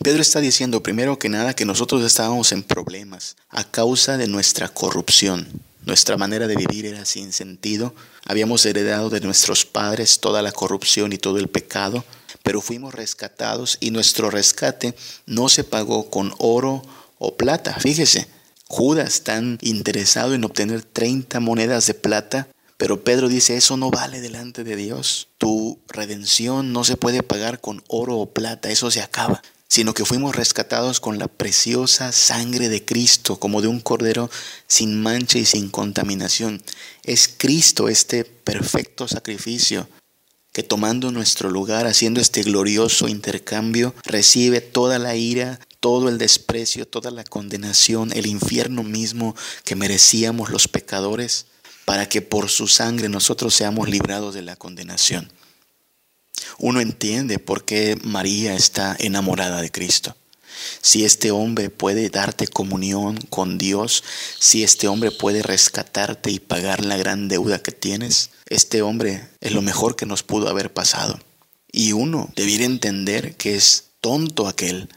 Pedro 0.00 0.22
está 0.22 0.40
diciendo 0.40 0.80
primero 0.80 1.18
que 1.18 1.28
nada 1.28 1.54
que 1.54 1.64
nosotros 1.64 2.04
estábamos 2.04 2.52
en 2.52 2.62
problemas 2.62 3.36
a 3.48 3.64
causa 3.64 4.16
de 4.16 4.28
nuestra 4.28 4.68
corrupción. 4.68 5.48
Nuestra 5.84 6.16
manera 6.16 6.46
de 6.46 6.54
vivir 6.54 6.86
era 6.86 7.04
sin 7.04 7.32
sentido. 7.32 7.94
Habíamos 8.24 8.64
heredado 8.64 9.10
de 9.10 9.20
nuestros 9.20 9.64
padres 9.64 10.20
toda 10.20 10.40
la 10.40 10.52
corrupción 10.52 11.12
y 11.12 11.18
todo 11.18 11.38
el 11.38 11.48
pecado, 11.48 12.04
pero 12.44 12.60
fuimos 12.60 12.94
rescatados 12.94 13.76
y 13.80 13.90
nuestro 13.90 14.30
rescate 14.30 14.94
no 15.26 15.48
se 15.48 15.64
pagó 15.64 16.10
con 16.10 16.32
oro 16.38 16.82
o 17.18 17.36
plata. 17.36 17.74
Fíjese, 17.80 18.28
Judas 18.68 19.22
tan 19.22 19.58
interesado 19.62 20.32
en 20.32 20.44
obtener 20.44 20.82
30 20.82 21.40
monedas 21.40 21.86
de 21.86 21.94
plata, 21.94 22.46
pero 22.76 23.02
Pedro 23.02 23.28
dice, 23.28 23.56
eso 23.56 23.76
no 23.76 23.90
vale 23.90 24.20
delante 24.20 24.62
de 24.62 24.76
Dios. 24.76 25.26
Tu 25.38 25.80
redención 25.88 26.72
no 26.72 26.84
se 26.84 26.96
puede 26.96 27.24
pagar 27.24 27.60
con 27.60 27.82
oro 27.88 28.18
o 28.18 28.30
plata, 28.30 28.70
eso 28.70 28.90
se 28.92 29.00
acaba, 29.00 29.42
sino 29.68 29.94
que 29.94 30.04
fuimos 30.04 30.34
rescatados 30.34 30.98
con 30.98 31.18
la 31.18 31.28
preciosa 31.28 32.10
sangre 32.12 32.68
de 32.68 32.84
Cristo, 32.84 33.36
como 33.36 33.60
de 33.60 33.68
un 33.68 33.80
cordero 33.80 34.30
sin 34.66 35.00
mancha 35.02 35.38
y 35.38 35.44
sin 35.44 35.68
contaminación. 35.68 36.62
Es 37.04 37.28
Cristo 37.28 37.88
este 37.88 38.24
perfecto 38.24 39.06
sacrificio 39.06 39.88
que 40.52 40.62
tomando 40.62 41.12
nuestro 41.12 41.50
lugar, 41.50 41.86
haciendo 41.86 42.20
este 42.20 42.42
glorioso 42.42 43.06
intercambio, 43.06 43.94
recibe 44.04 44.60
toda 44.60 44.98
la 44.98 45.14
ira, 45.14 45.60
todo 45.78 46.08
el 46.08 46.18
desprecio, 46.18 46.88
toda 46.88 47.10
la 47.10 47.22
condenación, 47.22 48.10
el 48.12 48.26
infierno 48.26 48.82
mismo 48.82 49.36
que 49.64 49.76
merecíamos 49.76 50.50
los 50.50 50.66
pecadores, 50.66 51.46
para 51.84 52.08
que 52.08 52.22
por 52.22 52.48
su 52.48 52.66
sangre 52.66 53.08
nosotros 53.08 53.54
seamos 53.54 53.88
librados 53.88 54.34
de 54.34 54.42
la 54.42 54.56
condenación. 54.56 55.30
Uno 56.58 56.80
entiende 56.80 57.38
por 57.38 57.64
qué 57.64 57.98
María 58.02 58.54
está 58.54 58.96
enamorada 58.98 59.60
de 59.62 59.70
Cristo. 59.70 60.16
Si 60.80 61.04
este 61.04 61.30
hombre 61.30 61.70
puede 61.70 62.10
darte 62.10 62.48
comunión 62.48 63.16
con 63.30 63.58
Dios, 63.58 64.02
si 64.38 64.64
este 64.64 64.88
hombre 64.88 65.10
puede 65.10 65.42
rescatarte 65.42 66.30
y 66.30 66.40
pagar 66.40 66.84
la 66.84 66.96
gran 66.96 67.28
deuda 67.28 67.62
que 67.62 67.72
tienes, 67.72 68.30
este 68.46 68.82
hombre 68.82 69.28
es 69.40 69.52
lo 69.52 69.62
mejor 69.62 69.96
que 69.96 70.06
nos 70.06 70.22
pudo 70.22 70.48
haber 70.48 70.72
pasado. 70.72 71.18
Y 71.70 71.92
uno 71.92 72.32
debiera 72.34 72.64
entender 72.64 73.36
que 73.36 73.54
es 73.54 73.90
tonto 74.00 74.48
aquel 74.48 74.88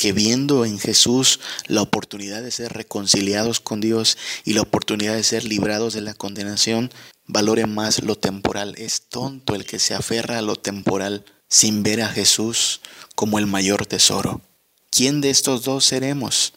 que 0.00 0.12
viendo 0.12 0.64
en 0.64 0.78
Jesús 0.78 1.40
la 1.66 1.82
oportunidad 1.82 2.42
de 2.42 2.50
ser 2.50 2.72
reconciliados 2.72 3.60
con 3.60 3.82
Dios 3.82 4.16
y 4.44 4.54
la 4.54 4.62
oportunidad 4.62 5.14
de 5.14 5.22
ser 5.22 5.44
librados 5.44 5.92
de 5.92 6.00
la 6.00 6.14
condenación, 6.14 6.90
valore 7.32 7.66
más 7.66 8.02
lo 8.02 8.16
temporal. 8.16 8.74
Es 8.78 9.02
tonto 9.02 9.54
el 9.54 9.64
que 9.64 9.78
se 9.78 9.94
aferra 9.94 10.38
a 10.38 10.42
lo 10.42 10.56
temporal 10.56 11.24
sin 11.48 11.82
ver 11.82 12.02
a 12.02 12.08
Jesús 12.08 12.80
como 13.14 13.38
el 13.38 13.46
mayor 13.46 13.86
tesoro. 13.86 14.40
¿Quién 14.90 15.20
de 15.20 15.30
estos 15.30 15.64
dos 15.64 15.84
seremos? 15.84 16.52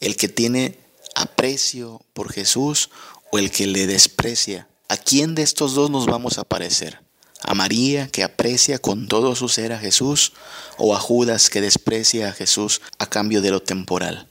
¿El 0.00 0.16
que 0.16 0.28
tiene 0.28 0.78
aprecio 1.14 2.02
por 2.12 2.32
Jesús 2.32 2.90
o 3.32 3.38
el 3.38 3.50
que 3.50 3.66
le 3.66 3.86
desprecia? 3.86 4.68
¿A 4.88 4.96
quién 4.96 5.34
de 5.34 5.42
estos 5.42 5.74
dos 5.74 5.90
nos 5.90 6.06
vamos 6.06 6.38
a 6.38 6.44
parecer? 6.44 7.00
a 7.42 7.54
María 7.54 8.08
que 8.08 8.24
aprecia 8.24 8.78
con 8.78 9.08
todo 9.08 9.34
su 9.36 9.48
ser 9.48 9.72
a 9.72 9.78
Jesús 9.78 10.32
o 10.76 10.94
a 10.94 10.98
Judas 10.98 11.50
que 11.50 11.60
desprecia 11.60 12.28
a 12.28 12.32
Jesús 12.32 12.80
a 12.98 13.06
cambio 13.06 13.40
de 13.40 13.50
lo 13.50 13.60
temporal. 13.60 14.28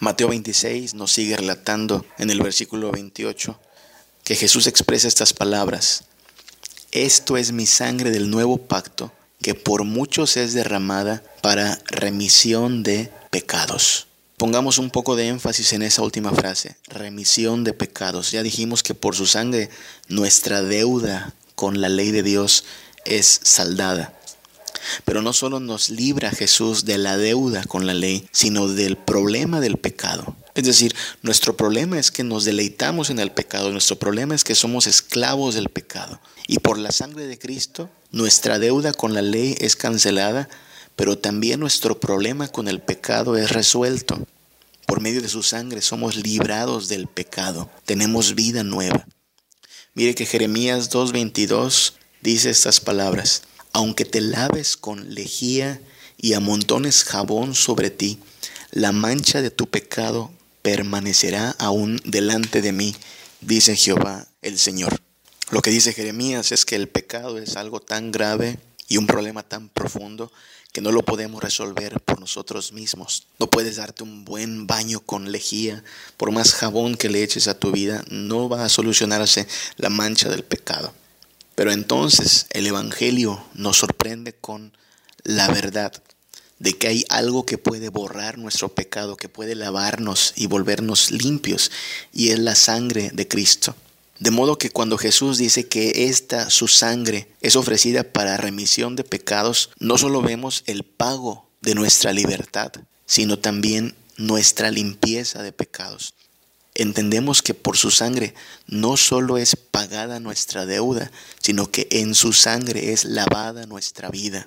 Mateo 0.00 0.28
26 0.28 0.94
nos 0.94 1.12
sigue 1.12 1.36
relatando 1.36 2.04
en 2.18 2.30
el 2.30 2.42
versículo 2.42 2.90
28 2.90 3.58
que 4.32 4.36
Jesús 4.36 4.66
expresa 4.66 5.08
estas 5.08 5.34
palabras. 5.34 6.04
Esto 6.90 7.36
es 7.36 7.52
mi 7.52 7.66
sangre 7.66 8.10
del 8.10 8.30
nuevo 8.30 8.56
pacto 8.56 9.12
que 9.42 9.54
por 9.54 9.84
muchos 9.84 10.38
es 10.38 10.54
derramada 10.54 11.22
para 11.42 11.78
remisión 11.84 12.82
de 12.82 13.10
pecados. 13.30 14.06
Pongamos 14.38 14.78
un 14.78 14.88
poco 14.88 15.16
de 15.16 15.28
énfasis 15.28 15.74
en 15.74 15.82
esa 15.82 16.00
última 16.00 16.32
frase, 16.32 16.76
remisión 16.86 17.62
de 17.62 17.74
pecados. 17.74 18.30
Ya 18.30 18.42
dijimos 18.42 18.82
que 18.82 18.94
por 18.94 19.14
su 19.14 19.26
sangre 19.26 19.68
nuestra 20.08 20.62
deuda 20.62 21.34
con 21.54 21.82
la 21.82 21.90
ley 21.90 22.10
de 22.10 22.22
Dios 22.22 22.64
es 23.04 23.38
saldada. 23.42 24.18
Pero 25.04 25.20
no 25.20 25.34
solo 25.34 25.60
nos 25.60 25.90
libra 25.90 26.30
Jesús 26.30 26.86
de 26.86 26.96
la 26.96 27.18
deuda 27.18 27.64
con 27.64 27.86
la 27.86 27.92
ley, 27.92 28.26
sino 28.32 28.66
del 28.66 28.96
problema 28.96 29.60
del 29.60 29.76
pecado. 29.76 30.34
Es 30.54 30.64
decir, 30.64 30.94
nuestro 31.22 31.56
problema 31.56 31.98
es 31.98 32.10
que 32.10 32.24
nos 32.24 32.44
deleitamos 32.44 33.08
en 33.08 33.18
el 33.18 33.32
pecado, 33.32 33.70
nuestro 33.70 33.98
problema 33.98 34.34
es 34.34 34.44
que 34.44 34.54
somos 34.54 34.86
esclavos 34.86 35.54
del 35.54 35.70
pecado. 35.70 36.20
Y 36.46 36.58
por 36.58 36.78
la 36.78 36.92
sangre 36.92 37.26
de 37.26 37.38
Cristo, 37.38 37.88
nuestra 38.10 38.58
deuda 38.58 38.92
con 38.92 39.14
la 39.14 39.22
ley 39.22 39.56
es 39.60 39.76
cancelada, 39.76 40.50
pero 40.94 41.16
también 41.16 41.60
nuestro 41.60 41.98
problema 42.00 42.48
con 42.48 42.68
el 42.68 42.80
pecado 42.80 43.36
es 43.38 43.50
resuelto. 43.50 44.26
Por 44.86 45.00
medio 45.00 45.22
de 45.22 45.28
su 45.28 45.42
sangre 45.42 45.80
somos 45.80 46.16
librados 46.16 46.88
del 46.88 47.06
pecado, 47.06 47.70
tenemos 47.86 48.34
vida 48.34 48.62
nueva. 48.62 49.06
Mire 49.94 50.14
que 50.14 50.26
Jeremías 50.26 50.90
2.22 50.90 51.94
dice 52.20 52.50
estas 52.50 52.80
palabras, 52.80 53.42
aunque 53.72 54.04
te 54.04 54.20
laves 54.20 54.76
con 54.76 55.14
lejía 55.14 55.80
y 56.18 56.34
amontones 56.34 57.04
jabón 57.04 57.54
sobre 57.54 57.88
ti, 57.88 58.18
la 58.70 58.92
mancha 58.92 59.40
de 59.40 59.50
tu 59.50 59.66
pecado 59.68 60.30
permanecerá 60.62 61.54
aún 61.58 62.00
delante 62.04 62.62
de 62.62 62.72
mí, 62.72 62.94
dice 63.40 63.76
Jehová 63.76 64.26
el 64.40 64.58
Señor. 64.58 65.00
Lo 65.50 65.60
que 65.60 65.70
dice 65.70 65.92
Jeremías 65.92 66.52
es 66.52 66.64
que 66.64 66.76
el 66.76 66.88
pecado 66.88 67.38
es 67.38 67.56
algo 67.56 67.80
tan 67.80 68.10
grave 68.10 68.58
y 68.88 68.96
un 68.96 69.06
problema 69.06 69.42
tan 69.42 69.68
profundo 69.68 70.32
que 70.72 70.80
no 70.80 70.90
lo 70.90 71.02
podemos 71.02 71.42
resolver 71.42 72.00
por 72.00 72.18
nosotros 72.18 72.72
mismos. 72.72 73.26
No 73.38 73.50
puedes 73.50 73.76
darte 73.76 74.02
un 74.02 74.24
buen 74.24 74.66
baño 74.66 75.00
con 75.00 75.30
lejía, 75.30 75.84
por 76.16 76.32
más 76.32 76.54
jabón 76.54 76.96
que 76.96 77.10
le 77.10 77.22
eches 77.22 77.46
a 77.46 77.58
tu 77.58 77.72
vida, 77.72 78.02
no 78.08 78.48
va 78.48 78.64
a 78.64 78.70
solucionarse 78.70 79.46
la 79.76 79.90
mancha 79.90 80.30
del 80.30 80.44
pecado. 80.44 80.94
Pero 81.54 81.72
entonces 81.72 82.46
el 82.50 82.66
Evangelio 82.66 83.44
nos 83.52 83.76
sorprende 83.76 84.32
con 84.32 84.72
la 85.24 85.48
verdad 85.48 85.92
de 86.62 86.74
que 86.74 86.86
hay 86.86 87.04
algo 87.08 87.44
que 87.44 87.58
puede 87.58 87.88
borrar 87.88 88.38
nuestro 88.38 88.68
pecado, 88.68 89.16
que 89.16 89.28
puede 89.28 89.56
lavarnos 89.56 90.32
y 90.36 90.46
volvernos 90.46 91.10
limpios, 91.10 91.72
y 92.12 92.28
es 92.28 92.38
la 92.38 92.54
sangre 92.54 93.10
de 93.12 93.26
Cristo. 93.26 93.74
De 94.20 94.30
modo 94.30 94.58
que 94.58 94.70
cuando 94.70 94.96
Jesús 94.96 95.38
dice 95.38 95.66
que 95.66 96.06
esta 96.06 96.50
su 96.50 96.68
sangre 96.68 97.26
es 97.40 97.56
ofrecida 97.56 98.04
para 98.04 98.36
remisión 98.36 98.94
de 98.94 99.02
pecados, 99.02 99.70
no 99.80 99.98
solo 99.98 100.22
vemos 100.22 100.62
el 100.66 100.84
pago 100.84 101.48
de 101.62 101.74
nuestra 101.74 102.12
libertad, 102.12 102.70
sino 103.06 103.40
también 103.40 103.96
nuestra 104.16 104.70
limpieza 104.70 105.42
de 105.42 105.50
pecados. 105.50 106.14
Entendemos 106.76 107.42
que 107.42 107.54
por 107.54 107.76
su 107.76 107.90
sangre 107.90 108.34
no 108.68 108.96
solo 108.96 109.36
es 109.36 109.56
pagada 109.56 110.20
nuestra 110.20 110.64
deuda, 110.64 111.10
sino 111.40 111.72
que 111.72 111.88
en 111.90 112.14
su 112.14 112.32
sangre 112.32 112.92
es 112.92 113.04
lavada 113.04 113.66
nuestra 113.66 114.10
vida. 114.10 114.46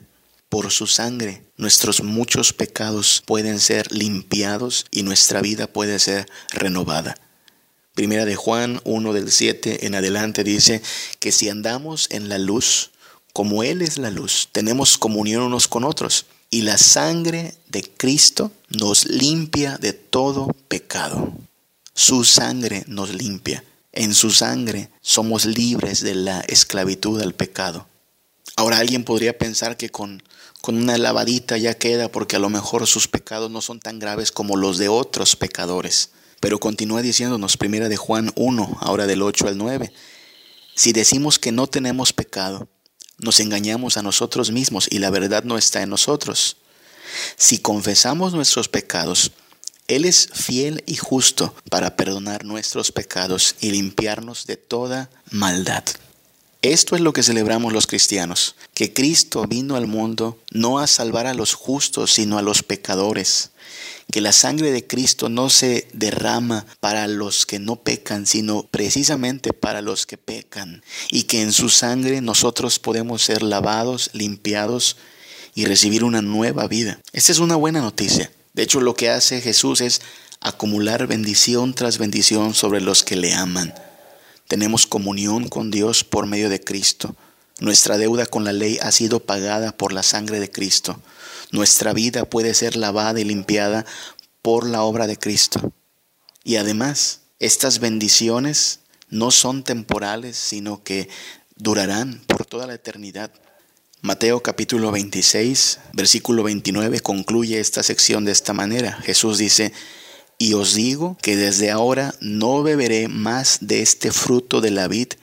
Por 0.49 0.71
su 0.71 0.87
sangre 0.87 1.43
nuestros 1.57 2.03
muchos 2.03 2.53
pecados 2.53 3.23
pueden 3.25 3.59
ser 3.59 3.91
limpiados 3.91 4.85
y 4.91 5.03
nuestra 5.03 5.41
vida 5.41 5.67
puede 5.67 5.99
ser 5.99 6.27
renovada. 6.51 7.15
Primera 7.93 8.25
de 8.25 8.35
Juan 8.35 8.81
1 8.83 9.13
del 9.13 9.31
7 9.31 9.85
en 9.85 9.95
adelante 9.95 10.43
dice 10.43 10.81
que 11.19 11.31
si 11.31 11.49
andamos 11.49 12.07
en 12.11 12.27
la 12.27 12.37
luz, 12.37 12.91
como 13.31 13.63
Él 13.63 13.81
es 13.81 13.97
la 13.97 14.11
luz, 14.11 14.49
tenemos 14.51 14.97
comunión 14.97 15.43
unos 15.43 15.67
con 15.67 15.83
otros. 15.83 16.25
Y 16.49 16.61
la 16.61 16.77
sangre 16.77 17.55
de 17.67 17.83
Cristo 17.83 18.51
nos 18.69 19.05
limpia 19.05 19.77
de 19.77 19.93
todo 19.93 20.47
pecado. 20.67 21.33
Su 21.93 22.23
sangre 22.23 22.83
nos 22.87 23.13
limpia. 23.13 23.63
En 23.93 24.13
su 24.13 24.29
sangre 24.29 24.89
somos 25.01 25.45
libres 25.45 26.01
de 26.01 26.15
la 26.15 26.41
esclavitud 26.41 27.21
al 27.21 27.33
pecado. 27.33 27.87
Ahora 28.57 28.77
alguien 28.77 29.05
podría 29.05 29.37
pensar 29.37 29.77
que 29.77 29.89
con, 29.89 30.21
con 30.65 30.77
una 30.77 30.97
lavadita 30.97 31.59
ya 31.59 31.75
queda 31.75 32.11
porque 32.11 32.37
a 32.37 32.39
lo 32.39 32.49
mejor 32.49 32.87
sus 32.87 33.07
pecados 33.07 33.51
no 33.51 33.61
son 33.61 33.79
tan 33.79 33.99
graves 33.99 34.31
como 34.31 34.57
los 34.57 34.79
de 34.79 34.89
otros 34.89 35.35
pecadores. 35.35 36.09
Pero 36.39 36.59
continúa 36.59 37.03
diciéndonos, 37.03 37.55
primera 37.55 37.87
de 37.87 37.97
Juan 37.97 38.31
1, 38.33 38.79
ahora 38.81 39.05
del 39.05 39.21
8 39.21 39.47
al 39.47 39.59
9, 39.59 39.93
si 40.73 40.91
decimos 40.91 41.37
que 41.37 41.51
no 41.51 41.67
tenemos 41.67 42.13
pecado, 42.13 42.67
nos 43.19 43.39
engañamos 43.41 43.97
a 43.97 44.01
nosotros 44.01 44.49
mismos 44.49 44.87
y 44.89 44.97
la 44.97 45.11
verdad 45.11 45.43
no 45.43 45.59
está 45.59 45.83
en 45.83 45.91
nosotros. 45.91 46.57
Si 47.37 47.59
confesamos 47.59 48.33
nuestros 48.33 48.67
pecados, 48.67 49.33
Él 49.87 50.03
es 50.03 50.29
fiel 50.33 50.83
y 50.87 50.95
justo 50.95 51.53
para 51.69 51.95
perdonar 51.95 52.43
nuestros 52.43 52.91
pecados 52.91 53.53
y 53.61 53.69
limpiarnos 53.69 54.47
de 54.47 54.57
toda 54.57 55.11
maldad. 55.29 55.83
Esto 56.71 56.95
es 56.95 57.01
lo 57.01 57.13
que 57.13 57.21
celebramos 57.21 57.73
los 57.73 57.85
cristianos, 57.85 58.55
que 58.73 58.91
Cristo 58.91 59.45
vino 59.47 59.75
al 59.75 59.85
mundo 59.85 60.39
no 60.49 60.79
a 60.79 60.87
salvar 60.87 61.27
a 61.27 61.35
los 61.35 61.53
justos, 61.53 62.11
sino 62.11 62.39
a 62.39 62.41
los 62.41 62.63
pecadores 62.63 63.51
que 64.11 64.19
la 64.19 64.31
sangre 64.31 64.71
de 64.71 64.87
Cristo 64.87 65.29
no 65.29 65.51
se 65.51 65.87
derrama 65.93 66.65
para 66.79 67.07
los 67.07 67.45
que 67.45 67.59
no 67.59 67.75
pecan, 67.75 68.25
sino 68.25 68.63
precisamente 68.63 69.53
para 69.53 69.83
los 69.83 70.07
que 70.07 70.17
pecan, 70.17 70.83
y 71.11 71.23
que 71.23 71.43
en 71.43 71.53
su 71.53 71.69
sangre 71.69 72.19
nosotros 72.21 72.79
podemos 72.79 73.21
ser 73.21 73.43
lavados, 73.43 74.09
limpiados 74.13 74.97
y 75.53 75.65
recibir 75.65 76.03
una 76.03 76.23
nueva 76.23 76.67
vida. 76.67 76.99
Esta 77.13 77.31
es 77.31 77.37
una 77.37 77.57
buena 77.57 77.81
noticia. 77.81 78.31
De 78.55 78.63
hecho, 78.63 78.81
lo 78.81 78.95
que 78.95 79.11
hace 79.11 79.39
Jesús 79.39 79.81
es 79.81 80.01
acumular 80.39 81.05
bendición 81.05 81.75
tras 81.75 81.99
bendición 81.99 82.55
sobre 82.55 82.81
los 82.81 83.03
que 83.03 83.17
le 83.17 83.35
aman. 83.35 83.71
Tenemos 84.47 84.85
comunión 84.85 85.49
con 85.49 85.71
Dios 85.71 86.03
por 86.03 86.27
medio 86.27 86.49
de 86.49 86.61
Cristo. 86.61 87.15
Nuestra 87.59 87.97
deuda 87.97 88.25
con 88.25 88.43
la 88.43 88.53
ley 88.53 88.77
ha 88.81 88.91
sido 88.91 89.19
pagada 89.19 89.71
por 89.71 89.93
la 89.93 90.03
sangre 90.03 90.39
de 90.39 90.51
Cristo. 90.51 90.99
Nuestra 91.51 91.93
vida 91.93 92.25
puede 92.25 92.53
ser 92.53 92.75
lavada 92.75 93.19
y 93.19 93.23
limpiada 93.23 93.85
por 94.41 94.67
la 94.67 94.83
obra 94.83 95.07
de 95.07 95.17
Cristo. 95.17 95.73
Y 96.43 96.57
además, 96.57 97.21
estas 97.39 97.79
bendiciones 97.79 98.81
no 99.09 99.31
son 99.31 99.63
temporales, 99.63 100.37
sino 100.37 100.83
que 100.83 101.09
durarán 101.55 102.21
por 102.27 102.45
toda 102.45 102.67
la 102.67 102.75
eternidad. 102.75 103.31
Mateo 104.01 104.43
capítulo 104.43 104.91
26, 104.91 105.79
versículo 105.93 106.43
29 106.43 106.99
concluye 106.99 107.59
esta 107.59 107.81
sección 107.81 108.25
de 108.25 108.33
esta 108.33 108.53
manera. 108.53 108.93
Jesús 109.01 109.39
dice, 109.39 109.73
y 110.37 110.53
os 110.53 110.73
digo 110.73 111.17
que 111.21 111.35
desde 111.35 111.71
ahora 111.71 112.13
no 112.19 112.63
beberé 112.63 113.07
más 113.07 113.59
de 113.61 113.81
este 113.81 114.11
fruto 114.11 114.61
de 114.61 114.71
la 114.71 114.87
vid 114.87 115.13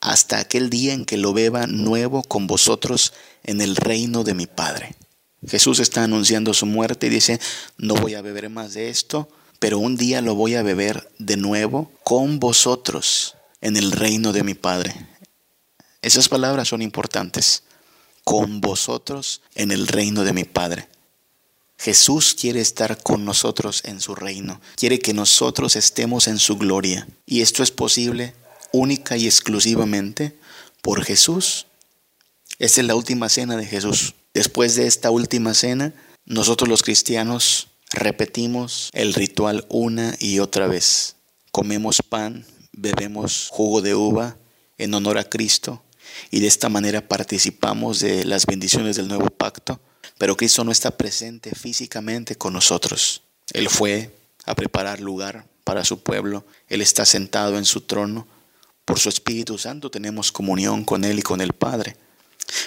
hasta 0.00 0.38
aquel 0.38 0.70
día 0.70 0.92
en 0.94 1.04
que 1.04 1.16
lo 1.16 1.32
beba 1.32 1.66
nuevo 1.66 2.22
con 2.22 2.46
vosotros 2.46 3.12
en 3.42 3.60
el 3.60 3.76
reino 3.76 4.24
de 4.24 4.34
mi 4.34 4.46
Padre. 4.46 4.94
Jesús 5.46 5.78
está 5.78 6.04
anunciando 6.04 6.52
su 6.52 6.66
muerte 6.66 7.06
y 7.06 7.10
dice, 7.10 7.40
no 7.78 7.94
voy 7.94 8.14
a 8.14 8.22
beber 8.22 8.50
más 8.50 8.74
de 8.74 8.90
esto, 8.90 9.28
pero 9.58 9.78
un 9.78 9.96
día 9.96 10.20
lo 10.20 10.34
voy 10.34 10.54
a 10.54 10.62
beber 10.62 11.10
de 11.18 11.36
nuevo 11.36 11.90
con 12.04 12.40
vosotros 12.40 13.36
en 13.60 13.76
el 13.76 13.92
reino 13.92 14.32
de 14.32 14.42
mi 14.42 14.54
Padre. 14.54 14.94
Esas 16.02 16.28
palabras 16.28 16.68
son 16.68 16.82
importantes. 16.82 17.62
Con 18.24 18.60
vosotros 18.60 19.42
en 19.54 19.70
el 19.70 19.86
reino 19.86 20.24
de 20.24 20.32
mi 20.32 20.44
Padre. 20.44 20.88
Jesús 21.80 22.36
quiere 22.38 22.60
estar 22.60 23.02
con 23.02 23.24
nosotros 23.24 23.80
en 23.86 24.02
su 24.02 24.14
reino, 24.14 24.60
quiere 24.76 24.98
que 24.98 25.14
nosotros 25.14 25.76
estemos 25.76 26.28
en 26.28 26.38
su 26.38 26.58
gloria. 26.58 27.08
Y 27.24 27.40
esto 27.40 27.62
es 27.62 27.70
posible 27.70 28.34
única 28.70 29.16
y 29.16 29.24
exclusivamente 29.24 30.36
por 30.82 31.02
Jesús. 31.02 31.68
Esta 32.58 32.82
es 32.82 32.86
la 32.86 32.94
última 32.94 33.30
cena 33.30 33.56
de 33.56 33.64
Jesús. 33.64 34.14
Después 34.34 34.76
de 34.76 34.86
esta 34.86 35.10
última 35.10 35.54
cena, 35.54 35.94
nosotros 36.26 36.68
los 36.68 36.82
cristianos 36.82 37.68
repetimos 37.92 38.90
el 38.92 39.14
ritual 39.14 39.64
una 39.70 40.14
y 40.18 40.40
otra 40.40 40.66
vez. 40.66 41.16
Comemos 41.50 42.02
pan, 42.06 42.44
bebemos 42.72 43.48
jugo 43.50 43.80
de 43.80 43.94
uva 43.94 44.36
en 44.76 44.92
honor 44.92 45.16
a 45.16 45.24
Cristo 45.24 45.82
y 46.30 46.40
de 46.40 46.46
esta 46.46 46.68
manera 46.68 47.08
participamos 47.08 48.00
de 48.00 48.26
las 48.26 48.44
bendiciones 48.44 48.96
del 48.96 49.08
nuevo 49.08 49.30
pacto 49.30 49.80
pero 50.20 50.36
Cristo 50.36 50.64
no 50.64 50.70
está 50.70 50.98
presente 50.98 51.54
físicamente 51.54 52.36
con 52.36 52.52
nosotros. 52.52 53.22
Él 53.54 53.70
fue 53.70 54.14
a 54.44 54.54
preparar 54.54 55.00
lugar 55.00 55.46
para 55.64 55.82
su 55.82 56.02
pueblo. 56.02 56.44
Él 56.68 56.82
está 56.82 57.06
sentado 57.06 57.56
en 57.56 57.64
su 57.64 57.80
trono. 57.80 58.28
Por 58.84 58.98
su 58.98 59.08
Espíritu 59.08 59.56
Santo 59.56 59.90
tenemos 59.90 60.30
comunión 60.30 60.84
con 60.84 61.04
Él 61.04 61.20
y 61.20 61.22
con 61.22 61.40
el 61.40 61.54
Padre. 61.54 61.96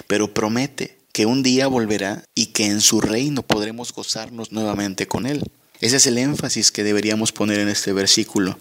Pero 0.07 0.33
promete 0.33 0.97
que 1.11 1.27
un 1.27 1.43
día 1.43 1.67
volverá 1.67 2.25
y 2.33 2.47
que 2.47 2.65
en 2.65 2.81
su 2.81 3.01
reino 3.01 3.43
podremos 3.43 3.93
gozarnos 3.93 4.51
nuevamente 4.51 5.07
con 5.07 5.27
Él. 5.27 5.43
Ese 5.79 5.97
es 5.97 6.07
el 6.07 6.17
énfasis 6.17 6.71
que 6.71 6.83
deberíamos 6.83 7.31
poner 7.33 7.59
en 7.59 7.69
este 7.69 7.93
versículo. 7.93 8.57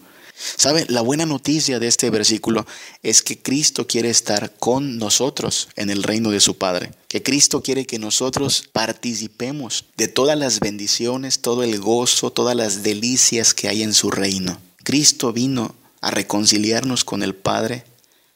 ¿Sabe? 0.56 0.86
La 0.88 1.00
buena 1.02 1.26
noticia 1.26 1.78
de 1.78 1.86
este 1.86 2.10
versículo 2.10 2.66
es 3.02 3.22
que 3.22 3.40
Cristo 3.40 3.86
quiere 3.86 4.10
estar 4.10 4.52
con 4.58 4.98
nosotros 4.98 5.68
en 5.76 5.90
el 5.90 6.02
reino 6.02 6.30
de 6.30 6.40
su 6.40 6.58
Padre. 6.58 6.92
Que 7.08 7.22
Cristo 7.22 7.62
quiere 7.62 7.86
que 7.86 7.98
nosotros 7.98 8.68
participemos 8.72 9.84
de 9.96 10.08
todas 10.08 10.38
las 10.38 10.60
bendiciones, 10.60 11.40
todo 11.40 11.62
el 11.62 11.78
gozo, 11.80 12.32
todas 12.32 12.56
las 12.56 12.82
delicias 12.82 13.54
que 13.54 13.68
hay 13.68 13.82
en 13.82 13.94
su 13.94 14.10
reino. 14.10 14.60
Cristo 14.82 15.32
vino 15.32 15.74
a 16.00 16.10
reconciliarnos 16.10 17.04
con 17.04 17.22
el 17.22 17.34
Padre, 17.34 17.84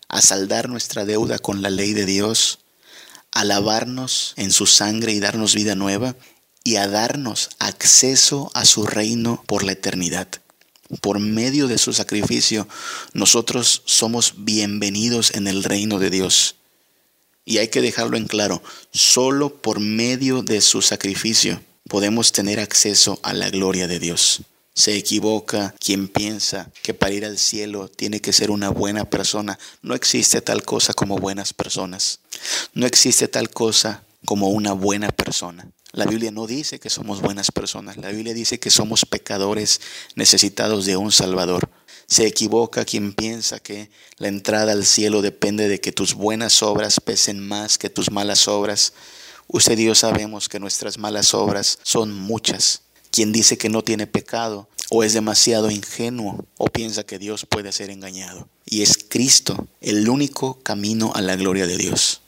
a 0.08 0.22
saldar 0.22 0.68
nuestra 0.68 1.04
deuda 1.04 1.38
con 1.38 1.62
la 1.62 1.70
ley 1.70 1.92
de 1.92 2.06
Dios, 2.06 2.60
a 3.32 3.44
lavarnos 3.44 4.34
en 4.36 4.52
su 4.52 4.66
sangre 4.66 5.12
y 5.12 5.20
darnos 5.20 5.54
vida 5.54 5.74
nueva 5.74 6.14
y 6.62 6.76
a 6.76 6.86
darnos 6.86 7.50
acceso 7.58 8.50
a 8.54 8.64
su 8.64 8.86
reino 8.86 9.42
por 9.46 9.64
la 9.64 9.72
eternidad 9.72 10.28
por 11.00 11.18
medio 11.18 11.66
de 11.68 11.78
su 11.78 11.92
sacrificio, 11.92 12.68
nosotros 13.12 13.82
somos 13.84 14.34
bienvenidos 14.38 15.34
en 15.34 15.46
el 15.46 15.64
reino 15.64 15.98
de 15.98 16.10
Dios. 16.10 16.56
Y 17.44 17.58
hay 17.58 17.68
que 17.68 17.80
dejarlo 17.80 18.16
en 18.16 18.26
claro, 18.26 18.62
solo 18.92 19.54
por 19.54 19.80
medio 19.80 20.42
de 20.42 20.60
su 20.60 20.82
sacrificio 20.82 21.60
podemos 21.88 22.32
tener 22.32 22.60
acceso 22.60 23.18
a 23.22 23.32
la 23.32 23.50
gloria 23.50 23.86
de 23.86 23.98
Dios. 23.98 24.42
Se 24.74 24.96
equivoca 24.96 25.74
quien 25.78 26.08
piensa 26.08 26.70
que 26.82 26.92
para 26.92 27.14
ir 27.14 27.24
al 27.24 27.38
cielo 27.38 27.88
tiene 27.88 28.20
que 28.20 28.32
ser 28.32 28.50
una 28.50 28.68
buena 28.68 29.08
persona. 29.08 29.58
No 29.80 29.94
existe 29.94 30.42
tal 30.42 30.64
cosa 30.64 30.92
como 30.92 31.16
buenas 31.16 31.54
personas. 31.54 32.20
No 32.74 32.86
existe 32.86 33.26
tal 33.28 33.48
cosa 33.48 34.02
como 34.24 34.48
una 34.48 34.72
buena 34.72 35.08
persona. 35.08 35.70
La 35.92 36.04
Biblia 36.04 36.30
no 36.30 36.46
dice 36.46 36.78
que 36.78 36.90
somos 36.90 37.22
buenas 37.22 37.50
personas, 37.50 37.96
la 37.96 38.10
Biblia 38.10 38.34
dice 38.34 38.60
que 38.60 38.70
somos 38.70 39.06
pecadores 39.06 39.80
necesitados 40.14 40.84
de 40.84 40.96
un 40.96 41.10
Salvador. 41.10 41.70
Se 42.06 42.26
equivoca 42.26 42.84
quien 42.84 43.14
piensa 43.14 43.58
que 43.58 43.90
la 44.18 44.28
entrada 44.28 44.72
al 44.72 44.84
cielo 44.84 45.22
depende 45.22 45.68
de 45.68 45.80
que 45.80 45.92
tus 45.92 46.14
buenas 46.14 46.62
obras 46.62 47.00
pesen 47.00 47.40
más 47.40 47.78
que 47.78 47.88
tus 47.88 48.10
malas 48.10 48.46
obras. 48.46 48.92
Usted 49.48 49.78
y 49.78 49.86
yo 49.86 49.94
sabemos 49.94 50.48
que 50.48 50.60
nuestras 50.60 50.98
malas 50.98 51.34
obras 51.34 51.78
son 51.82 52.12
muchas. 52.12 52.82
Quien 53.10 53.32
dice 53.32 53.56
que 53.56 53.70
no 53.70 53.82
tiene 53.82 54.06
pecado 54.06 54.68
o 54.90 55.02
es 55.02 55.14
demasiado 55.14 55.70
ingenuo 55.70 56.44
o 56.58 56.66
piensa 56.66 57.04
que 57.04 57.18
Dios 57.18 57.46
puede 57.48 57.72
ser 57.72 57.90
engañado. 57.90 58.48
Y 58.66 58.82
es 58.82 58.98
Cristo 59.08 59.66
el 59.80 60.08
único 60.08 60.60
camino 60.62 61.12
a 61.14 61.22
la 61.22 61.36
gloria 61.36 61.66
de 61.66 61.76
Dios. 61.76 62.20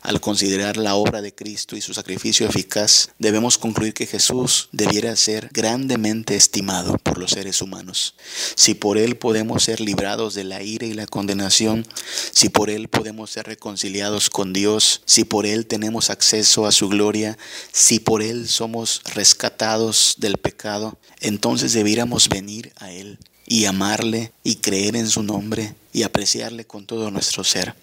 Al 0.00 0.20
considerar 0.20 0.76
la 0.76 0.94
obra 0.94 1.22
de 1.22 1.34
Cristo 1.34 1.76
y 1.76 1.80
su 1.80 1.92
sacrificio 1.92 2.46
eficaz, 2.46 3.10
debemos 3.18 3.58
concluir 3.58 3.94
que 3.94 4.06
Jesús 4.06 4.68
debiera 4.70 5.16
ser 5.16 5.50
grandemente 5.52 6.36
estimado 6.36 6.98
por 6.98 7.18
los 7.18 7.32
seres 7.32 7.60
humanos. 7.60 8.14
Si 8.54 8.74
por 8.74 8.96
Él 8.96 9.16
podemos 9.16 9.64
ser 9.64 9.80
librados 9.80 10.34
de 10.34 10.44
la 10.44 10.62
ira 10.62 10.86
y 10.86 10.94
la 10.94 11.06
condenación, 11.06 11.84
si 12.30 12.48
por 12.48 12.70
Él 12.70 12.86
podemos 12.86 13.32
ser 13.32 13.46
reconciliados 13.46 14.30
con 14.30 14.52
Dios, 14.52 15.02
si 15.04 15.24
por 15.24 15.46
Él 15.46 15.66
tenemos 15.66 16.10
acceso 16.10 16.66
a 16.66 16.72
su 16.72 16.88
gloria, 16.88 17.36
si 17.72 17.98
por 17.98 18.22
Él 18.22 18.48
somos 18.48 19.02
rescatados 19.12 20.14
del 20.18 20.36
pecado, 20.36 20.96
entonces 21.18 21.72
debiéramos 21.72 22.28
venir 22.28 22.72
a 22.76 22.92
Él 22.92 23.18
y 23.46 23.64
amarle 23.64 24.30
y 24.44 24.56
creer 24.56 24.94
en 24.94 25.08
su 25.08 25.24
nombre 25.24 25.74
y 25.92 26.04
apreciarle 26.04 26.64
con 26.64 26.86
todo 26.86 27.10
nuestro 27.10 27.42
ser. 27.42 27.74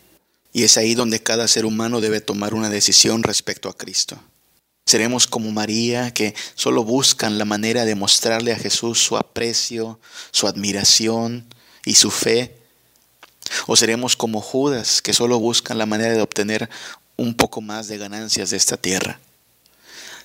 Y 0.55 0.63
es 0.63 0.77
ahí 0.77 0.95
donde 0.95 1.21
cada 1.21 1.49
ser 1.49 1.65
humano 1.65 1.99
debe 1.99 2.21
tomar 2.21 2.53
una 2.53 2.69
decisión 2.69 3.23
respecto 3.23 3.67
a 3.67 3.75
Cristo. 3.75 4.17
Seremos 4.85 5.27
como 5.27 5.51
María 5.51 6.13
que 6.13 6.33
solo 6.55 6.85
buscan 6.85 7.37
la 7.37 7.43
manera 7.43 7.83
de 7.83 7.93
mostrarle 7.93 8.53
a 8.53 8.57
Jesús 8.57 9.03
su 9.03 9.17
aprecio, 9.17 9.99
su 10.31 10.47
admiración 10.47 11.45
y 11.83 11.95
su 11.95 12.09
fe. 12.09 12.55
O 13.67 13.75
seremos 13.75 14.15
como 14.15 14.39
Judas 14.39 15.01
que 15.01 15.11
solo 15.11 15.39
buscan 15.39 15.77
la 15.77 15.85
manera 15.85 16.13
de 16.13 16.21
obtener 16.21 16.69
un 17.17 17.35
poco 17.35 17.59
más 17.59 17.89
de 17.89 17.97
ganancias 17.97 18.51
de 18.51 18.55
esta 18.55 18.77
tierra. 18.77 19.19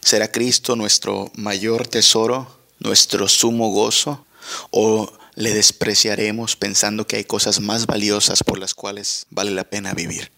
¿Será 0.00 0.30
Cristo 0.30 0.76
nuestro 0.76 1.32
mayor 1.34 1.88
tesoro, 1.88 2.56
nuestro 2.78 3.26
sumo 3.26 3.72
gozo? 3.72 4.24
¿O 4.70 5.12
le 5.34 5.54
despreciaremos 5.54 6.56
pensando 6.56 7.06
que 7.06 7.16
hay 7.16 7.24
cosas 7.24 7.60
más 7.60 7.86
valiosas 7.86 8.42
por 8.42 8.58
las 8.58 8.74
cuales 8.74 9.26
vale 9.30 9.50
la 9.50 9.64
pena 9.64 9.94
vivir. 9.94 10.30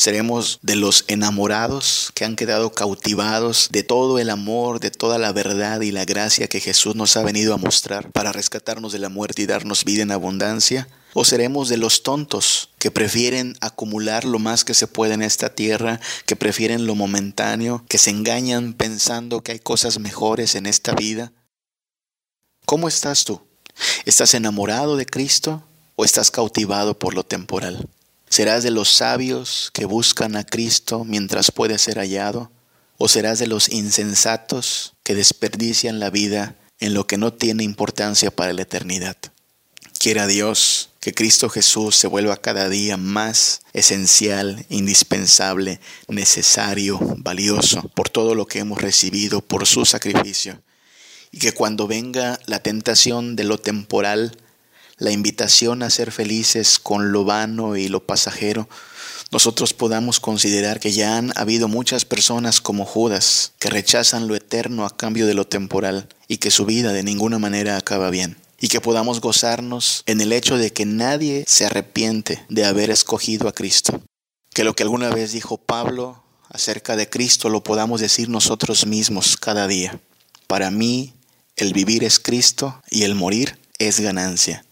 Seremos 0.00 0.60
de 0.62 0.76
los 0.76 1.04
enamorados 1.08 2.10
que 2.14 2.24
han 2.24 2.34
quedado 2.34 2.72
cautivados 2.72 3.68
de 3.70 3.82
todo 3.82 4.18
el 4.18 4.30
amor, 4.30 4.80
de 4.80 4.90
toda 4.90 5.18
la 5.18 5.30
verdad 5.32 5.82
y 5.82 5.90
la 5.90 6.06
gracia 6.06 6.48
que 6.48 6.60
Jesús 6.60 6.96
nos 6.96 7.18
ha 7.18 7.22
venido 7.22 7.52
a 7.52 7.58
mostrar 7.58 8.10
para 8.10 8.32
rescatarnos 8.32 8.92
de 8.92 8.98
la 8.98 9.10
muerte 9.10 9.42
y 9.42 9.46
darnos 9.46 9.84
vida 9.84 10.02
en 10.02 10.10
abundancia. 10.10 10.88
¿O 11.12 11.26
seremos 11.26 11.68
de 11.68 11.76
los 11.76 12.02
tontos 12.02 12.70
que 12.78 12.90
prefieren 12.90 13.58
acumular 13.60 14.24
lo 14.24 14.38
más 14.38 14.64
que 14.64 14.72
se 14.72 14.86
puede 14.86 15.12
en 15.12 15.22
esta 15.22 15.54
tierra, 15.54 16.00
que 16.24 16.34
prefieren 16.34 16.86
lo 16.86 16.94
momentáneo, 16.94 17.84
que 17.86 17.98
se 17.98 18.08
engañan 18.08 18.72
pensando 18.72 19.42
que 19.42 19.52
hay 19.52 19.58
cosas 19.58 19.98
mejores 19.98 20.54
en 20.54 20.64
esta 20.64 20.94
vida? 20.94 21.34
¿Cómo 22.64 22.88
estás 22.88 23.24
tú? 23.26 23.49
¿Estás 24.04 24.34
enamorado 24.34 24.96
de 24.96 25.06
Cristo 25.06 25.62
o 25.96 26.04
estás 26.04 26.30
cautivado 26.30 26.98
por 26.98 27.14
lo 27.14 27.24
temporal? 27.24 27.88
¿Serás 28.28 28.62
de 28.62 28.70
los 28.70 28.88
sabios 28.88 29.70
que 29.72 29.84
buscan 29.84 30.36
a 30.36 30.44
Cristo 30.44 31.04
mientras 31.04 31.50
puede 31.50 31.78
ser 31.78 31.98
hallado? 31.98 32.50
¿O 32.96 33.08
serás 33.08 33.38
de 33.38 33.46
los 33.46 33.68
insensatos 33.68 34.94
que 35.02 35.14
desperdician 35.14 36.00
la 36.00 36.10
vida 36.10 36.56
en 36.78 36.94
lo 36.94 37.06
que 37.06 37.18
no 37.18 37.32
tiene 37.32 37.64
importancia 37.64 38.30
para 38.30 38.52
la 38.52 38.62
eternidad? 38.62 39.16
Quiera 39.98 40.26
Dios 40.26 40.90
que 41.00 41.12
Cristo 41.12 41.48
Jesús 41.48 41.96
se 41.96 42.06
vuelva 42.06 42.36
cada 42.36 42.68
día 42.68 42.96
más 42.96 43.62
esencial, 43.72 44.64
indispensable, 44.68 45.80
necesario, 46.08 46.98
valioso 47.18 47.82
por 47.94 48.08
todo 48.08 48.34
lo 48.34 48.46
que 48.46 48.60
hemos 48.60 48.80
recibido 48.80 49.40
por 49.40 49.66
su 49.66 49.84
sacrificio 49.84 50.62
y 51.32 51.38
que 51.38 51.52
cuando 51.52 51.86
venga 51.86 52.38
la 52.46 52.60
tentación 52.62 53.36
de 53.36 53.44
lo 53.44 53.58
temporal, 53.58 54.36
la 54.98 55.10
invitación 55.10 55.82
a 55.82 55.90
ser 55.90 56.12
felices 56.12 56.78
con 56.78 57.12
lo 57.12 57.24
vano 57.24 57.76
y 57.76 57.88
lo 57.88 58.04
pasajero, 58.04 58.68
nosotros 59.32 59.72
podamos 59.72 60.18
considerar 60.18 60.80
que 60.80 60.90
ya 60.90 61.16
han 61.16 61.32
habido 61.36 61.68
muchas 61.68 62.04
personas 62.04 62.60
como 62.60 62.84
Judas 62.84 63.52
que 63.60 63.70
rechazan 63.70 64.26
lo 64.26 64.34
eterno 64.34 64.84
a 64.84 64.96
cambio 64.96 65.26
de 65.26 65.34
lo 65.34 65.46
temporal 65.46 66.08
y 66.26 66.38
que 66.38 66.50
su 66.50 66.66
vida 66.66 66.92
de 66.92 67.04
ninguna 67.04 67.38
manera 67.38 67.76
acaba 67.76 68.10
bien. 68.10 68.36
y 68.62 68.68
que 68.68 68.82
podamos 68.82 69.22
gozarnos 69.22 70.02
en 70.04 70.20
el 70.20 70.34
hecho 70.34 70.58
de 70.58 70.70
que 70.70 70.84
nadie 70.84 71.44
se 71.46 71.64
arrepiente 71.64 72.44
de 72.50 72.66
haber 72.66 72.90
escogido 72.90 73.48
a 73.48 73.54
Cristo. 73.54 74.02
Que 74.52 74.64
lo 74.64 74.76
que 74.76 74.82
alguna 74.82 75.08
vez 75.08 75.32
dijo 75.32 75.56
Pablo 75.56 76.22
acerca 76.50 76.94
de 76.94 77.08
Cristo 77.08 77.48
lo 77.48 77.62
podamos 77.62 78.02
decir 78.02 78.28
nosotros 78.28 78.84
mismos 78.84 79.38
cada 79.38 79.66
día. 79.66 79.98
Para 80.46 80.70
mí, 80.70 81.14
el 81.56 81.72
vivir 81.72 82.04
es 82.04 82.18
Cristo 82.18 82.80
y 82.90 83.02
el 83.02 83.14
morir 83.14 83.58
es 83.78 84.00
ganancia. 84.00 84.64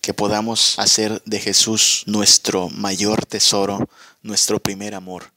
Que 0.00 0.14
podamos 0.14 0.78
hacer 0.78 1.22
de 1.24 1.40
Jesús 1.40 2.04
nuestro 2.06 2.68
mayor 2.68 3.26
tesoro, 3.26 3.88
nuestro 4.22 4.60
primer 4.60 4.94
amor. 4.94 5.32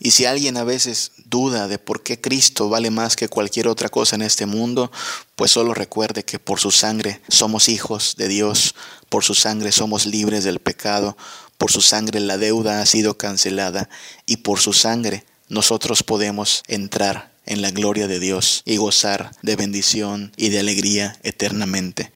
Y 0.00 0.12
si 0.12 0.26
alguien 0.26 0.56
a 0.56 0.64
veces 0.64 1.12
duda 1.24 1.66
de 1.66 1.78
por 1.78 2.02
qué 2.02 2.20
Cristo 2.20 2.68
vale 2.68 2.90
más 2.90 3.16
que 3.16 3.28
cualquier 3.28 3.66
otra 3.66 3.88
cosa 3.88 4.14
en 4.14 4.22
este 4.22 4.46
mundo, 4.46 4.92
pues 5.34 5.50
solo 5.50 5.74
recuerde 5.74 6.24
que 6.24 6.38
por 6.38 6.60
su 6.60 6.70
sangre 6.70 7.20
somos 7.28 7.68
hijos 7.68 8.14
de 8.16 8.28
Dios, 8.28 8.76
por 9.08 9.24
su 9.24 9.34
sangre 9.34 9.72
somos 9.72 10.06
libres 10.06 10.44
del 10.44 10.60
pecado, 10.60 11.16
por 11.56 11.72
su 11.72 11.80
sangre 11.80 12.20
la 12.20 12.38
deuda 12.38 12.80
ha 12.80 12.86
sido 12.86 13.18
cancelada 13.18 13.88
y 14.24 14.38
por 14.38 14.60
su 14.60 14.72
sangre 14.72 15.24
nosotros 15.48 16.02
podemos 16.02 16.62
entrar 16.66 17.32
en 17.46 17.62
la 17.62 17.70
gloria 17.70 18.08
de 18.08 18.20
Dios 18.20 18.62
y 18.64 18.76
gozar 18.76 19.30
de 19.42 19.56
bendición 19.56 20.32
y 20.36 20.50
de 20.50 20.60
alegría 20.60 21.18
eternamente. 21.22 22.12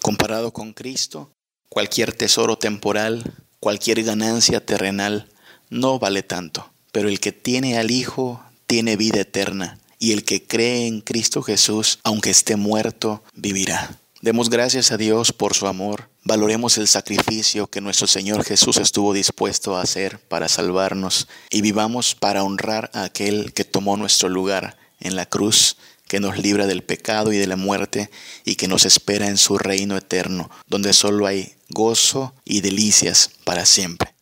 Comparado 0.00 0.52
con 0.52 0.72
Cristo, 0.72 1.30
cualquier 1.68 2.12
tesoro 2.12 2.56
temporal, 2.56 3.34
cualquier 3.60 4.02
ganancia 4.02 4.64
terrenal 4.64 5.28
no 5.70 5.98
vale 5.98 6.22
tanto 6.22 6.70
pero 6.92 7.08
el 7.08 7.20
que 7.20 7.32
tiene 7.32 7.78
al 7.78 7.90
Hijo 7.90 8.42
tiene 8.66 8.96
vida 8.96 9.20
eterna, 9.20 9.78
y 9.98 10.12
el 10.12 10.24
que 10.24 10.46
cree 10.46 10.86
en 10.86 11.00
Cristo 11.00 11.42
Jesús, 11.42 11.98
aunque 12.04 12.30
esté 12.30 12.56
muerto, 12.56 13.22
vivirá. 13.34 13.98
Demos 14.20 14.50
gracias 14.50 14.92
a 14.92 14.96
Dios 14.96 15.32
por 15.32 15.54
su 15.54 15.66
amor, 15.66 16.10
valoremos 16.24 16.76
el 16.78 16.88
sacrificio 16.88 17.68
que 17.68 17.80
nuestro 17.80 18.06
Señor 18.06 18.44
Jesús 18.44 18.76
estuvo 18.76 19.12
dispuesto 19.14 19.76
a 19.76 19.82
hacer 19.82 20.18
para 20.18 20.48
salvarnos, 20.48 21.26
y 21.50 21.62
vivamos 21.62 22.14
para 22.14 22.44
honrar 22.44 22.90
a 22.92 23.04
aquel 23.04 23.52
que 23.54 23.64
tomó 23.64 23.96
nuestro 23.96 24.28
lugar 24.28 24.76
en 25.00 25.16
la 25.16 25.26
cruz, 25.26 25.76
que 26.06 26.20
nos 26.20 26.38
libra 26.38 26.66
del 26.66 26.82
pecado 26.82 27.32
y 27.32 27.38
de 27.38 27.46
la 27.46 27.56
muerte, 27.56 28.10
y 28.44 28.56
que 28.56 28.68
nos 28.68 28.84
espera 28.84 29.28
en 29.28 29.38
su 29.38 29.56
reino 29.56 29.96
eterno, 29.96 30.50
donde 30.66 30.92
solo 30.92 31.26
hay 31.26 31.54
gozo 31.70 32.34
y 32.44 32.60
delicias 32.60 33.30
para 33.44 33.64
siempre. 33.64 34.14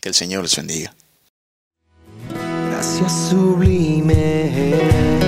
Que 0.00 0.08
el 0.08 0.14
Señor 0.14 0.44
les 0.44 0.54
bendiga 0.56 0.94
gracias 2.82 3.30
sublimes. 3.30 5.21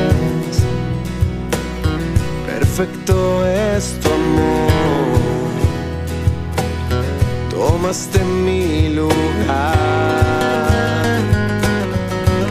Perfecto 2.76 3.46
es 3.46 4.00
tu 4.00 4.08
amor. 4.08 4.68
Tomaste 7.48 8.18
mi 8.24 8.88
lugar. 8.88 9.14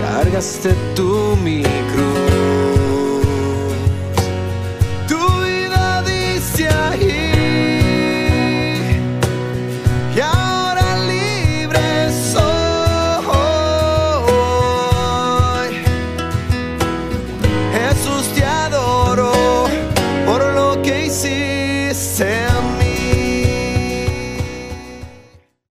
Cargaste 0.01 0.73
tu 0.95 1.35